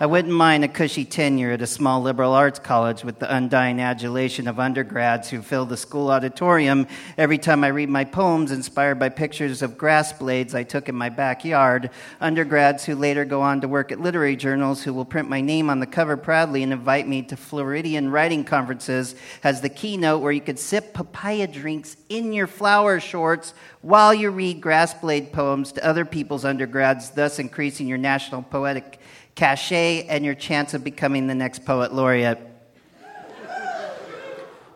I 0.00 0.06
wouldn't 0.06 0.34
mind 0.34 0.64
a 0.64 0.68
cushy 0.68 1.04
tenure 1.04 1.52
at 1.52 1.62
a 1.62 1.68
small 1.68 2.02
liberal 2.02 2.32
arts 2.32 2.58
college 2.58 3.04
with 3.04 3.20
the 3.20 3.32
undying 3.32 3.80
adulation 3.80 4.48
of 4.48 4.58
undergrads 4.58 5.30
who 5.30 5.40
fill 5.40 5.66
the 5.66 5.76
school 5.76 6.10
auditorium 6.10 6.88
every 7.16 7.38
time 7.38 7.62
I 7.62 7.68
read 7.68 7.88
my 7.88 8.02
poems 8.02 8.50
inspired 8.50 8.98
by 8.98 9.10
pictures 9.10 9.62
of 9.62 9.78
grass 9.78 10.12
blades 10.12 10.52
I 10.52 10.64
took 10.64 10.88
in 10.88 10.96
my 10.96 11.10
backyard. 11.10 11.90
Undergrads 12.20 12.84
who 12.84 12.96
later 12.96 13.24
go 13.24 13.40
on 13.40 13.60
to 13.60 13.68
work 13.68 13.92
at 13.92 14.00
literary 14.00 14.34
journals 14.34 14.82
who 14.82 14.92
will 14.92 15.04
print 15.04 15.28
my 15.28 15.40
name 15.40 15.70
on 15.70 15.78
the 15.78 15.86
cover 15.86 16.16
proudly 16.16 16.64
and 16.64 16.72
invite 16.72 17.06
me 17.06 17.22
to 17.22 17.36
Floridian 17.36 18.10
writing 18.10 18.42
conferences 18.42 19.14
as 19.44 19.60
the 19.60 19.68
keynote 19.68 20.22
where 20.22 20.32
you 20.32 20.40
could 20.40 20.58
sip 20.58 20.92
papaya 20.92 21.46
drinks 21.46 21.96
in 22.08 22.32
your 22.32 22.48
flower 22.48 22.98
shorts 22.98 23.54
while 23.80 24.12
you 24.12 24.30
read 24.30 24.60
grass 24.60 24.92
blade 24.92 25.32
poems 25.32 25.70
to 25.70 25.86
other 25.86 26.04
people's 26.04 26.44
undergrads, 26.44 27.10
thus 27.10 27.38
increasing 27.38 27.86
your 27.86 27.98
national 27.98 28.42
poetic 28.42 28.98
cachet 29.34 30.06
and 30.06 30.24
your 30.24 30.34
chance 30.34 30.74
of 30.74 30.84
becoming 30.84 31.26
the 31.26 31.34
next 31.34 31.64
poet 31.64 31.92
laureate. 31.92 32.38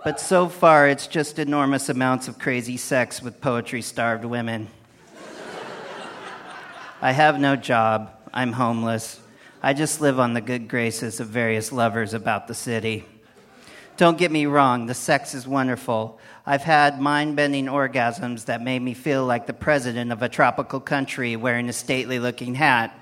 But 0.04 0.20
so 0.20 0.48
far, 0.48 0.88
it's 0.88 1.06
just 1.06 1.38
enormous 1.38 1.88
amounts 1.88 2.28
of 2.28 2.38
crazy 2.38 2.76
sex 2.76 3.22
with 3.22 3.40
poetry 3.40 3.82
starved 3.82 4.24
women. 4.24 4.68
I 7.00 7.12
have 7.12 7.38
no 7.38 7.56
job. 7.56 8.11
I'm 8.32 8.52
homeless. 8.52 9.20
I 9.62 9.72
just 9.72 10.00
live 10.00 10.20
on 10.20 10.34
the 10.34 10.40
good 10.40 10.68
graces 10.68 11.20
of 11.20 11.28
various 11.28 11.72
lovers 11.72 12.14
about 12.14 12.48
the 12.48 12.54
city. 12.54 13.04
Don't 13.96 14.16
get 14.16 14.30
me 14.30 14.46
wrong, 14.46 14.86
the 14.86 14.94
sex 14.94 15.34
is 15.34 15.46
wonderful. 15.46 16.20
I've 16.46 16.62
had 16.62 17.00
mind 17.00 17.34
bending 17.34 17.66
orgasms 17.66 18.44
that 18.44 18.62
made 18.62 18.80
me 18.80 18.94
feel 18.94 19.26
like 19.26 19.46
the 19.48 19.52
president 19.52 20.12
of 20.12 20.22
a 20.22 20.28
tropical 20.28 20.78
country 20.78 21.34
wearing 21.34 21.68
a 21.68 21.72
stately 21.72 22.20
looking 22.20 22.54
hat. 22.54 22.96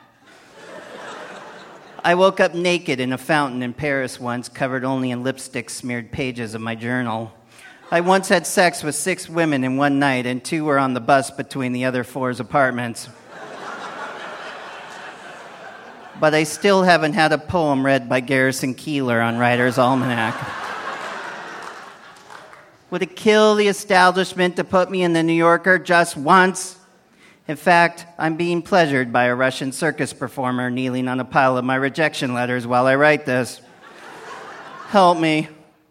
I 2.06 2.14
woke 2.14 2.38
up 2.38 2.54
naked 2.54 3.00
in 3.00 3.12
a 3.12 3.18
fountain 3.18 3.64
in 3.64 3.74
Paris 3.74 4.20
once, 4.20 4.48
covered 4.48 4.84
only 4.84 5.10
in 5.10 5.24
lipstick 5.24 5.68
smeared 5.68 6.12
pages 6.12 6.54
of 6.54 6.60
my 6.60 6.76
journal. 6.76 7.34
I 7.90 8.00
once 8.00 8.28
had 8.28 8.46
sex 8.46 8.84
with 8.84 8.94
six 8.94 9.28
women 9.28 9.64
in 9.64 9.76
one 9.76 9.98
night, 9.98 10.24
and 10.24 10.44
two 10.44 10.64
were 10.64 10.78
on 10.78 10.94
the 10.94 11.00
bus 11.00 11.32
between 11.32 11.72
the 11.72 11.84
other 11.84 12.04
four's 12.04 12.38
apartments. 12.38 13.08
but 16.20 16.32
I 16.32 16.44
still 16.44 16.84
haven't 16.84 17.14
had 17.14 17.32
a 17.32 17.38
poem 17.38 17.84
read 17.84 18.08
by 18.08 18.20
Garrison 18.20 18.76
Keillor 18.76 19.20
on 19.20 19.36
Writer's 19.36 19.76
Almanac. 19.76 20.36
Would 22.92 23.02
it 23.02 23.16
kill 23.16 23.56
the 23.56 23.66
establishment 23.66 24.54
to 24.54 24.62
put 24.62 24.92
me 24.92 25.02
in 25.02 25.12
the 25.12 25.24
New 25.24 25.32
Yorker 25.32 25.80
just 25.80 26.16
once? 26.16 26.78
In 27.48 27.56
fact, 27.56 28.06
I'm 28.18 28.36
being 28.36 28.60
pleasured 28.60 29.12
by 29.12 29.26
a 29.26 29.34
Russian 29.34 29.70
circus 29.70 30.12
performer 30.12 30.68
kneeling 30.68 31.06
on 31.06 31.20
a 31.20 31.24
pile 31.24 31.56
of 31.56 31.64
my 31.64 31.76
rejection 31.76 32.34
letters 32.34 32.66
while 32.66 32.86
I 32.88 32.96
write 32.96 33.24
this. 33.24 33.60
Help 34.88 35.18
me. 35.18 35.48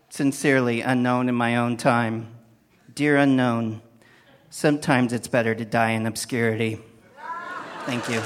Sincerely, 0.09 0.81
unknown 0.81 1.29
in 1.29 1.35
my 1.35 1.55
own 1.55 1.77
time. 1.77 2.27
Dear 2.93 3.15
unknown, 3.17 3.81
sometimes 4.49 5.13
it's 5.13 5.29
better 5.29 5.55
to 5.55 5.63
die 5.63 5.91
in 5.91 6.05
obscurity. 6.05 6.77
Thank 7.85 8.09
you. 8.09 8.19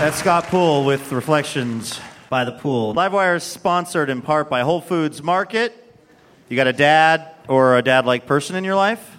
That's 0.00 0.18
Scott 0.18 0.44
Poole 0.46 0.84
with 0.84 1.12
Reflections 1.12 2.00
by 2.28 2.44
the 2.44 2.52
Pool. 2.52 2.94
Livewire 2.94 3.36
is 3.36 3.44
sponsored 3.44 4.10
in 4.10 4.22
part 4.22 4.50
by 4.50 4.62
Whole 4.62 4.80
Foods 4.80 5.22
Market. 5.22 5.83
You 6.48 6.56
got 6.56 6.66
a 6.66 6.72
dad 6.72 7.30
or 7.48 7.78
a 7.78 7.82
dad 7.82 8.04
like 8.04 8.26
person 8.26 8.56
in 8.56 8.64
your 8.64 8.76
life? 8.76 9.16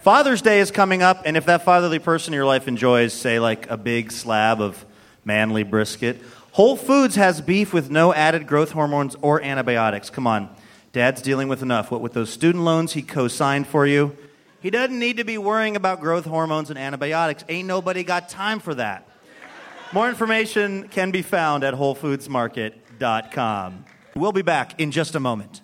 Father's 0.00 0.42
Day 0.42 0.60
is 0.60 0.70
coming 0.70 1.02
up, 1.02 1.22
and 1.24 1.36
if 1.36 1.46
that 1.46 1.64
fatherly 1.64 1.98
person 1.98 2.32
in 2.32 2.36
your 2.36 2.44
life 2.44 2.68
enjoys, 2.68 3.12
say, 3.12 3.40
like 3.40 3.68
a 3.70 3.76
big 3.76 4.12
slab 4.12 4.60
of 4.60 4.84
manly 5.24 5.62
brisket, 5.62 6.22
Whole 6.52 6.76
Foods 6.76 7.16
has 7.16 7.40
beef 7.40 7.72
with 7.72 7.90
no 7.90 8.14
added 8.14 8.46
growth 8.46 8.70
hormones 8.70 9.16
or 9.20 9.42
antibiotics. 9.42 10.10
Come 10.10 10.26
on. 10.26 10.48
Dad's 10.92 11.22
dealing 11.22 11.48
with 11.48 11.60
enough. 11.60 11.90
What 11.90 12.02
with 12.02 12.12
those 12.12 12.30
student 12.30 12.64
loans 12.64 12.92
he 12.92 13.02
co 13.02 13.28
signed 13.28 13.66
for 13.66 13.86
you? 13.86 14.16
He 14.60 14.70
doesn't 14.70 14.98
need 14.98 15.18
to 15.18 15.24
be 15.24 15.38
worrying 15.38 15.76
about 15.76 16.00
growth 16.00 16.24
hormones 16.24 16.70
and 16.70 16.78
antibiotics. 16.78 17.44
Ain't 17.48 17.68
nobody 17.68 18.04
got 18.04 18.28
time 18.28 18.60
for 18.60 18.74
that. 18.74 19.08
More 19.92 20.08
information 20.08 20.88
can 20.88 21.10
be 21.10 21.22
found 21.22 21.64
at 21.64 21.74
WholeFoodsMarket.com. 21.74 23.84
We'll 24.14 24.32
be 24.32 24.42
back 24.42 24.80
in 24.80 24.90
just 24.90 25.14
a 25.14 25.20
moment. 25.20 25.60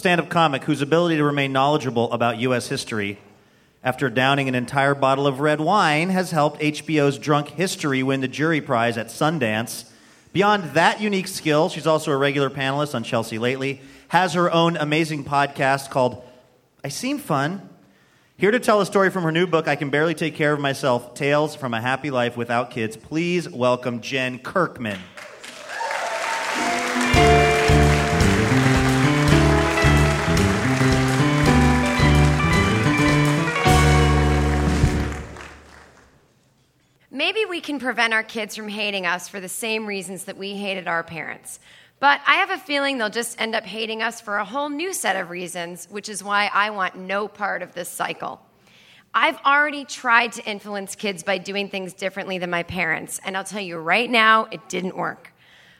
Stand 0.00 0.18
up 0.18 0.30
comic 0.30 0.64
whose 0.64 0.80
ability 0.80 1.18
to 1.18 1.24
remain 1.24 1.52
knowledgeable 1.52 2.10
about 2.10 2.38
U.S. 2.38 2.68
history 2.68 3.18
after 3.84 4.08
downing 4.08 4.48
an 4.48 4.54
entire 4.54 4.94
bottle 4.94 5.26
of 5.26 5.40
red 5.40 5.60
wine 5.60 6.08
has 6.08 6.30
helped 6.30 6.58
HBO's 6.62 7.18
Drunk 7.18 7.48
History 7.48 8.02
win 8.02 8.22
the 8.22 8.26
jury 8.26 8.62
prize 8.62 8.96
at 8.96 9.08
Sundance. 9.08 9.90
Beyond 10.32 10.72
that 10.72 11.02
unique 11.02 11.28
skill, 11.28 11.68
she's 11.68 11.86
also 11.86 12.12
a 12.12 12.16
regular 12.16 12.48
panelist 12.48 12.94
on 12.94 13.04
Chelsea 13.04 13.38
Lately, 13.38 13.82
has 14.08 14.32
her 14.32 14.50
own 14.50 14.78
amazing 14.78 15.22
podcast 15.22 15.90
called 15.90 16.26
I 16.82 16.88
Seem 16.88 17.18
Fun. 17.18 17.68
Here 18.38 18.50
to 18.50 18.58
tell 18.58 18.80
a 18.80 18.86
story 18.86 19.10
from 19.10 19.24
her 19.24 19.32
new 19.32 19.46
book, 19.46 19.68
I 19.68 19.76
Can 19.76 19.90
Barely 19.90 20.14
Take 20.14 20.34
Care 20.34 20.54
of 20.54 20.60
Myself 20.60 21.12
Tales 21.12 21.54
from 21.54 21.74
a 21.74 21.80
Happy 21.82 22.10
Life 22.10 22.38
Without 22.38 22.70
Kids, 22.70 22.96
please 22.96 23.50
welcome 23.50 24.00
Jen 24.00 24.38
Kirkman. 24.38 24.98
Maybe 37.32 37.48
we 37.48 37.60
can 37.60 37.78
prevent 37.78 38.12
our 38.12 38.24
kids 38.24 38.56
from 38.56 38.66
hating 38.66 39.06
us 39.06 39.28
for 39.28 39.38
the 39.38 39.48
same 39.48 39.86
reasons 39.86 40.24
that 40.24 40.36
we 40.36 40.54
hated 40.54 40.88
our 40.88 41.04
parents. 41.04 41.60
But 42.00 42.20
I 42.26 42.34
have 42.34 42.50
a 42.50 42.58
feeling 42.58 42.98
they'll 42.98 43.08
just 43.08 43.40
end 43.40 43.54
up 43.54 43.62
hating 43.62 44.02
us 44.02 44.20
for 44.20 44.38
a 44.38 44.44
whole 44.44 44.68
new 44.68 44.92
set 44.92 45.14
of 45.14 45.30
reasons, 45.30 45.86
which 45.90 46.08
is 46.08 46.24
why 46.24 46.50
I 46.52 46.70
want 46.70 46.96
no 46.96 47.28
part 47.28 47.62
of 47.62 47.72
this 47.72 47.88
cycle. 47.88 48.40
I've 49.14 49.38
already 49.46 49.84
tried 49.84 50.32
to 50.32 50.44
influence 50.44 50.96
kids 50.96 51.22
by 51.22 51.38
doing 51.38 51.68
things 51.68 51.92
differently 51.92 52.38
than 52.38 52.50
my 52.50 52.64
parents, 52.64 53.20
and 53.24 53.36
I'll 53.36 53.44
tell 53.44 53.60
you 53.60 53.78
right 53.78 54.10
now, 54.10 54.48
it 54.50 54.68
didn't 54.68 54.96
work. 54.96 55.32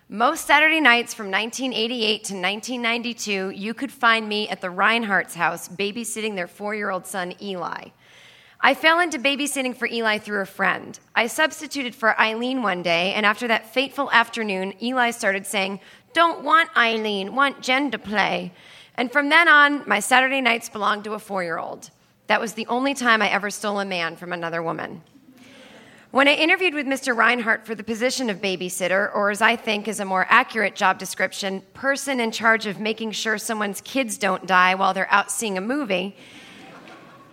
Most 0.09 0.47
Saturday 0.47 0.81
nights 0.81 1.15
from 1.15 1.33
1988 1.33 2.25
to 2.27 2.35
1992, 2.35 3.51
you 3.51 3.75
could 3.75 3.91
find 3.91 4.29
me 4.29 4.49
at 4.49 4.61
the 4.61 4.71
Reinhardt's 4.71 5.35
house 5.35 5.67
babysitting 5.67 6.37
their 6.37 6.47
four 6.47 6.77
year 6.77 6.91
old 6.91 7.09
son, 7.09 7.35
Eli. 7.43 7.89
I 8.63 8.75
fell 8.75 9.01
into 9.01 9.19
babysitting 9.19 9.75
for 9.75 9.89
Eli 9.89 10.19
through 10.19 10.43
a 10.43 10.47
friend. 10.47 10.99
I 11.15 11.29
substituted 11.29 11.95
for 11.95 12.19
Eileen 12.21 12.63
one 12.63 12.83
day, 12.83 13.15
and 13.15 13.25
after 13.25 13.49
that 13.49 13.73
fateful 13.73 14.11
afternoon, 14.11 14.75
Eli 14.83 15.13
started 15.13 15.47
saying, 15.47 15.81
Don't 16.13 16.45
want 16.45 16.77
Eileen, 16.77 17.35
want 17.35 17.63
Jen 17.63 17.91
to 17.91 17.99
play. 17.99 18.53
And 18.97 19.11
from 19.11 19.31
then 19.31 19.49
on, 19.49 19.89
my 19.89 20.01
Saturday 20.01 20.43
nights 20.43 20.69
belonged 20.69 21.05
to 21.05 21.15
a 21.15 21.19
four 21.19 21.43
year 21.43 21.59
old. 21.59 21.89
That 22.27 22.41
was 22.41 22.53
the 22.53 22.67
only 22.67 22.93
time 22.93 23.23
I 23.23 23.31
ever 23.31 23.49
stole 23.49 23.81
a 23.81 23.85
man 23.87 24.17
from 24.17 24.33
another 24.33 24.63
woman. 24.63 25.01
When 26.11 26.29
I 26.29 26.35
interviewed 26.35 26.75
with 26.75 26.87
Mr. 26.87 27.17
Reinhardt 27.17 27.65
for 27.65 27.75
the 27.75 27.85
position 27.85 28.29
of 28.29 28.43
babysitter, 28.43 29.15
or 29.15 29.31
as 29.31 29.41
I 29.41 29.57
think 29.57 29.89
is 29.89 30.01
a 30.01 30.05
more 30.05 30.27
accurate 30.29 30.75
job 30.75 30.99
description, 30.99 31.63
person 31.73 32.21
in 32.21 32.31
charge 32.31 32.67
of 32.67 32.79
making 32.79 33.13
sure 33.13 33.39
someone's 33.39 33.81
kids 33.81 34.19
don't 34.19 34.45
die 34.45 34.75
while 34.75 34.93
they're 34.93 35.11
out 35.11 35.31
seeing 35.31 35.57
a 35.57 35.63
movie, 35.63 36.15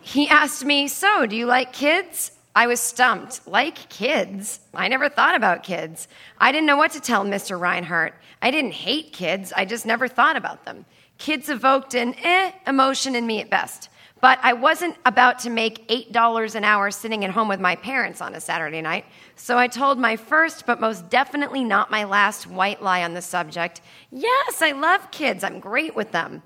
he 0.07 0.29
asked 0.29 0.63
me, 0.63 0.87
So, 0.87 1.25
do 1.25 1.35
you 1.35 1.45
like 1.45 1.73
kids? 1.73 2.31
I 2.55 2.65
was 2.65 2.79
stumped. 2.79 3.45
Like 3.45 3.89
kids? 3.89 4.61
I 4.73 4.87
never 4.87 5.09
thought 5.09 5.35
about 5.35 5.63
kids. 5.63 6.07
I 6.39 6.51
didn't 6.51 6.65
know 6.65 6.77
what 6.77 6.91
to 6.91 7.01
tell 7.01 7.25
Mr. 7.25 7.59
Reinhardt. 7.59 8.15
I 8.41 8.49
didn't 8.49 8.71
hate 8.71 9.13
kids, 9.13 9.51
I 9.55 9.65
just 9.65 9.85
never 9.85 10.07
thought 10.07 10.37
about 10.37 10.65
them. 10.65 10.85
Kids 11.17 11.49
evoked 11.49 11.93
an 11.93 12.15
eh 12.23 12.51
emotion 12.65 13.15
in 13.15 13.27
me 13.27 13.41
at 13.41 13.49
best. 13.49 13.89
But 14.21 14.39
I 14.41 14.53
wasn't 14.53 14.95
about 15.05 15.39
to 15.39 15.49
make 15.49 15.87
$8 15.89 16.55
an 16.55 16.63
hour 16.63 16.89
sitting 16.89 17.23
at 17.23 17.29
home 17.29 17.47
with 17.47 17.59
my 17.59 17.75
parents 17.75 18.21
on 18.21 18.33
a 18.33 18.41
Saturday 18.41 18.81
night, 18.81 19.05
so 19.35 19.59
I 19.59 19.67
told 19.67 19.99
my 19.99 20.15
first, 20.15 20.65
but 20.65 20.79
most 20.79 21.09
definitely 21.09 21.63
not 21.63 21.91
my 21.91 22.03
last, 22.03 22.47
white 22.47 22.81
lie 22.81 23.03
on 23.03 23.13
the 23.13 23.21
subject. 23.21 23.81
Yes, 24.09 24.61
I 24.61 24.71
love 24.71 25.11
kids, 25.11 25.43
I'm 25.43 25.59
great 25.59 25.95
with 25.95 26.11
them. 26.11 26.41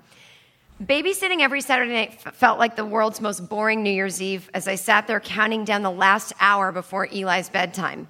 Babysitting 0.82 1.42
every 1.42 1.60
Saturday 1.60 1.92
night 1.92 2.20
felt 2.34 2.58
like 2.58 2.74
the 2.74 2.84
world's 2.84 3.20
most 3.20 3.48
boring 3.48 3.84
New 3.84 3.90
Year's 3.90 4.20
Eve 4.20 4.50
as 4.52 4.66
I 4.66 4.74
sat 4.74 5.06
there 5.06 5.20
counting 5.20 5.64
down 5.64 5.82
the 5.82 5.90
last 5.90 6.32
hour 6.40 6.72
before 6.72 7.06
Eli's 7.06 7.48
bedtime. 7.48 8.08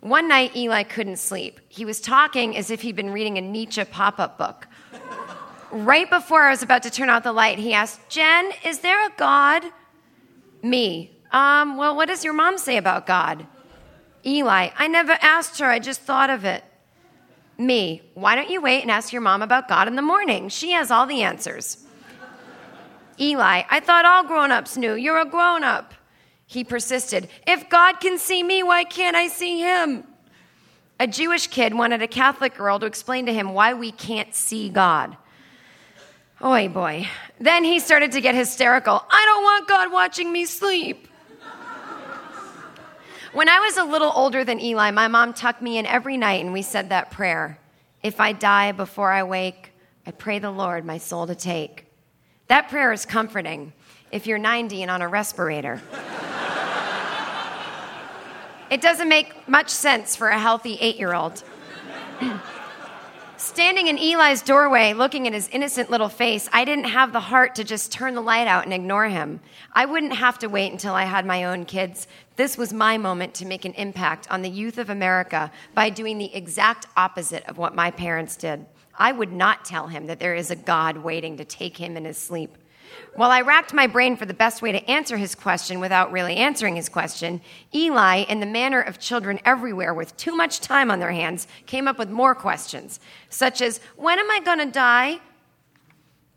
One 0.00 0.26
night, 0.26 0.56
Eli 0.56 0.84
couldn't 0.84 1.18
sleep. 1.18 1.60
He 1.68 1.84
was 1.84 2.00
talking 2.00 2.56
as 2.56 2.70
if 2.70 2.80
he'd 2.80 2.96
been 2.96 3.10
reading 3.10 3.36
a 3.36 3.42
Nietzsche 3.42 3.84
pop 3.84 4.18
up 4.18 4.38
book. 4.38 4.66
Right 5.70 6.08
before 6.08 6.42
I 6.42 6.50
was 6.50 6.62
about 6.62 6.84
to 6.84 6.90
turn 6.90 7.10
out 7.10 7.22
the 7.22 7.32
light, 7.32 7.58
he 7.58 7.74
asked, 7.74 8.08
Jen, 8.08 8.50
is 8.64 8.78
there 8.78 9.04
a 9.04 9.10
God? 9.18 9.64
Me, 10.62 11.10
um, 11.32 11.76
well, 11.76 11.94
what 11.96 12.08
does 12.08 12.24
your 12.24 12.32
mom 12.32 12.56
say 12.56 12.78
about 12.78 13.06
God? 13.06 13.46
Eli, 14.24 14.70
I 14.78 14.88
never 14.88 15.18
asked 15.20 15.58
her, 15.58 15.66
I 15.66 15.80
just 15.80 16.00
thought 16.00 16.30
of 16.30 16.46
it. 16.46 16.64
Me, 17.58 18.00
why 18.14 18.34
don't 18.36 18.48
you 18.48 18.62
wait 18.62 18.80
and 18.82 18.90
ask 18.90 19.12
your 19.12 19.22
mom 19.22 19.42
about 19.42 19.68
God 19.68 19.86
in 19.86 19.96
the 19.96 20.02
morning? 20.02 20.48
She 20.48 20.70
has 20.70 20.90
all 20.90 21.06
the 21.06 21.22
answers. 21.22 21.82
Eli, 23.18 23.62
I 23.70 23.80
thought 23.80 24.04
all 24.04 24.24
grown 24.24 24.52
ups 24.52 24.76
knew. 24.76 24.94
You're 24.94 25.20
a 25.20 25.24
grown 25.24 25.64
up. 25.64 25.94
He 26.46 26.64
persisted, 26.64 27.28
If 27.46 27.68
God 27.68 28.00
can 28.00 28.18
see 28.18 28.42
me, 28.42 28.62
why 28.62 28.84
can't 28.84 29.16
I 29.16 29.28
see 29.28 29.60
him? 29.60 30.04
A 30.98 31.06
Jewish 31.06 31.48
kid 31.48 31.74
wanted 31.74 32.02
a 32.02 32.08
Catholic 32.08 32.56
girl 32.56 32.78
to 32.78 32.86
explain 32.86 33.26
to 33.26 33.32
him 33.32 33.52
why 33.52 33.74
we 33.74 33.92
can't 33.92 34.34
see 34.34 34.68
God. 34.68 35.16
Oy 36.42 36.68
boy. 36.68 37.08
Then 37.40 37.64
he 37.64 37.80
started 37.80 38.12
to 38.12 38.20
get 38.20 38.34
hysterical. 38.34 39.04
I 39.10 39.24
don't 39.26 39.42
want 39.42 39.68
God 39.68 39.92
watching 39.92 40.32
me 40.32 40.44
sleep. 40.44 41.08
When 43.32 43.48
I 43.50 43.60
was 43.60 43.76
a 43.76 43.84
little 43.84 44.12
older 44.14 44.44
than 44.44 44.60
Eli, 44.60 44.90
my 44.92 45.08
mom 45.08 45.34
tucked 45.34 45.60
me 45.60 45.76
in 45.76 45.84
every 45.84 46.16
night 46.16 46.42
and 46.42 46.54
we 46.54 46.62
said 46.62 46.88
that 46.88 47.10
prayer. 47.10 47.58
If 48.02 48.20
I 48.20 48.32
die 48.32 48.72
before 48.72 49.10
I 49.10 49.24
wake, 49.24 49.72
I 50.06 50.12
pray 50.12 50.38
the 50.38 50.50
Lord 50.50 50.86
my 50.86 50.98
soul 50.98 51.26
to 51.26 51.34
take. 51.34 51.85
That 52.48 52.68
prayer 52.68 52.92
is 52.92 53.04
comforting 53.04 53.72
if 54.12 54.26
you're 54.26 54.38
90 54.38 54.82
and 54.82 54.90
on 54.90 55.02
a 55.02 55.08
respirator. 55.08 55.82
it 58.70 58.80
doesn't 58.80 59.08
make 59.08 59.48
much 59.48 59.70
sense 59.70 60.14
for 60.14 60.28
a 60.28 60.38
healthy 60.38 60.78
eight 60.80 60.96
year 60.96 61.12
old. 61.12 61.42
Standing 63.36 63.88
in 63.88 63.98
Eli's 63.98 64.42
doorway, 64.42 64.94
looking 64.94 65.26
at 65.26 65.34
his 65.34 65.48
innocent 65.50 65.90
little 65.90 66.08
face, 66.08 66.48
I 66.52 66.64
didn't 66.64 66.86
have 66.86 67.12
the 67.12 67.20
heart 67.20 67.54
to 67.56 67.64
just 67.64 67.92
turn 67.92 68.14
the 68.14 68.22
light 68.22 68.48
out 68.48 68.64
and 68.64 68.72
ignore 68.72 69.08
him. 69.08 69.40
I 69.72 69.84
wouldn't 69.84 70.14
have 70.14 70.38
to 70.38 70.48
wait 70.48 70.72
until 70.72 70.94
I 70.94 71.04
had 71.04 71.26
my 71.26 71.44
own 71.44 71.64
kids. 71.64 72.06
This 72.36 72.56
was 72.56 72.72
my 72.72 72.96
moment 72.96 73.34
to 73.34 73.46
make 73.46 73.64
an 73.64 73.74
impact 73.74 74.26
on 74.30 74.40
the 74.40 74.48
youth 74.48 74.78
of 74.78 74.88
America 74.88 75.52
by 75.74 75.90
doing 75.90 76.16
the 76.16 76.34
exact 76.34 76.86
opposite 76.96 77.44
of 77.46 77.58
what 77.58 77.74
my 77.74 77.90
parents 77.90 78.36
did. 78.36 78.64
I 78.98 79.12
would 79.12 79.32
not 79.32 79.64
tell 79.64 79.88
him 79.88 80.06
that 80.06 80.20
there 80.20 80.34
is 80.34 80.50
a 80.50 80.56
God 80.56 80.98
waiting 80.98 81.36
to 81.36 81.44
take 81.44 81.76
him 81.76 81.96
in 81.96 82.04
his 82.04 82.18
sleep. 82.18 82.56
While 83.14 83.30
I 83.30 83.40
racked 83.40 83.72
my 83.72 83.86
brain 83.86 84.16
for 84.16 84.26
the 84.26 84.34
best 84.34 84.62
way 84.62 84.72
to 84.72 84.90
answer 84.90 85.16
his 85.16 85.34
question 85.34 85.80
without 85.80 86.12
really 86.12 86.36
answering 86.36 86.76
his 86.76 86.88
question, 86.88 87.40
Eli, 87.74 88.24
in 88.24 88.40
the 88.40 88.46
manner 88.46 88.80
of 88.80 88.98
children 88.98 89.40
everywhere 89.44 89.94
with 89.94 90.16
too 90.16 90.36
much 90.36 90.60
time 90.60 90.90
on 90.90 91.00
their 91.00 91.12
hands, 91.12 91.46
came 91.66 91.88
up 91.88 91.98
with 91.98 92.10
more 92.10 92.34
questions, 92.34 93.00
such 93.28 93.60
as 93.60 93.80
When 93.96 94.18
am 94.18 94.30
I 94.30 94.40
going 94.40 94.58
to 94.58 94.66
die? 94.66 95.20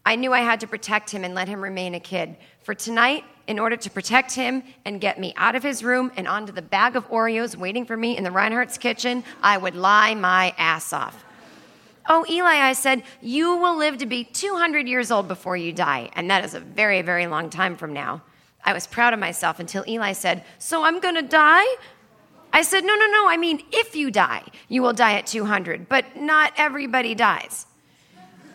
I 0.06 0.16
knew 0.16 0.34
I 0.34 0.40
had 0.40 0.62
to 0.62 0.68
protect 0.68 1.12
him 1.12 1.24
and 1.24 1.36
let 1.36 1.48
him 1.48 1.62
remain 1.62 1.94
a 1.94 2.00
kid. 2.00 2.38
For 2.64 2.74
tonight, 2.74 3.26
in 3.48 3.60
order 3.60 3.76
to 3.76 3.90
protect 3.90 4.34
him 4.34 4.64
and 4.86 5.02
get 5.02 5.20
me 5.20 5.34
out 5.36 5.56
of 5.56 5.64
his 5.64 5.84
room 5.84 6.12
and 6.16 6.28
onto 6.28 6.52
the 6.52 6.62
bag 6.62 6.96
of 6.96 7.10
Oreos 7.10 7.56
waiting 7.56 7.86
for 7.86 7.98
me 7.98 8.16
in 8.16 8.24
the 8.24 8.32
Reinhardt's 8.32 8.78
kitchen, 8.78 9.24
I 9.42 9.58
would 9.58 9.76
lie 9.76 10.16
my 10.16 10.54
ass 10.58 10.94
off. 10.94 11.26
Oh, 12.12 12.26
Eli, 12.28 12.56
I 12.56 12.74
said, 12.74 13.04
you 13.22 13.56
will 13.58 13.78
live 13.78 14.00
to 14.00 14.08
be 14.08 14.24
200 14.24 14.88
years 14.88 15.12
old 15.12 15.28
before 15.28 15.56
you 15.56 15.72
die. 15.72 16.10
And 16.14 16.32
that 16.32 16.44
is 16.44 16.56
a 16.56 16.60
very, 16.60 17.04
very 17.04 17.28
long 17.28 17.52
time 17.52 17.78
from 17.78 17.94
now. 17.94 18.24
I 18.66 18.74
was 18.74 18.88
proud 18.88 19.14
of 19.14 19.20
myself 19.20 19.60
until 19.60 19.84
Eli 19.88 20.14
said, 20.14 20.44
So 20.58 20.84
I'm 20.84 21.00
going 21.00 21.16
to 21.16 21.22
die? 21.22 21.66
I 22.52 22.64
said, 22.64 22.84
No, 22.84 22.96
no, 22.96 23.06
no. 23.06 23.30
I 23.30 23.38
mean, 23.38 23.64
if 23.72 23.96
you 23.96 24.10
die, 24.10 24.44
you 24.68 24.82
will 24.82 24.94
die 24.94 25.14
at 25.14 25.28
200, 25.28 25.88
but 25.88 26.18
not 26.18 26.52
everybody 26.58 27.14
dies. 27.14 27.68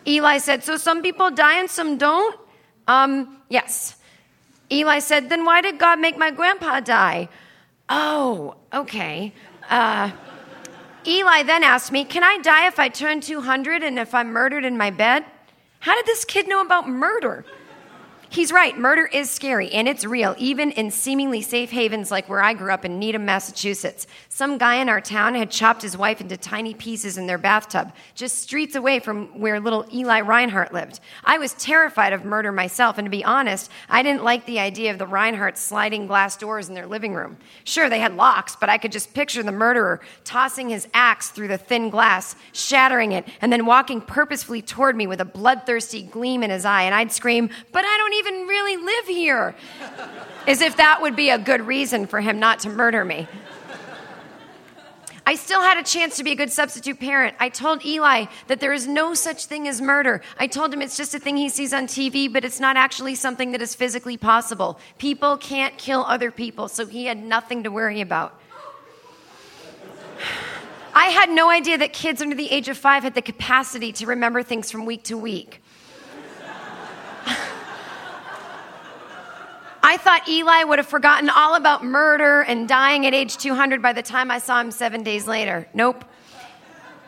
Eli 0.05 0.37
said, 0.37 0.63
So 0.63 0.75
some 0.75 1.01
people 1.01 1.31
die 1.31 1.59
and 1.59 1.69
some 1.69 1.97
don't? 1.97 2.37
Um, 2.87 3.37
yes. 3.49 3.95
Eli 4.69 4.99
said, 4.99 5.29
Then 5.29 5.45
why 5.45 5.61
did 5.61 5.79
God 5.79 5.99
make 5.99 6.17
my 6.17 6.29
grandpa 6.29 6.81
die? 6.81 7.29
Oh, 7.87 8.55
okay. 8.73 9.33
Uh, 9.69 10.11
Eli 11.07 11.43
then 11.43 11.63
asked 11.63 11.91
me, 11.91 12.03
Can 12.03 12.23
I 12.23 12.37
die 12.39 12.67
if 12.67 12.79
I 12.79 12.89
turn 12.89 13.21
200 13.21 13.83
and 13.83 13.99
if 13.99 14.13
I'm 14.13 14.31
murdered 14.31 14.65
in 14.65 14.77
my 14.77 14.89
bed? 14.89 15.25
How 15.79 15.95
did 15.95 16.05
this 16.05 16.25
kid 16.25 16.47
know 16.47 16.61
about 16.61 16.89
murder? 16.89 17.45
He's 18.29 18.51
right, 18.51 18.77
murder 18.77 19.05
is 19.05 19.29
scary 19.29 19.71
and 19.71 19.87
it's 19.87 20.03
real, 20.03 20.35
even 20.37 20.71
in 20.71 20.91
seemingly 20.91 21.41
safe 21.41 21.69
havens 21.69 22.11
like 22.11 22.27
where 22.27 22.41
I 22.41 22.53
grew 22.53 22.71
up 22.71 22.83
in 22.83 22.99
Needham, 22.99 23.23
Massachusetts. 23.23 24.07
Some 24.35 24.57
guy 24.57 24.75
in 24.81 24.89
our 24.89 24.99
town 24.99 25.33
had 25.33 25.49
chopped 25.49 25.81
his 25.81 25.95
wife 25.95 26.19
into 26.19 26.35
tiny 26.35 26.73
pieces 26.73 27.17
in 27.17 27.25
their 27.25 27.37
bathtub, 27.37 27.93
just 28.15 28.39
streets 28.39 28.75
away 28.75 28.99
from 28.99 29.27
where 29.39 29.61
little 29.61 29.85
Eli 29.93 30.19
Reinhardt 30.19 30.73
lived. 30.73 30.99
I 31.23 31.37
was 31.37 31.53
terrified 31.53 32.11
of 32.11 32.25
murder 32.25 32.51
myself, 32.51 32.97
and 32.97 33.05
to 33.05 33.09
be 33.09 33.23
honest, 33.23 33.71
I 33.87 34.03
didn't 34.03 34.25
like 34.25 34.45
the 34.45 34.59
idea 34.59 34.91
of 34.91 34.97
the 34.97 35.05
Reinhardts 35.05 35.59
sliding 35.59 36.05
glass 36.05 36.35
doors 36.35 36.67
in 36.67 36.75
their 36.75 36.85
living 36.85 37.13
room. 37.13 37.37
Sure, 37.63 37.89
they 37.89 38.01
had 38.01 38.17
locks, 38.17 38.57
but 38.57 38.67
I 38.67 38.77
could 38.77 38.91
just 38.91 39.13
picture 39.13 39.41
the 39.41 39.53
murderer 39.53 40.01
tossing 40.25 40.67
his 40.67 40.85
axe 40.93 41.29
through 41.29 41.47
the 41.47 41.57
thin 41.57 41.89
glass, 41.89 42.35
shattering 42.51 43.13
it, 43.13 43.25
and 43.39 43.53
then 43.53 43.65
walking 43.65 44.01
purposefully 44.01 44.61
toward 44.61 44.97
me 44.97 45.07
with 45.07 45.21
a 45.21 45.25
bloodthirsty 45.25 46.03
gleam 46.03 46.43
in 46.43 46.49
his 46.49 46.65
eye, 46.65 46.83
and 46.83 46.93
I'd 46.93 47.13
scream, 47.13 47.49
But 47.71 47.85
I 47.85 47.97
don't 47.97 48.13
even 48.15 48.47
really 48.47 48.75
live 48.75 49.05
here. 49.05 49.55
As 50.45 50.59
if 50.59 50.75
that 50.75 51.01
would 51.01 51.15
be 51.15 51.29
a 51.29 51.37
good 51.37 51.61
reason 51.61 52.05
for 52.05 52.19
him 52.19 52.37
not 52.37 52.59
to 52.59 52.69
murder 52.69 53.05
me. 53.05 53.29
I 55.27 55.33
still 55.33 55.61
had 55.61 55.77
a 55.77 55.83
chance 55.83 56.17
to 56.17 56.23
be 56.23 56.33
a 56.33 56.35
good 56.35 56.51
substitute 56.51 56.99
parent. 56.99 57.35
I 57.39 57.49
told 57.49 57.83
Eli 57.83 58.25
that 58.45 58.59
there 58.59 58.73
is 58.73 58.87
no 58.87 59.15
such 59.15 59.45
thing 59.45 59.67
as 59.67 59.81
murder. 59.81 60.21
I 60.37 60.45
told 60.45 60.71
him 60.71 60.83
it's 60.83 60.97
just 60.97 61.15
a 61.15 61.19
thing 61.19 61.35
he 61.35 61.49
sees 61.49 61.73
on 61.73 61.87
TV, 61.87 62.31
but 62.31 62.45
it's 62.45 62.59
not 62.59 62.77
actually 62.77 63.15
something 63.15 63.51
that 63.51 63.61
is 63.61 63.73
physically 63.73 64.17
possible. 64.17 64.79
People 64.99 65.35
can't 65.37 65.75
kill 65.79 66.05
other 66.07 66.29
people, 66.29 66.67
so 66.67 66.85
he 66.85 67.05
had 67.05 67.23
nothing 67.23 67.63
to 67.63 67.71
worry 67.71 68.01
about. 68.01 68.39
I 70.93 71.05
had 71.05 71.31
no 71.31 71.49
idea 71.49 71.79
that 71.79 71.91
kids 71.91 72.21
under 72.21 72.35
the 72.35 72.51
age 72.51 72.69
of 72.69 72.77
five 72.77 73.01
had 73.01 73.15
the 73.15 73.21
capacity 73.21 73.91
to 73.93 74.05
remember 74.05 74.43
things 74.43 74.71
from 74.71 74.85
week 74.85 75.03
to 75.05 75.17
week. 75.17 75.61
I 79.87 79.97
thought 79.97 80.27
Eli 80.27 80.63
would 80.63 80.79
have 80.79 80.87
forgotten 80.87 81.29
all 81.29 81.53
about 81.53 81.85
murder 81.85 82.41
and 82.41 82.67
dying 82.67 83.05
at 83.05 83.13
age 83.13 83.37
200 83.37 83.83
by 83.83 83.93
the 83.93 84.01
time 84.01 84.31
I 84.31 84.39
saw 84.39 84.59
him 84.59 84.71
seven 84.71 85.03
days 85.03 85.27
later. 85.27 85.67
Nope. 85.75 86.03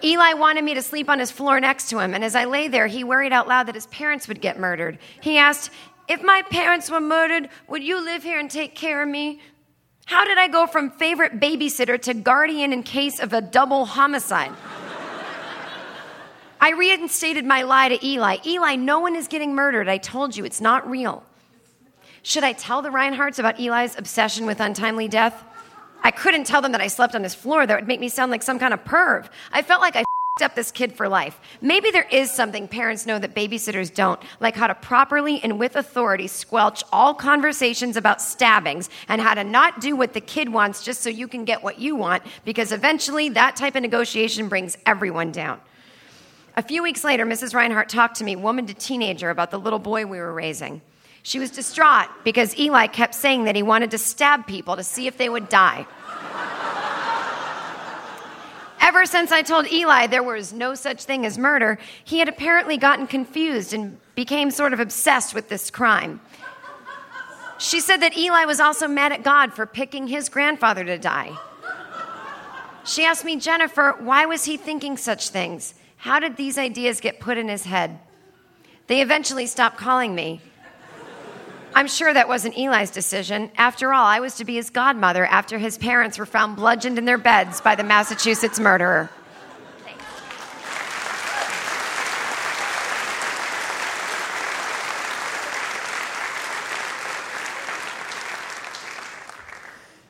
Eli 0.04 0.34
wanted 0.34 0.64
me 0.64 0.76
to 0.76 0.84
sleep 0.84 1.10
on 1.10 1.18
his 1.18 1.32
floor 1.32 1.60
next 1.60 1.90
to 1.90 1.98
him, 1.98 2.14
and 2.14 2.24
as 2.24 2.36
I 2.36 2.46
lay 2.46 2.68
there, 2.68 2.86
he 2.86 3.04
worried 3.04 3.34
out 3.34 3.48
loud 3.48 3.68
that 3.68 3.74
his 3.74 3.88
parents 3.88 4.28
would 4.28 4.42
get 4.42 4.60
murdered. 4.60 5.00
He 5.22 5.40
asked, 5.40 5.72
If 6.08 6.22
my 6.22 6.44
parents 6.52 6.92
were 6.92 7.02
murdered, 7.02 7.50
would 7.68 7.84
you 7.84 8.00
live 8.00 8.22
here 8.22 8.38
and 8.38 8.50
take 8.50 8.76
care 8.76 9.02
of 9.02 9.10
me? 9.10 9.42
How 10.06 10.24
did 10.24 10.38
I 10.38 10.48
go 10.48 10.68
from 10.68 10.92
favorite 10.92 11.40
babysitter 11.40 12.00
to 12.04 12.14
guardian 12.14 12.74
in 12.74 12.84
case 12.84 13.20
of 13.20 13.34
a 13.34 13.42
double 13.42 13.86
homicide? 13.86 14.54
I 16.62 16.74
reinstated 16.74 17.44
my 17.44 17.64
lie 17.64 17.90
to 17.90 18.06
Eli. 18.06 18.38
Eli, 18.46 18.76
no 18.76 19.00
one 19.00 19.16
is 19.16 19.28
getting 19.28 19.56
murdered. 19.56 19.90
I 19.90 19.98
told 19.98 20.38
you 20.38 20.46
it's 20.46 20.62
not 20.62 20.88
real. 20.88 21.24
Should 22.24 22.44
I 22.44 22.54
tell 22.54 22.82
the 22.82 22.90
Reinhardts 22.90 23.40
about 23.40 23.60
Eli's 23.60 23.98
obsession 23.98 24.46
with 24.46 24.60
untimely 24.60 25.08
death? 25.08 25.44
I 26.04 26.12
couldn't 26.12 26.46
tell 26.46 26.62
them 26.62 26.72
that 26.74 26.82
I 26.82 26.88
slept 26.88 27.16
on 27.16 27.24
his 27.24 27.36
floor. 27.36 27.66
That 27.66 27.76
would 27.76 27.88
make 27.88 28.00
me 28.00 28.10
sound 28.10 28.32
like 28.32 28.44
some 28.44 28.60
kind 28.60 28.74
of 28.74 28.84
perv. 28.84 29.30
I 29.52 29.62
felt 29.62 29.82
like 29.82 29.96
I 29.96 30.04
up 30.42 30.56
this 30.56 30.72
kid 30.72 30.94
for 30.94 31.10
life. 31.10 31.40
Maybe 31.62 31.92
there 31.92 32.08
is 32.12 32.32
something 32.32 32.68
parents 32.68 33.06
know 33.06 33.20
that 33.20 33.36
babysitters 33.36 33.94
don't, 33.94 34.22
like 34.40 34.56
how 34.56 34.68
to 34.68 34.76
properly 34.76 35.42
and 35.44 35.60
with 35.60 35.76
authority 35.76 36.28
squelch 36.28 36.84
all 36.92 37.14
conversations 37.14 37.98
about 37.98 38.22
stabbings 38.22 38.90
and 39.08 39.22
how 39.22 39.34
to 39.34 39.44
not 39.44 39.82
do 39.82 39.96
what 39.96 40.14
the 40.14 40.22
kid 40.22 40.50
wants 40.50 40.84
just 40.84 41.02
so 41.02 41.10
you 41.10 41.28
can 41.28 41.46
get 41.46 41.64
what 41.64 41.80
you 41.80 41.96
want, 41.96 42.24
because 42.46 42.72
eventually 42.72 43.30
that 43.30 43.56
type 43.56 43.76
of 43.76 43.82
negotiation 43.82 44.48
brings 44.48 44.78
everyone 44.86 45.32
down. 45.32 45.60
A 46.56 46.62
few 46.64 46.82
weeks 46.82 47.04
later, 47.04 47.26
Mrs. 47.26 47.54
Reinhardt 47.54 47.90
talked 47.90 48.18
to 48.18 48.24
me, 48.24 48.36
woman 48.36 48.66
to 48.68 48.74
teenager, 48.74 49.30
about 49.30 49.52
the 49.52 49.60
little 49.60 49.80
boy 49.80 50.06
we 50.06 50.18
were 50.18 50.34
raising. 50.34 50.82
She 51.28 51.40
was 51.40 51.52
distraught 51.52 52.08
because 52.24 52.58
Eli 52.58 52.88
kept 52.88 53.14
saying 53.14 53.44
that 53.44 53.56
he 53.58 53.62
wanted 53.62 53.92
to 53.92 53.98
stab 53.98 54.48
people 54.48 54.78
to 54.78 54.84
see 54.84 55.08
if 55.08 55.18
they 55.18 55.28
would 55.28 55.50
die. 55.50 55.86
Ever 58.80 59.06
since 59.06 59.34
I 59.34 59.42
told 59.42 59.70
Eli 59.70 60.08
there 60.08 60.24
was 60.24 60.54
no 60.54 60.74
such 60.74 61.04
thing 61.04 61.26
as 61.26 61.38
murder, 61.38 61.80
he 62.06 62.20
had 62.20 62.30
apparently 62.30 62.78
gotten 62.78 63.08
confused 63.08 63.74
and 63.74 63.98
became 64.16 64.52
sort 64.52 64.72
of 64.72 64.80
obsessed 64.80 65.34
with 65.34 65.50
this 65.50 65.70
crime. 65.70 66.22
She 67.58 67.82
said 67.82 67.98
that 67.98 68.18
Eli 68.18 68.46
was 68.46 68.62
also 68.62 68.88
mad 68.88 69.12
at 69.12 69.24
God 69.24 69.52
for 69.52 69.66
picking 69.66 70.08
his 70.08 70.30
grandfather 70.30 70.86
to 70.86 70.98
die. 70.98 71.38
She 72.86 73.04
asked 73.04 73.26
me, 73.26 73.36
Jennifer, 73.36 73.98
why 74.00 74.26
was 74.28 74.46
he 74.46 74.56
thinking 74.56 74.96
such 74.96 75.28
things? 75.28 75.74
How 75.98 76.22
did 76.22 76.38
these 76.38 76.58
ideas 76.58 77.02
get 77.02 77.20
put 77.20 77.38
in 77.38 77.50
his 77.50 77.66
head? 77.66 78.00
They 78.88 79.02
eventually 79.02 79.46
stopped 79.46 79.76
calling 79.76 80.16
me. 80.16 80.40
I'm 81.78 81.86
sure 81.88 82.12
that 82.12 82.28
wasn't 82.28 82.58
Eli's 82.58 82.90
decision. 82.90 83.52
After 83.56 83.94
all, 83.94 84.04
I 84.04 84.20
was 84.20 84.38
to 84.38 84.46
be 84.46 84.56
his 84.56 84.72
godmother 84.72 85.24
after 85.28 85.60
his 85.60 85.78
parents 85.78 86.18
were 86.18 86.26
found 86.26 86.56
bludgeoned 86.56 86.98
in 86.98 87.06
their 87.06 87.20
beds 87.20 87.62
by 87.62 87.76
the 87.76 87.84
Massachusetts 87.84 88.60
murderer. 88.60 89.12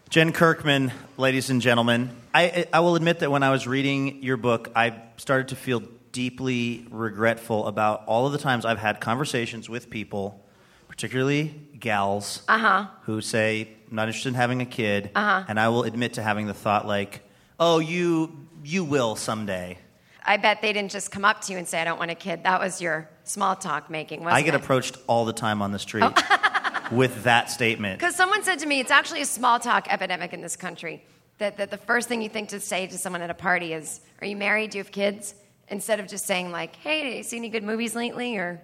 Jen 0.10 0.32
Kirkman, 0.32 0.94
ladies 1.18 1.50
and 1.50 1.62
gentlemen, 1.62 2.12
I, 2.34 2.68
I 2.72 2.80
will 2.80 2.96
admit 2.96 3.20
that 3.20 3.30
when 3.30 3.44
I 3.44 3.50
was 3.50 3.68
reading 3.68 4.24
your 4.24 4.38
book, 4.38 4.72
I 4.74 5.02
started 5.18 5.50
to 5.50 5.58
feel 5.58 5.84
deeply 6.14 6.88
regretful 6.90 7.68
about 7.68 8.06
all 8.06 8.26
of 8.26 8.32
the 8.32 8.40
times 8.40 8.64
I've 8.64 8.80
had 8.80 9.02
conversations 9.02 9.68
with 9.68 9.90
people 9.90 10.46
particularly 10.88 11.54
gals, 11.80 12.44
Uh-huh. 12.48 12.88
who 13.04 13.22
say, 13.22 13.70
I'm 13.90 13.96
not 13.96 14.08
interested 14.08 14.30
in 14.30 14.36
having 14.36 14.62
a 14.62 14.66
kid, 14.66 15.12
and 15.16 15.60
I 15.60 15.70
will 15.70 15.84
admit 15.84 16.14
to 16.14 16.24
having 16.24 16.48
the 16.48 16.54
thought 16.54 16.88
like, 16.88 17.22
oh, 17.60 17.80
you, 17.80 18.48
you 18.64 18.84
will 18.84 19.16
someday. 19.16 19.78
I 20.26 20.38
bet 20.38 20.62
they 20.62 20.74
didn't 20.74 20.92
just 20.92 21.10
come 21.12 21.24
up 21.24 21.42
to 21.42 21.54
you 21.54 21.58
and 21.58 21.68
say, 21.68 21.80
I 21.82 21.86
don't 21.86 22.00
want 22.00 22.12
a 22.12 22.16
kid. 22.16 22.44
That 22.44 22.60
was 22.60 22.82
your 22.82 23.10
small 23.24 23.56
talk 23.56 23.90
making, 23.90 24.26
I 24.28 24.42
get 24.42 24.56
it? 24.56 24.62
approached 24.62 24.98
all 25.08 25.24
the 25.26 25.34
time 25.34 25.62
on 25.62 25.72
the 25.72 25.80
street 25.80 26.04
Oh. 26.06 26.90
with 26.92 27.24
that 27.24 27.50
statement. 27.50 28.00
Because 28.00 28.16
someone 28.16 28.44
said 28.44 28.60
to 28.60 28.66
me, 28.66 28.80
it's 28.80 28.92
actually 28.92 29.22
a 29.22 29.26
small 29.26 29.60
talk 29.60 29.88
epidemic 29.90 30.34
in 30.34 30.42
this 30.42 30.56
country. 30.56 31.04
That, 31.38 31.58
that 31.58 31.70
the 31.70 31.78
first 31.78 32.08
thing 32.10 32.22
you 32.22 32.30
think 32.30 32.50
to 32.50 32.60
say 32.60 32.88
to 32.88 32.98
someone 32.98 33.22
at 33.22 33.30
a 33.30 33.34
party 33.36 33.72
is, 33.74 34.02
Are 34.22 34.28
you 34.28 34.36
married? 34.36 34.72
Do 34.72 34.80
you 34.80 34.84
have 34.84 34.92
kids? 34.92 35.36
Instead 35.70 36.00
of 36.00 36.08
just 36.08 36.26
saying, 36.26 36.52
like, 36.52 36.76
Hey, 36.78 37.18
you 37.18 37.24
see 37.24 37.38
any 37.38 37.50
good 37.50 37.64
movies 37.64 37.94
lately? 37.96 38.38
Or 38.38 38.60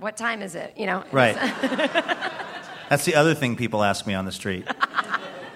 what 0.00 0.16
time 0.16 0.42
is 0.42 0.54
it? 0.54 0.74
You 0.76 0.86
know? 0.86 1.04
Right. 1.12 1.36
That's 2.88 3.04
the 3.04 3.14
other 3.14 3.34
thing 3.34 3.56
people 3.56 3.82
ask 3.84 4.06
me 4.06 4.14
on 4.14 4.24
the 4.24 4.32
street. 4.32 4.66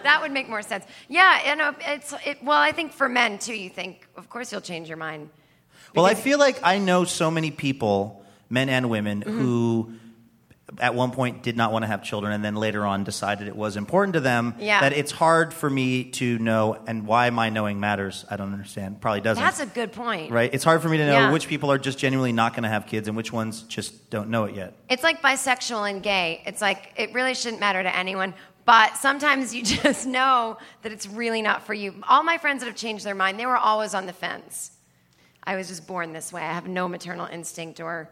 That 0.05 0.20
would 0.20 0.32
make 0.32 0.51
more 0.51 0.61
sense. 0.61 0.84
Yeah, 1.09 1.49
you 1.49 1.57
know, 1.57 1.74
it's, 1.80 2.12
it, 2.26 2.36
well, 2.45 2.59
I 2.59 2.72
think 2.72 2.92
for 2.92 3.09
men 3.09 3.38
too, 3.38 3.55
you 3.55 3.70
think, 3.70 4.07
of 4.18 4.28
course 4.28 4.53
you'll 4.53 4.61
change 4.61 4.86
your 4.86 4.99
mind. 4.99 5.30
Well, 5.95 6.05
I 6.05 6.12
feel 6.12 6.38
like 6.38 6.61
I 6.62 6.76
know 6.78 7.05
so 7.07 7.30
many 7.30 7.51
people, 7.51 8.22
men 8.51 8.68
and 8.68 8.90
women, 8.90 9.22
Mm-hmm. 9.22 9.38
who 9.40 9.95
at 10.81 10.95
one 10.95 11.11
point 11.11 11.43
did 11.43 11.57
not 11.57 11.72
want 11.72 11.83
to 11.83 11.87
have 11.87 12.03
children 12.03 12.33
and 12.33 12.45
then 12.45 12.55
later 12.57 12.85
on 12.85 13.05
decided 13.05 13.49
it 13.49 13.57
was 13.57 13.77
important 13.77 14.14
to 14.14 14.20
them 14.20 14.55
Yeah. 14.59 14.81
that 14.81 14.93
it's 14.93 15.12
hard 15.12 15.53
for 15.55 15.68
me 15.70 16.05
to 16.12 16.39
know 16.39 16.77
and 16.87 17.07
why 17.07 17.31
my 17.31 17.49
knowing 17.51 17.81
matters 17.81 18.25
i 18.31 18.37
don't 18.37 18.53
understand 18.53 19.01
probably 19.01 19.20
doesn't 19.20 19.43
That's 19.43 19.61
a 19.61 19.66
good 19.66 19.93
point. 19.93 20.31
right 20.33 20.51
it's 20.53 20.64
hard 20.64 20.83
for 20.83 20.89
me 20.89 20.97
to 20.99 21.07
know 21.07 21.12
Yeah. 21.12 21.33
which 21.33 21.49
people 21.49 21.70
are 21.70 21.79
just 21.79 21.99
genuinely 21.99 22.33
not 22.33 22.53
going 22.55 22.62
to 22.64 22.68
have 22.68 22.87
kids 22.87 23.09
and 23.09 23.16
which 23.16 23.33
ones 23.33 23.62
just 23.62 24.11
don't 24.11 24.29
know 24.31 24.45
it 24.45 24.55
yet 24.55 24.75
It's 24.89 25.03
like 25.03 25.22
bisexual 25.22 25.89
and 25.91 26.03
gay. 26.03 26.43
It's 26.47 26.61
like 26.61 26.93
it 26.97 27.12
really 27.14 27.35
shouldn't 27.35 27.61
matter 27.61 27.83
to 27.83 27.97
anyone, 27.97 28.35
but 28.64 28.97
sometimes 28.97 29.55
you 29.55 29.62
just 29.83 30.07
know 30.07 30.59
that 30.83 30.93
it's 30.93 31.07
really 31.07 31.43
not 31.43 31.62
for 31.66 31.75
you. 31.75 31.95
All 32.09 32.22
my 32.22 32.39
friends 32.39 32.61
that 32.61 32.66
have 32.66 32.77
changed 32.77 33.05
their 33.05 33.14
mind, 33.14 33.39
they 33.39 33.47
were 33.47 33.57
always 33.57 33.95
on 33.95 34.07
the 34.07 34.12
fence. 34.12 34.70
I 35.43 35.57
was 35.57 35.68
just 35.68 35.87
born 35.87 36.12
this 36.12 36.33
way. 36.33 36.43
I 36.43 36.53
have 36.53 36.66
no 36.66 36.89
maternal 36.89 37.27
instinct 37.27 37.81
or 37.81 38.09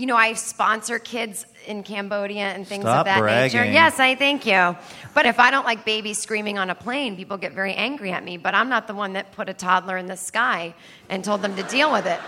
you 0.00 0.06
know, 0.06 0.16
I 0.16 0.32
sponsor 0.32 0.98
kids 0.98 1.44
in 1.66 1.82
Cambodia 1.82 2.54
and 2.54 2.66
things 2.66 2.84
Stop 2.84 3.00
of 3.00 3.04
that 3.04 3.22
nature. 3.22 3.62
Yes, 3.62 4.00
I 4.00 4.14
thank 4.14 4.46
you. 4.46 4.74
But 5.12 5.26
if 5.26 5.38
I 5.38 5.50
don't 5.50 5.66
like 5.66 5.84
babies 5.84 6.18
screaming 6.18 6.56
on 6.56 6.70
a 6.70 6.74
plane, 6.74 7.16
people 7.16 7.36
get 7.36 7.52
very 7.52 7.74
angry 7.74 8.10
at 8.10 8.24
me. 8.24 8.38
But 8.38 8.54
I'm 8.54 8.70
not 8.70 8.86
the 8.86 8.94
one 8.94 9.12
that 9.12 9.30
put 9.32 9.50
a 9.50 9.52
toddler 9.52 9.98
in 9.98 10.06
the 10.06 10.16
sky 10.16 10.74
and 11.10 11.22
told 11.22 11.42
them 11.42 11.54
to 11.54 11.62
deal 11.64 11.92
with 11.92 12.06
it. 12.06 12.18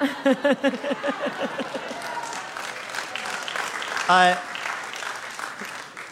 uh, 4.08 4.36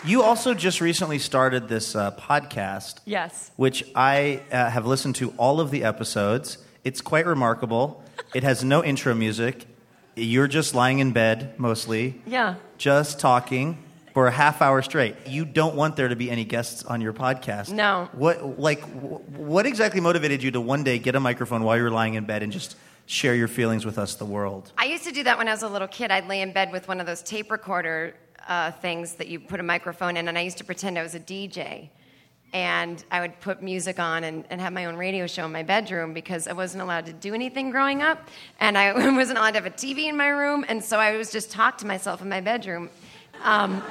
you 0.04 0.22
also 0.22 0.54
just 0.54 0.80
recently 0.80 1.18
started 1.18 1.66
this 1.66 1.96
uh, 1.96 2.12
podcast 2.12 3.00
Yes. 3.04 3.50
which 3.56 3.84
I 3.96 4.42
uh, 4.52 4.70
have 4.70 4.86
listened 4.86 5.16
to 5.16 5.34
all 5.38 5.58
of 5.58 5.72
the 5.72 5.82
episodes. 5.82 6.58
It's 6.84 7.00
quite 7.00 7.26
remarkable. 7.26 8.04
It 8.32 8.44
has 8.44 8.62
no 8.62 8.84
intro 8.84 9.12
music. 9.12 9.66
You're 10.18 10.48
just 10.48 10.74
lying 10.74 10.98
in 11.00 11.12
bed 11.12 11.58
mostly, 11.58 12.20
Yeah. 12.26 12.54
just 12.78 13.20
talking 13.20 13.76
for 14.14 14.26
a 14.26 14.30
half 14.30 14.62
hour 14.62 14.80
straight. 14.80 15.14
You 15.26 15.44
don't 15.44 15.74
want 15.76 15.94
there 15.96 16.08
to 16.08 16.16
be 16.16 16.30
any 16.30 16.44
guests 16.46 16.82
on 16.84 17.02
your 17.02 17.12
podcast. 17.12 17.70
No. 17.70 18.08
What 18.12 18.58
like 18.58 18.80
what 18.80 19.66
exactly 19.66 20.00
motivated 20.00 20.42
you 20.42 20.50
to 20.52 20.60
one 20.60 20.84
day 20.84 20.98
get 20.98 21.14
a 21.16 21.20
microphone 21.20 21.64
while 21.64 21.76
you 21.76 21.82
were 21.82 21.90
lying 21.90 22.14
in 22.14 22.24
bed 22.24 22.42
and 22.42 22.50
just 22.50 22.76
share 23.04 23.34
your 23.34 23.46
feelings 23.46 23.84
with 23.84 23.98
us, 23.98 24.14
the 24.14 24.24
world? 24.24 24.72
I 24.78 24.86
used 24.86 25.04
to 25.04 25.12
do 25.12 25.22
that 25.24 25.36
when 25.36 25.48
I 25.48 25.50
was 25.50 25.62
a 25.62 25.68
little 25.68 25.86
kid. 25.88 26.10
I'd 26.10 26.26
lay 26.28 26.40
in 26.40 26.52
bed 26.54 26.72
with 26.72 26.88
one 26.88 26.98
of 26.98 27.06
those 27.06 27.20
tape 27.22 27.50
recorder 27.50 28.14
uh, 28.48 28.70
things 28.70 29.16
that 29.16 29.28
you 29.28 29.38
put 29.38 29.60
a 29.60 29.62
microphone 29.62 30.16
in, 30.16 30.28
and 30.28 30.38
I 30.38 30.40
used 30.40 30.56
to 30.58 30.64
pretend 30.64 30.98
I 30.98 31.02
was 31.02 31.14
a 31.14 31.20
DJ. 31.20 31.90
And 32.56 33.04
I 33.10 33.20
would 33.20 33.38
put 33.40 33.62
music 33.62 33.98
on 33.98 34.24
and, 34.24 34.46
and 34.48 34.62
have 34.62 34.72
my 34.72 34.86
own 34.86 34.96
radio 34.96 35.26
show 35.26 35.44
in 35.44 35.52
my 35.52 35.62
bedroom 35.62 36.14
because 36.14 36.48
I 36.48 36.54
wasn't 36.54 36.82
allowed 36.82 37.04
to 37.04 37.12
do 37.12 37.34
anything 37.34 37.70
growing 37.70 38.00
up. 38.00 38.30
And 38.60 38.78
I 38.78 38.94
wasn't 39.14 39.36
allowed 39.36 39.50
to 39.50 39.56
have 39.60 39.66
a 39.66 39.70
TV 39.70 40.08
in 40.08 40.16
my 40.16 40.28
room. 40.28 40.64
And 40.66 40.82
so 40.82 40.98
I 40.98 41.18
was 41.18 41.30
just 41.30 41.50
talk 41.50 41.76
to 41.78 41.86
myself 41.86 42.22
in 42.22 42.30
my 42.30 42.40
bedroom. 42.40 42.88
Um, 43.44 43.82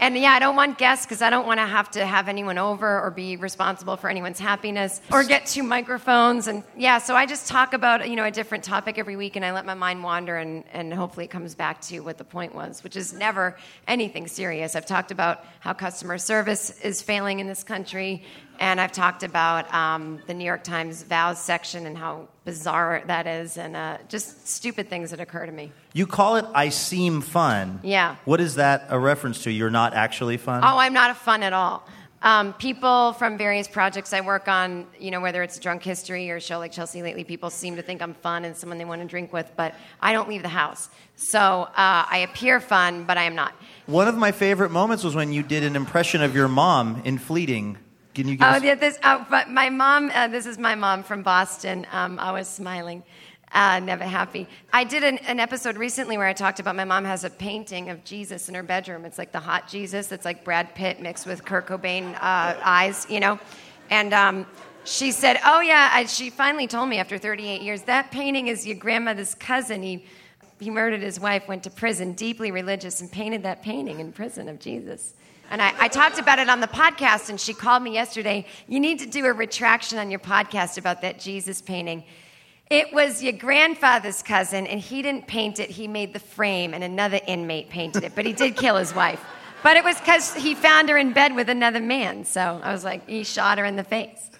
and 0.00 0.16
yeah, 0.16 0.32
I 0.32 0.38
don't 0.38 0.56
want 0.56 0.78
guests 0.78 1.06
because 1.06 1.22
I 1.22 1.30
don't 1.30 1.46
want 1.46 1.58
to 1.58 1.66
have 1.66 1.90
to 1.92 2.04
have 2.04 2.28
anyone 2.28 2.58
over 2.58 3.00
or 3.00 3.10
be 3.10 3.36
responsible 3.36 3.96
for 3.96 4.08
anyone's 4.08 4.38
happiness 4.38 5.00
or 5.12 5.24
get 5.24 5.46
two 5.46 5.62
microphones. 5.62 6.46
And 6.46 6.64
yeah, 6.76 6.98
so 6.98 7.14
I 7.14 7.26
just 7.26 7.48
talk 7.48 7.72
about 7.72 8.08
you 8.08 8.16
know 8.16 8.24
a 8.24 8.30
different 8.30 8.64
topic 8.64 8.98
every 8.98 9.16
week, 9.16 9.36
and 9.36 9.44
I 9.44 9.52
let 9.52 9.66
my 9.66 9.74
mind 9.74 10.02
wander, 10.02 10.36
and, 10.36 10.64
and 10.72 10.92
hopefully 10.92 11.26
it 11.26 11.30
comes 11.30 11.54
back 11.54 11.80
to 11.82 12.00
what 12.00 12.18
the 12.18 12.24
point 12.24 12.54
was, 12.54 12.82
which 12.84 12.96
is 12.96 13.12
never 13.12 13.56
anything 13.86 14.28
serious. 14.28 14.74
I've 14.76 14.86
talked 14.86 15.10
about 15.10 15.44
how 15.60 15.72
customer 15.72 16.18
service 16.18 16.70
is 16.80 17.02
failing 17.02 17.40
in 17.40 17.46
this 17.46 17.64
country, 17.64 18.22
and 18.58 18.80
I've 18.80 18.92
talked 18.92 19.22
about 19.22 19.72
um, 19.72 20.20
the 20.26 20.34
New 20.34 20.44
York 20.44 20.64
Times 20.64 21.02
vows 21.02 21.40
section 21.40 21.86
and 21.86 21.96
how 21.96 22.28
bizarre 22.44 23.02
that 23.06 23.26
is, 23.26 23.56
and 23.56 23.76
uh, 23.76 23.98
just 24.08 24.48
stupid 24.48 24.88
things 24.88 25.10
that 25.10 25.20
occur 25.20 25.46
to 25.46 25.52
me. 25.52 25.72
You 25.92 26.06
call 26.06 26.36
it 26.36 26.44
I 26.54 26.70
seem 26.70 27.20
fun. 27.20 27.80
Yeah. 27.82 28.16
What 28.24 28.40
is 28.40 28.56
that 28.56 28.86
a 28.88 28.98
reference 28.98 29.42
to? 29.44 29.50
You're 29.50 29.70
not 29.70 29.94
actually 29.94 30.36
fun? 30.36 30.62
Oh, 30.64 30.78
I'm 30.78 30.92
not 30.92 31.10
a 31.10 31.14
fun 31.14 31.42
at 31.42 31.52
all. 31.52 31.86
Um, 32.20 32.52
people 32.54 33.12
from 33.12 33.38
various 33.38 33.68
projects 33.68 34.12
I 34.12 34.22
work 34.22 34.48
on, 34.48 34.86
you 34.98 35.12
know, 35.12 35.20
whether 35.20 35.40
it's 35.44 35.56
Drunk 35.60 35.84
History 35.84 36.30
or 36.32 36.36
a 36.36 36.40
show 36.40 36.58
like 36.58 36.72
Chelsea 36.72 37.00
Lately, 37.00 37.22
people 37.22 37.48
seem 37.48 37.76
to 37.76 37.82
think 37.82 38.02
I'm 38.02 38.14
fun 38.14 38.44
and 38.44 38.56
someone 38.56 38.76
they 38.76 38.84
want 38.84 39.02
to 39.02 39.06
drink 39.06 39.32
with, 39.32 39.48
but 39.56 39.74
I 40.00 40.12
don't 40.12 40.28
leave 40.28 40.42
the 40.42 40.48
house. 40.48 40.88
So 41.14 41.38
uh, 41.38 41.70
I 41.76 42.26
appear 42.28 42.58
fun, 42.58 43.04
but 43.04 43.18
I 43.18 43.22
am 43.22 43.36
not. 43.36 43.54
One 43.86 44.08
of 44.08 44.16
my 44.16 44.32
favorite 44.32 44.70
moments 44.70 45.04
was 45.04 45.14
when 45.14 45.32
you 45.32 45.44
did 45.44 45.62
an 45.62 45.76
impression 45.76 46.20
of 46.20 46.34
your 46.34 46.48
mom 46.48 47.02
in 47.04 47.18
Fleeting. 47.18 47.78
Can 48.18 48.26
you 48.26 48.34
give 48.34 48.44
Oh, 48.48 48.50
us- 48.50 48.64
yeah, 48.64 48.74
this, 48.74 48.98
uh, 49.04 49.24
but 49.30 49.48
my 49.48 49.70
mom, 49.70 50.10
uh, 50.12 50.26
this 50.26 50.44
is 50.44 50.58
my 50.58 50.74
mom 50.74 51.04
from 51.04 51.22
Boston. 51.22 51.86
Um, 51.92 52.18
I 52.18 52.32
was 52.32 52.48
smiling, 52.48 53.04
uh, 53.52 53.78
never 53.78 54.02
happy. 54.02 54.48
I 54.72 54.82
did 54.82 55.04
an, 55.04 55.18
an 55.18 55.38
episode 55.38 55.76
recently 55.76 56.18
where 56.18 56.26
I 56.26 56.32
talked 56.32 56.58
about 56.58 56.74
my 56.74 56.84
mom 56.84 57.04
has 57.04 57.22
a 57.22 57.30
painting 57.30 57.90
of 57.90 58.02
Jesus 58.02 58.48
in 58.48 58.56
her 58.56 58.64
bedroom. 58.64 59.04
It's 59.04 59.18
like 59.18 59.30
the 59.30 59.38
hot 59.38 59.68
Jesus. 59.68 60.10
It's 60.10 60.24
like 60.24 60.42
Brad 60.42 60.74
Pitt 60.74 61.00
mixed 61.00 61.26
with 61.28 61.44
Kurt 61.44 61.68
Cobain 61.68 62.16
uh, 62.16 62.56
eyes, 62.60 63.06
you 63.08 63.20
know? 63.20 63.38
And 63.88 64.12
um, 64.12 64.46
she 64.82 65.12
said, 65.12 65.38
Oh, 65.44 65.60
yeah, 65.60 65.88
I, 65.92 66.06
she 66.06 66.28
finally 66.28 66.66
told 66.66 66.88
me 66.88 66.98
after 66.98 67.18
38 67.18 67.62
years, 67.62 67.82
that 67.82 68.10
painting 68.10 68.48
is 68.48 68.66
your 68.66 68.78
grandmother's 68.78 69.36
cousin. 69.36 69.80
He, 69.80 70.06
he 70.58 70.70
murdered 70.70 71.02
his 71.02 71.20
wife, 71.20 71.46
went 71.46 71.62
to 71.62 71.70
prison, 71.70 72.14
deeply 72.14 72.50
religious, 72.50 73.00
and 73.00 73.12
painted 73.12 73.44
that 73.44 73.62
painting 73.62 74.00
in 74.00 74.10
prison 74.10 74.48
of 74.48 74.58
Jesus. 74.58 75.14
And 75.50 75.62
I, 75.62 75.74
I 75.78 75.88
talked 75.88 76.18
about 76.18 76.38
it 76.38 76.48
on 76.48 76.60
the 76.60 76.66
podcast, 76.66 77.30
and 77.30 77.40
she 77.40 77.54
called 77.54 77.82
me 77.82 77.92
yesterday. 77.92 78.46
You 78.66 78.80
need 78.80 78.98
to 78.98 79.06
do 79.06 79.24
a 79.24 79.32
retraction 79.32 79.98
on 79.98 80.10
your 80.10 80.20
podcast 80.20 80.76
about 80.76 81.02
that 81.02 81.18
Jesus 81.18 81.62
painting. 81.62 82.04
It 82.70 82.92
was 82.92 83.22
your 83.22 83.32
grandfather's 83.32 84.22
cousin, 84.22 84.66
and 84.66 84.78
he 84.78 85.00
didn't 85.00 85.26
paint 85.26 85.58
it. 85.58 85.70
He 85.70 85.88
made 85.88 86.12
the 86.12 86.20
frame, 86.20 86.74
and 86.74 86.84
another 86.84 87.18
inmate 87.26 87.70
painted 87.70 88.04
it, 88.04 88.14
but 88.14 88.26
he 88.26 88.34
did 88.34 88.56
kill 88.56 88.76
his 88.76 88.94
wife. 88.94 89.24
But 89.62 89.76
it 89.76 89.84
was 89.84 89.98
because 89.98 90.34
he 90.34 90.54
found 90.54 90.90
her 90.90 90.98
in 90.98 91.12
bed 91.14 91.34
with 91.34 91.48
another 91.48 91.80
man. 91.80 92.24
So 92.24 92.60
I 92.62 92.70
was 92.70 92.84
like, 92.84 93.08
he 93.08 93.24
shot 93.24 93.58
her 93.58 93.64
in 93.64 93.76
the 93.76 93.84
face. 93.84 94.30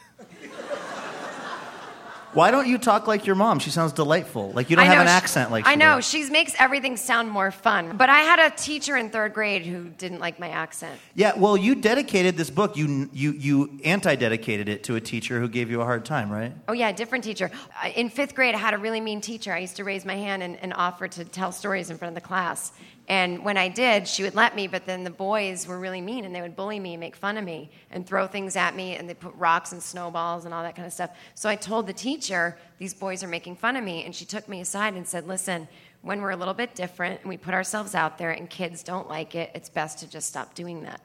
Why 2.35 2.51
don't 2.51 2.67
you 2.69 2.79
talk 2.79 3.07
like 3.07 3.27
your 3.27 3.35
mom? 3.37 3.59
She 3.59 3.71
sounds 3.71 3.93
delightful. 3.93 4.53
Like 4.53 4.71
you 4.71 4.77
don't 4.77 4.87
have 4.87 4.99
an 5.01 5.07
she- 5.07 5.11
accent 5.13 5.51
like 5.51 5.65
she 5.67 5.73
I 5.73 5.75
know. 5.75 5.97
does. 5.97 6.09
She 6.09 6.29
makes 6.31 6.55
everything 6.59 6.97
sound 6.97 7.31
more 7.31 7.51
fun. 7.51 7.97
But 7.97 8.11
I 8.11 8.21
had 8.21 8.39
a 8.39 8.55
teacher 8.55 8.97
in 8.97 9.11
third 9.11 9.33
grade 9.35 9.65
who 9.65 9.89
didn't 9.89 10.21
like 10.21 10.39
my 10.39 10.49
accent. 10.51 11.01
Yeah, 11.15 11.33
well, 11.37 11.57
you 11.57 11.75
dedicated 11.75 12.37
this 12.37 12.51
book. 12.51 12.77
You 12.77 13.09
you 13.13 13.33
you 13.33 13.81
anti-dedicated 13.85 14.69
it 14.69 14.85
to 14.85 14.97
a 14.97 15.01
teacher 15.01 15.41
who 15.41 15.49
gave 15.49 15.71
you 15.71 15.81
a 15.81 15.85
hard 15.85 16.05
time, 16.05 16.31
right? 16.31 16.53
Oh, 16.69 16.73
yeah, 16.73 16.93
different 16.93 17.25
teacher. 17.25 17.51
In 17.97 18.09
fifth 18.11 18.35
grade, 18.35 18.55
I 18.55 18.59
had 18.59 18.75
a 18.75 18.79
really 18.79 19.01
mean 19.01 19.21
teacher. 19.21 19.53
I 19.53 19.59
used 19.59 19.77
to 19.77 19.85
raise 19.85 20.05
my 20.05 20.17
hand 20.17 20.43
and, 20.43 20.57
and 20.63 20.75
offer 20.75 21.09
to 21.09 21.25
tell 21.25 21.51
stories 21.53 21.91
in 21.91 21.97
front 21.99 22.17
of 22.17 22.23
the 22.23 22.27
class. 22.27 22.73
And 23.09 23.43
when 23.43 23.57
I 23.57 23.69
did, 23.69 24.07
she 24.07 24.23
would 24.23 24.35
let 24.35 24.55
me, 24.55 24.67
but 24.67 24.85
then 24.85 25.03
the 25.03 25.11
boys 25.11 25.67
were 25.67 25.79
really 25.79 26.03
mean 26.03 26.27
and 26.27 26.35
they 26.35 26.43
would 26.43 26.55
bully 26.55 26.79
me, 26.79 26.93
and 26.93 27.01
make 27.01 27.17
fun 27.17 27.39
of 27.39 27.45
me, 27.45 27.71
and 27.91 28.07
throw 28.07 28.27
things 28.27 28.55
at 28.55 28.77
me, 28.77 28.97
and 28.97 29.09
they 29.09 29.15
put 29.15 29.35
rocks 29.35 29.73
and 29.73 29.83
snowballs 29.83 30.45
and 30.45 30.53
all 30.53 30.63
that 30.63 30.77
kind 30.77 30.85
of 30.85 30.93
stuff. 30.93 31.11
So 31.35 31.49
I 31.49 31.57
told 31.57 31.87
the 31.87 31.95
teacher, 31.95 32.59
These 32.77 32.93
boys 32.93 33.25
are 33.25 33.29
making 33.29 33.57
fun 33.57 33.77
of 33.77 33.83
me. 33.83 34.05
And 34.05 34.15
she 34.15 34.27
took 34.27 34.47
me 34.47 34.61
aside 34.61 34.95
and 34.95 35.09
said, 35.09 35.27
Listen, 35.27 35.67
when 36.03 36.21
we're 36.21 36.33
a 36.33 36.37
little 36.37 36.55
bit 36.55 36.75
different 36.75 37.21
and 37.23 37.31
we 37.31 37.39
put 37.39 37.55
ourselves 37.55 37.95
out 37.95 38.19
there 38.19 38.31
and 38.31 38.49
kids 38.51 38.83
don't 38.83 39.09
like 39.09 39.35
it, 39.35 39.51
it's 39.55 39.71
best 39.71 39.99
to 40.01 40.11
just 40.11 40.29
stop 40.29 40.55
doing 40.55 40.83
that. 40.83 41.01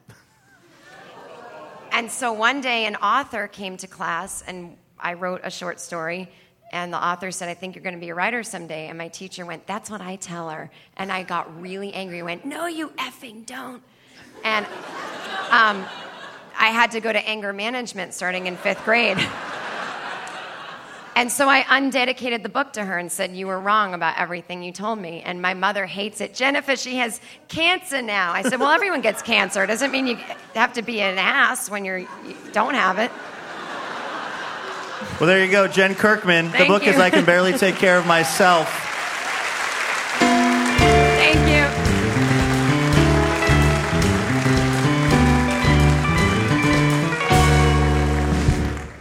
And 1.90 2.10
so 2.10 2.32
one 2.32 2.60
day, 2.60 2.86
an 2.86 2.96
author 2.96 3.48
came 3.48 3.76
to 3.78 3.86
class, 3.86 4.42
and 4.42 4.76
I 4.98 5.14
wrote 5.14 5.40
a 5.44 5.50
short 5.50 5.80
story. 5.80 6.28
And 6.72 6.92
the 6.92 7.02
author 7.02 7.30
said, 7.30 7.48
I 7.48 7.54
think 7.54 7.74
you're 7.74 7.84
going 7.84 7.94
to 7.94 8.00
be 8.00 8.08
a 8.08 8.14
writer 8.14 8.42
someday. 8.42 8.88
And 8.88 8.98
my 8.98 9.08
teacher 9.08 9.46
went, 9.46 9.66
That's 9.66 9.90
what 9.90 10.00
I 10.00 10.16
tell 10.16 10.50
her. 10.50 10.70
And 10.96 11.12
I 11.12 11.22
got 11.22 11.60
really 11.60 11.92
angry. 11.94 12.22
Went, 12.22 12.44
No, 12.44 12.66
you 12.66 12.88
effing 12.90 13.46
don't. 13.46 13.82
And 14.42 14.66
um, 15.50 15.84
I 16.58 16.68
had 16.68 16.90
to 16.92 17.00
go 17.00 17.12
to 17.12 17.28
anger 17.28 17.52
management 17.52 18.14
starting 18.14 18.46
in 18.46 18.56
fifth 18.56 18.84
grade. 18.84 19.18
And 21.16 21.30
so 21.30 21.48
I 21.48 21.64
undedicated 21.68 22.42
the 22.42 22.48
book 22.48 22.72
to 22.72 22.84
her 22.84 22.98
and 22.98 23.10
said, 23.10 23.36
You 23.36 23.46
were 23.46 23.60
wrong 23.60 23.94
about 23.94 24.18
everything 24.18 24.64
you 24.64 24.72
told 24.72 24.98
me. 24.98 25.22
And 25.22 25.40
my 25.40 25.54
mother 25.54 25.86
hates 25.86 26.20
it. 26.20 26.34
Jennifer, 26.34 26.74
she 26.74 26.96
has 26.96 27.20
cancer 27.46 28.02
now. 28.02 28.32
I 28.32 28.42
said, 28.42 28.58
Well, 28.58 28.70
everyone 28.70 29.00
gets 29.00 29.22
cancer. 29.22 29.62
It 29.62 29.68
doesn't 29.68 29.92
mean 29.92 30.08
you 30.08 30.16
have 30.54 30.72
to 30.72 30.82
be 30.82 31.00
an 31.00 31.18
ass 31.18 31.70
when 31.70 31.84
you're, 31.84 31.98
you 31.98 32.08
don't 32.52 32.74
have 32.74 32.98
it. 32.98 33.12
Well, 35.20 35.28
there 35.28 35.44
you 35.44 35.50
go, 35.50 35.68
Jen 35.68 35.94
Kirkman. 35.94 36.50
Thank 36.50 36.64
the 36.64 36.66
book 36.66 36.86
is. 36.86 36.96
I 36.96 37.08
Can 37.10 37.24
Barely 37.24 37.52
Take 37.52 37.76
Care 37.76 37.98
of 37.98 38.06
Myself. 38.06 38.68
Thank 40.18 41.48
you. 41.48 41.64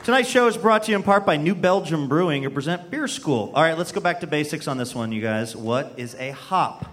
Tonight's 0.03 0.29
show 0.29 0.47
is 0.47 0.55
brought 0.57 0.83
to 0.83 0.91
you 0.91 0.97
in 0.97 1.03
part 1.03 1.25
by 1.25 1.37
New 1.37 1.55
Belgium 1.55 2.07
Brewing, 2.07 2.43
who 2.43 2.49
present 2.49 2.91
Beer 2.91 3.07
School. 3.07 3.51
All 3.55 3.63
right, 3.63 3.77
let's 3.77 3.91
go 3.91 3.99
back 3.99 4.19
to 4.19 4.27
basics 4.27 4.67
on 4.67 4.77
this 4.77 4.93
one, 4.93 5.11
you 5.11 5.21
guys. 5.21 5.55
What 5.55 5.93
is 5.97 6.13
a 6.15 6.31
hop? 6.31 6.85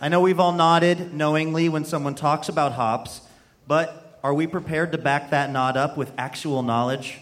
I 0.00 0.08
know 0.08 0.20
we've 0.20 0.40
all 0.40 0.52
nodded 0.52 1.14
knowingly 1.14 1.68
when 1.68 1.84
someone 1.84 2.14
talks 2.14 2.48
about 2.48 2.72
hops, 2.72 3.20
but 3.66 4.18
are 4.22 4.34
we 4.34 4.46
prepared 4.46 4.92
to 4.92 4.98
back 4.98 5.30
that 5.30 5.50
nod 5.50 5.76
up 5.76 5.96
with 5.96 6.12
actual 6.18 6.62
knowledge? 6.62 7.20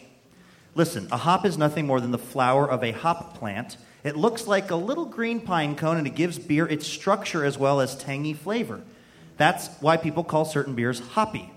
Listen, 0.78 1.08
a 1.10 1.16
hop 1.16 1.44
is 1.44 1.58
nothing 1.58 1.88
more 1.88 2.00
than 2.00 2.12
the 2.12 2.18
flower 2.18 2.70
of 2.70 2.84
a 2.84 2.92
hop 2.92 3.36
plant. 3.36 3.76
It 4.04 4.16
looks 4.16 4.46
like 4.46 4.70
a 4.70 4.76
little 4.76 5.06
green 5.06 5.40
pine 5.40 5.74
cone 5.74 5.96
and 5.96 6.06
it 6.06 6.14
gives 6.14 6.38
beer 6.38 6.68
its 6.68 6.86
structure 6.86 7.44
as 7.44 7.58
well 7.58 7.80
as 7.80 7.96
tangy 7.96 8.32
flavor. 8.32 8.80
That's 9.38 9.66
why 9.80 9.96
people 9.96 10.22
call 10.22 10.44
certain 10.44 10.76
beers 10.76 11.00
hoppy. 11.00 11.50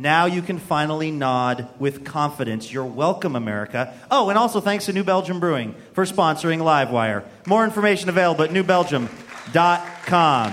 Now 0.00 0.26
you 0.26 0.42
can 0.42 0.58
finally 0.58 1.12
nod 1.12 1.68
with 1.78 2.04
confidence. 2.04 2.72
You're 2.72 2.84
welcome, 2.84 3.36
America. 3.36 3.94
Oh, 4.10 4.30
and 4.30 4.38
also 4.38 4.60
thanks 4.60 4.86
to 4.86 4.92
New 4.92 5.04
Belgium 5.04 5.38
Brewing 5.38 5.76
for 5.92 6.04
sponsoring 6.04 6.58
Livewire. 6.58 7.22
More 7.46 7.64
information 7.64 8.08
available 8.08 8.42
at 8.42 8.50
newbelgium.com. 8.50 10.52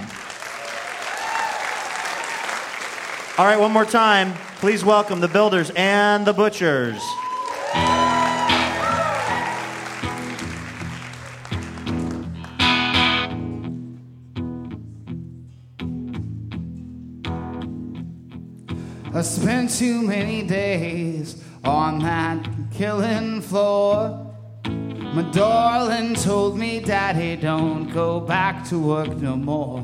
All 3.40 3.46
right, 3.48 3.60
one 3.60 3.72
more 3.72 3.86
time. 3.86 4.36
Please 4.58 4.86
welcome 4.86 5.20
the 5.20 5.28
builders 5.28 5.72
and 5.76 6.28
the 6.28 6.34
butchers. 6.34 7.02
Spent 19.24 19.70
too 19.70 20.02
many 20.02 20.44
days 20.44 21.42
on 21.64 22.00
that 22.00 22.46
killing 22.72 23.42
floor. 23.42 24.30
My 24.66 25.22
darling 25.32 26.16
told 26.16 26.58
me, 26.58 26.80
Daddy, 26.82 27.38
don't 27.38 27.90
go 27.92 28.20
back 28.20 28.68
to 28.70 28.78
work 28.78 29.16
no 29.18 29.36
more. 29.36 29.82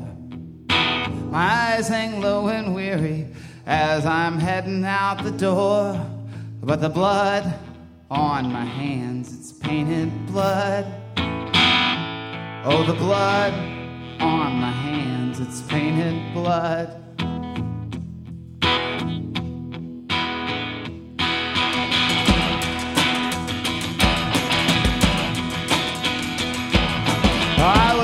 My 0.68 1.74
eyes 1.74 1.88
hang 1.88 2.20
low 2.20 2.48
and 2.48 2.74
weary 2.74 3.28
as 3.66 4.04
I'm 4.04 4.38
heading 4.38 4.84
out 4.84 5.22
the 5.22 5.30
door. 5.30 5.98
But 6.62 6.82
the 6.82 6.90
blood 6.90 7.54
on 8.10 8.52
my 8.52 8.64
hands, 8.64 9.32
it's 9.32 9.52
painted 9.52 10.26
blood. 10.26 10.84
Oh, 12.66 12.84
the 12.86 12.94
blood 12.94 13.54
on 14.20 14.60
my 14.60 14.70
hands, 14.70 15.40
it's 15.40 15.62
painted 15.62 16.34
blood. 16.34 16.99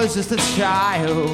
Was 0.07 0.15
just 0.15 0.31
a 0.31 0.57
child 0.57 1.31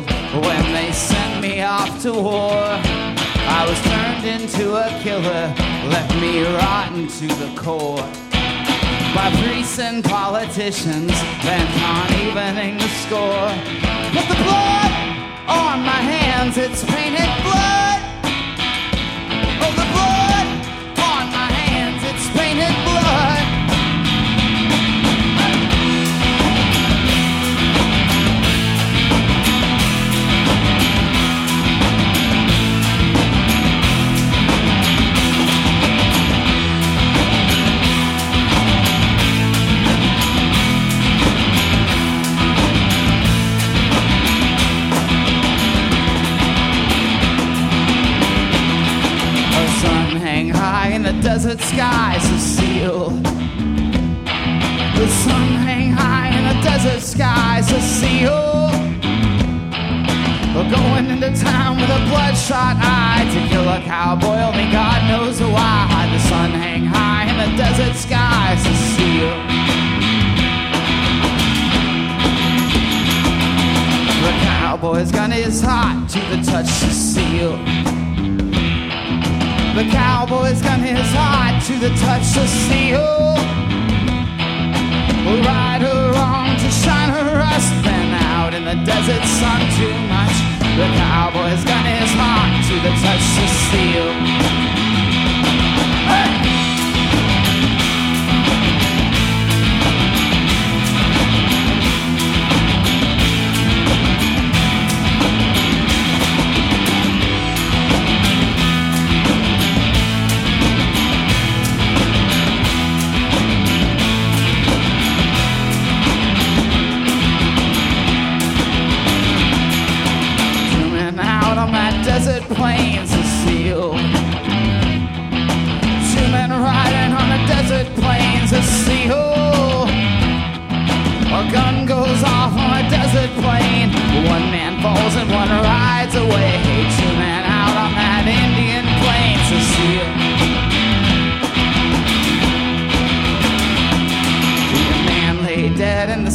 when 0.47 0.73
they 0.73 0.91
sent 0.93 1.43
me 1.43 1.61
off 1.61 2.01
to 2.01 2.11
war. 2.11 2.57
I 2.57 3.67
was 3.69 3.79
turned 3.83 4.25
into 4.25 4.75
a 4.77 4.89
killer, 5.03 5.53
left 5.91 6.15
me 6.17 6.43
rotten 6.43 7.07
to 7.07 7.27
the 7.27 7.53
core. 7.55 8.09
By 9.15 9.31
priests 9.43 9.79
and 9.79 10.03
politicians 10.03 11.13
bent 11.45 11.83
on 11.83 12.09
evening 12.25 12.79
the 12.79 12.89
score. 13.05 13.53
But 14.15 14.27
the 14.33 14.43
blood 14.43 14.93
on 15.49 15.83
my 15.85 16.01
hands, 16.15 16.57
it's 16.57 16.83
painted 16.83 17.29
blood. 17.43 17.82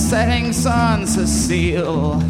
Setting 0.10 0.53
sun, 0.53 1.05
Cecile. 1.05 2.24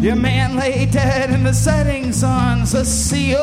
Your 0.00 0.16
man 0.16 0.56
lay 0.56 0.86
dead 0.86 1.28
in 1.28 1.44
the 1.44 1.52
setting 1.52 2.10
sun, 2.10 2.64
Cecile. 2.64 3.36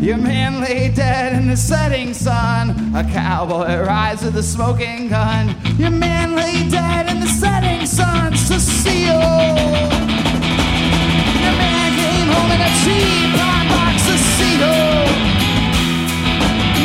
Your 0.00 0.16
man 0.16 0.62
lay 0.62 0.90
dead 0.90 1.34
in 1.34 1.48
the 1.48 1.56
setting 1.56 2.14
sun. 2.14 2.70
A 2.96 3.04
cowboy 3.04 3.76
rides 3.84 4.24
with 4.24 4.34
a 4.38 4.42
smoking 4.42 5.10
gun. 5.10 5.54
Your 5.76 5.90
man 5.90 6.34
lay 6.34 6.66
dead 6.70 7.10
in 7.10 7.20
the 7.20 7.26
setting 7.26 7.84
sun, 7.84 8.34
Cecile. 8.34 9.20
Your 11.44 11.56
man 11.60 11.90
came 12.00 12.28
home 12.32 12.50
in 12.56 12.60
a 12.68 12.72
cheap 12.80 13.36
pine 13.36 13.68
box, 13.68 14.00
Cecile. 14.08 15.12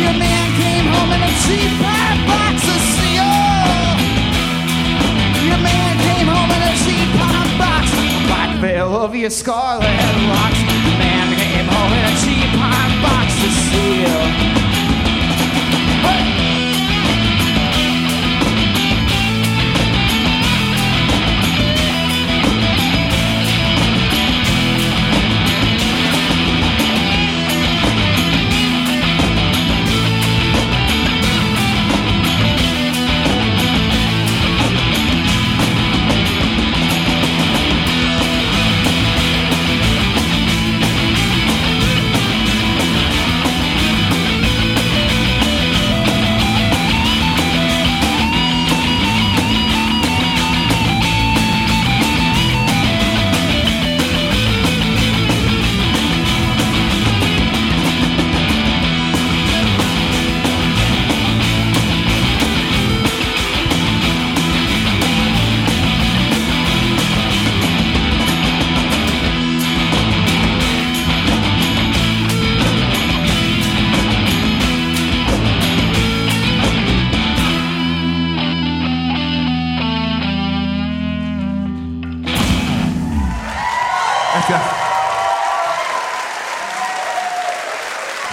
Your 0.04 0.16
man 0.20 0.48
came 0.60 0.88
home 0.94 1.12
in 1.16 1.22
a 1.22 1.34
cheap 1.46 1.72
pine 1.82 2.28
box, 2.28 2.97
the 5.58 5.64
man 5.64 5.98
came 6.00 6.28
home 6.28 6.52
in 6.52 6.62
a 6.62 6.74
cheap 6.84 7.10
pop 7.18 7.50
box. 7.58 7.92
Black 8.28 8.60
veil 8.60 8.96
over 8.96 9.18
your 9.18 9.30
scarlet 9.30 9.84
locks. 10.30 10.60
The 10.86 10.94
man 11.02 11.28
came 11.36 11.66
home 11.66 11.94
in 11.98 12.04
a 12.06 12.16
cheap 12.22 12.50
pop 12.60 12.92
box 13.02 13.34
Cecile. 13.34 14.57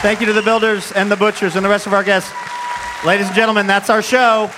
Thank 0.05 0.21
you 0.21 0.27
to 0.27 0.35
the 0.35 0.43
builders 0.43 0.93
and 0.93 1.11
the 1.11 1.17
butchers 1.17 1.57
and 1.57 1.65
the 1.65 1.69
rest 1.71 1.87
of 1.87 1.95
our 1.95 2.05
guests. 2.05 2.31
Ladies 3.07 3.27
and 3.29 3.35
gentlemen, 3.35 3.67
that's 3.67 3.89
our 3.89 4.03
show. 4.03 4.51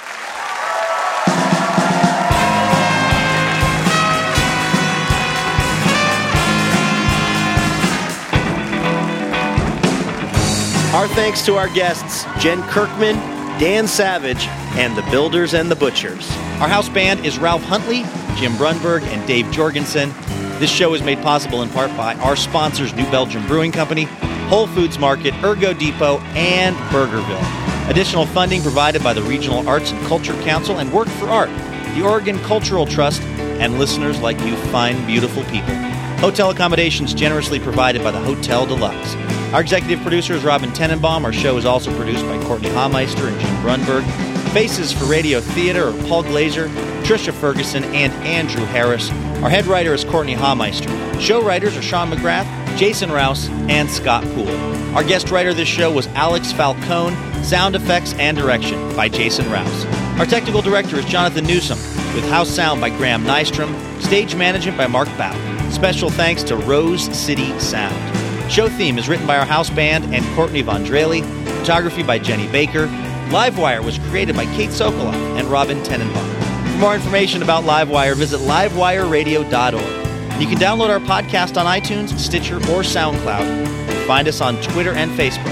Our 10.93 11.07
thanks 11.15 11.47
to 11.47 11.55
our 11.55 11.69
guests, 11.69 12.25
Jen 12.43 12.61
Kirkman, 12.65 13.15
Dan 13.61 13.87
Savage, 13.87 14.49
and 14.77 14.97
the 14.97 15.09
Builders 15.13 15.55
and 15.55 15.71
the 15.71 15.77
Butchers. 15.77 16.29
Our 16.61 16.67
house 16.67 16.89
band 16.89 17.25
is 17.25 17.39
Ralph 17.39 17.63
Huntley, 17.63 18.03
Jim 18.35 18.55
Brunberg, 18.55 19.03
and 19.03 19.25
Dave 19.29 19.49
Jorgensen. 19.53 20.13
This 20.59 20.73
show 20.73 20.93
is 20.95 21.05
made 21.05 21.19
possible 21.19 21.63
in 21.63 21.69
part 21.69 21.97
by 21.97 22.15
our 22.17 22.35
sponsors, 22.35 22.93
New 22.95 23.09
Belgium 23.13 23.47
Brewing 23.47 23.71
Company, 23.71 24.09
Whole 24.49 24.67
Foods 24.69 24.99
Market, 24.99 25.35
Ergo 25.43 25.73
Depot, 25.73 26.19
and 26.35 26.77
Burgerville. 26.93 27.91
Additional 27.91 28.27
funding 28.27 28.63
provided 28.63 29.03
by 29.03 29.13
the 29.13 29.23
Regional 29.23 29.69
Arts 29.69 29.91
and 29.91 30.07
Culture 30.07 30.35
Council 30.43 30.79
and 30.79 30.93
Work 30.93 31.09
for 31.09 31.27
Art, 31.27 31.51
the 31.95 32.03
Oregon 32.03 32.39
Cultural 32.41 32.87
Trust, 32.87 33.23
and 33.23 33.79
listeners 33.79 34.21
like 34.21 34.39
you 34.41 34.57
fine, 34.71 35.05
beautiful 35.07 35.43
people. 35.45 35.75
Hotel 36.19 36.51
accommodations 36.51 37.13
generously 37.13 37.59
provided 37.59 38.03
by 38.03 38.11
the 38.11 38.21
Hotel 38.21 38.67
Deluxe. 38.67 39.15
Our 39.53 39.61
executive 39.61 40.01
producer 40.01 40.35
is 40.35 40.45
Robin 40.45 40.71
Tenenbaum. 40.71 41.25
Our 41.25 41.33
show 41.33 41.57
is 41.57 41.65
also 41.65 41.95
produced 41.97 42.25
by 42.27 42.43
Courtney 42.45 42.69
Hameister 42.71 43.29
and 43.29 43.41
Jim 43.41 43.55
Brunberg. 43.57 44.05
Faces 44.53 44.93
for 44.93 45.05
Radio 45.05 45.41
Theater 45.41 45.89
are 45.89 46.03
Paul 46.09 46.25
Glazer, 46.25 46.69
Tricia 47.07 47.33
Ferguson, 47.33 47.85
and 47.85 48.13
Andrew 48.25 48.65
Harris. 48.65 49.13
Our 49.41 49.49
head 49.49 49.67
writer 49.67 49.95
is 49.95 50.03
Courtney 50.03 50.35
Hameister. 50.35 51.21
Show 51.21 51.41
writers 51.41 51.77
are 51.77 51.83
Sean 51.83 52.11
McGrath, 52.11 52.77
Jason 52.77 53.13
Rouse, 53.13 53.49
and 53.69 53.89
Scott 53.89 54.25
Poole. 54.35 54.51
Our 54.97 55.05
guest 55.05 55.31
writer 55.31 55.55
this 55.55 55.69
show 55.69 55.89
was 55.93 56.09
Alex 56.09 56.51
Falcone. 56.51 57.15
Sound 57.45 57.77
effects 57.77 58.13
and 58.15 58.37
direction 58.37 58.97
by 58.97 59.09
Jason 59.09 59.49
Rouse. 59.53 59.85
Our 60.19 60.27
technical 60.27 60.63
director 60.63 60.97
is 60.97 61.05
Jonathan 61.05 61.47
Newsom, 61.47 61.79
with 62.13 62.29
house 62.29 62.51
sound 62.51 62.81
by 62.81 62.91
Graham 62.91 63.23
Nystrom, 63.23 64.03
stage 64.03 64.35
management 64.35 64.77
by 64.77 64.89
Mark 64.89 65.07
Bow. 65.17 65.33
Special 65.71 66.11
thanks 66.11 66.43
to 66.43 66.57
Rose 66.57 67.05
City 67.17 67.57
Sound. 67.61 68.51
Show 68.51 68.69
theme 68.69 68.99
is 68.99 69.09
written 69.09 69.29
by 69.29 69.39
our 69.39 69.47
house 69.47 69.71
band 69.71 70.13
and 70.13 70.27
Courtney 70.35 70.63
Von 70.63 70.85
Drehle. 70.85 71.23
Photography 71.61 72.03
by 72.03 72.19
Jenny 72.19 72.49
Baker. 72.49 72.89
Livewire 73.29 73.85
was 73.85 73.97
created 74.11 74.35
by 74.35 74.45
Kate 74.57 74.71
Sokoloff 74.71 75.15
and 75.39 75.47
Robin 75.47 75.79
Tenenbaum. 75.83 76.36
For 76.77 76.81
more 76.81 76.95
information 76.95 77.43
about 77.43 77.65
Livewire, 77.65 78.15
visit 78.15 78.39
livewireradio.org. 78.41 80.39
You 80.39 80.47
can 80.47 80.59
download 80.59 80.91
our 80.91 81.01
podcast 81.01 81.59
on 81.59 81.65
iTunes, 81.65 82.19
Stitcher, 82.19 82.57
or 82.57 82.83
SoundCloud. 82.83 84.07
Find 84.07 84.29
us 84.29 84.43
on 84.43 84.61
Twitter 84.61 84.93
and 84.93 85.11
Facebook 85.13 85.47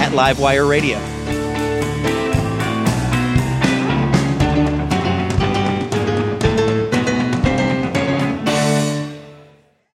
at 0.00 0.12
Livewire 0.12 0.66
Radio. 0.66 0.96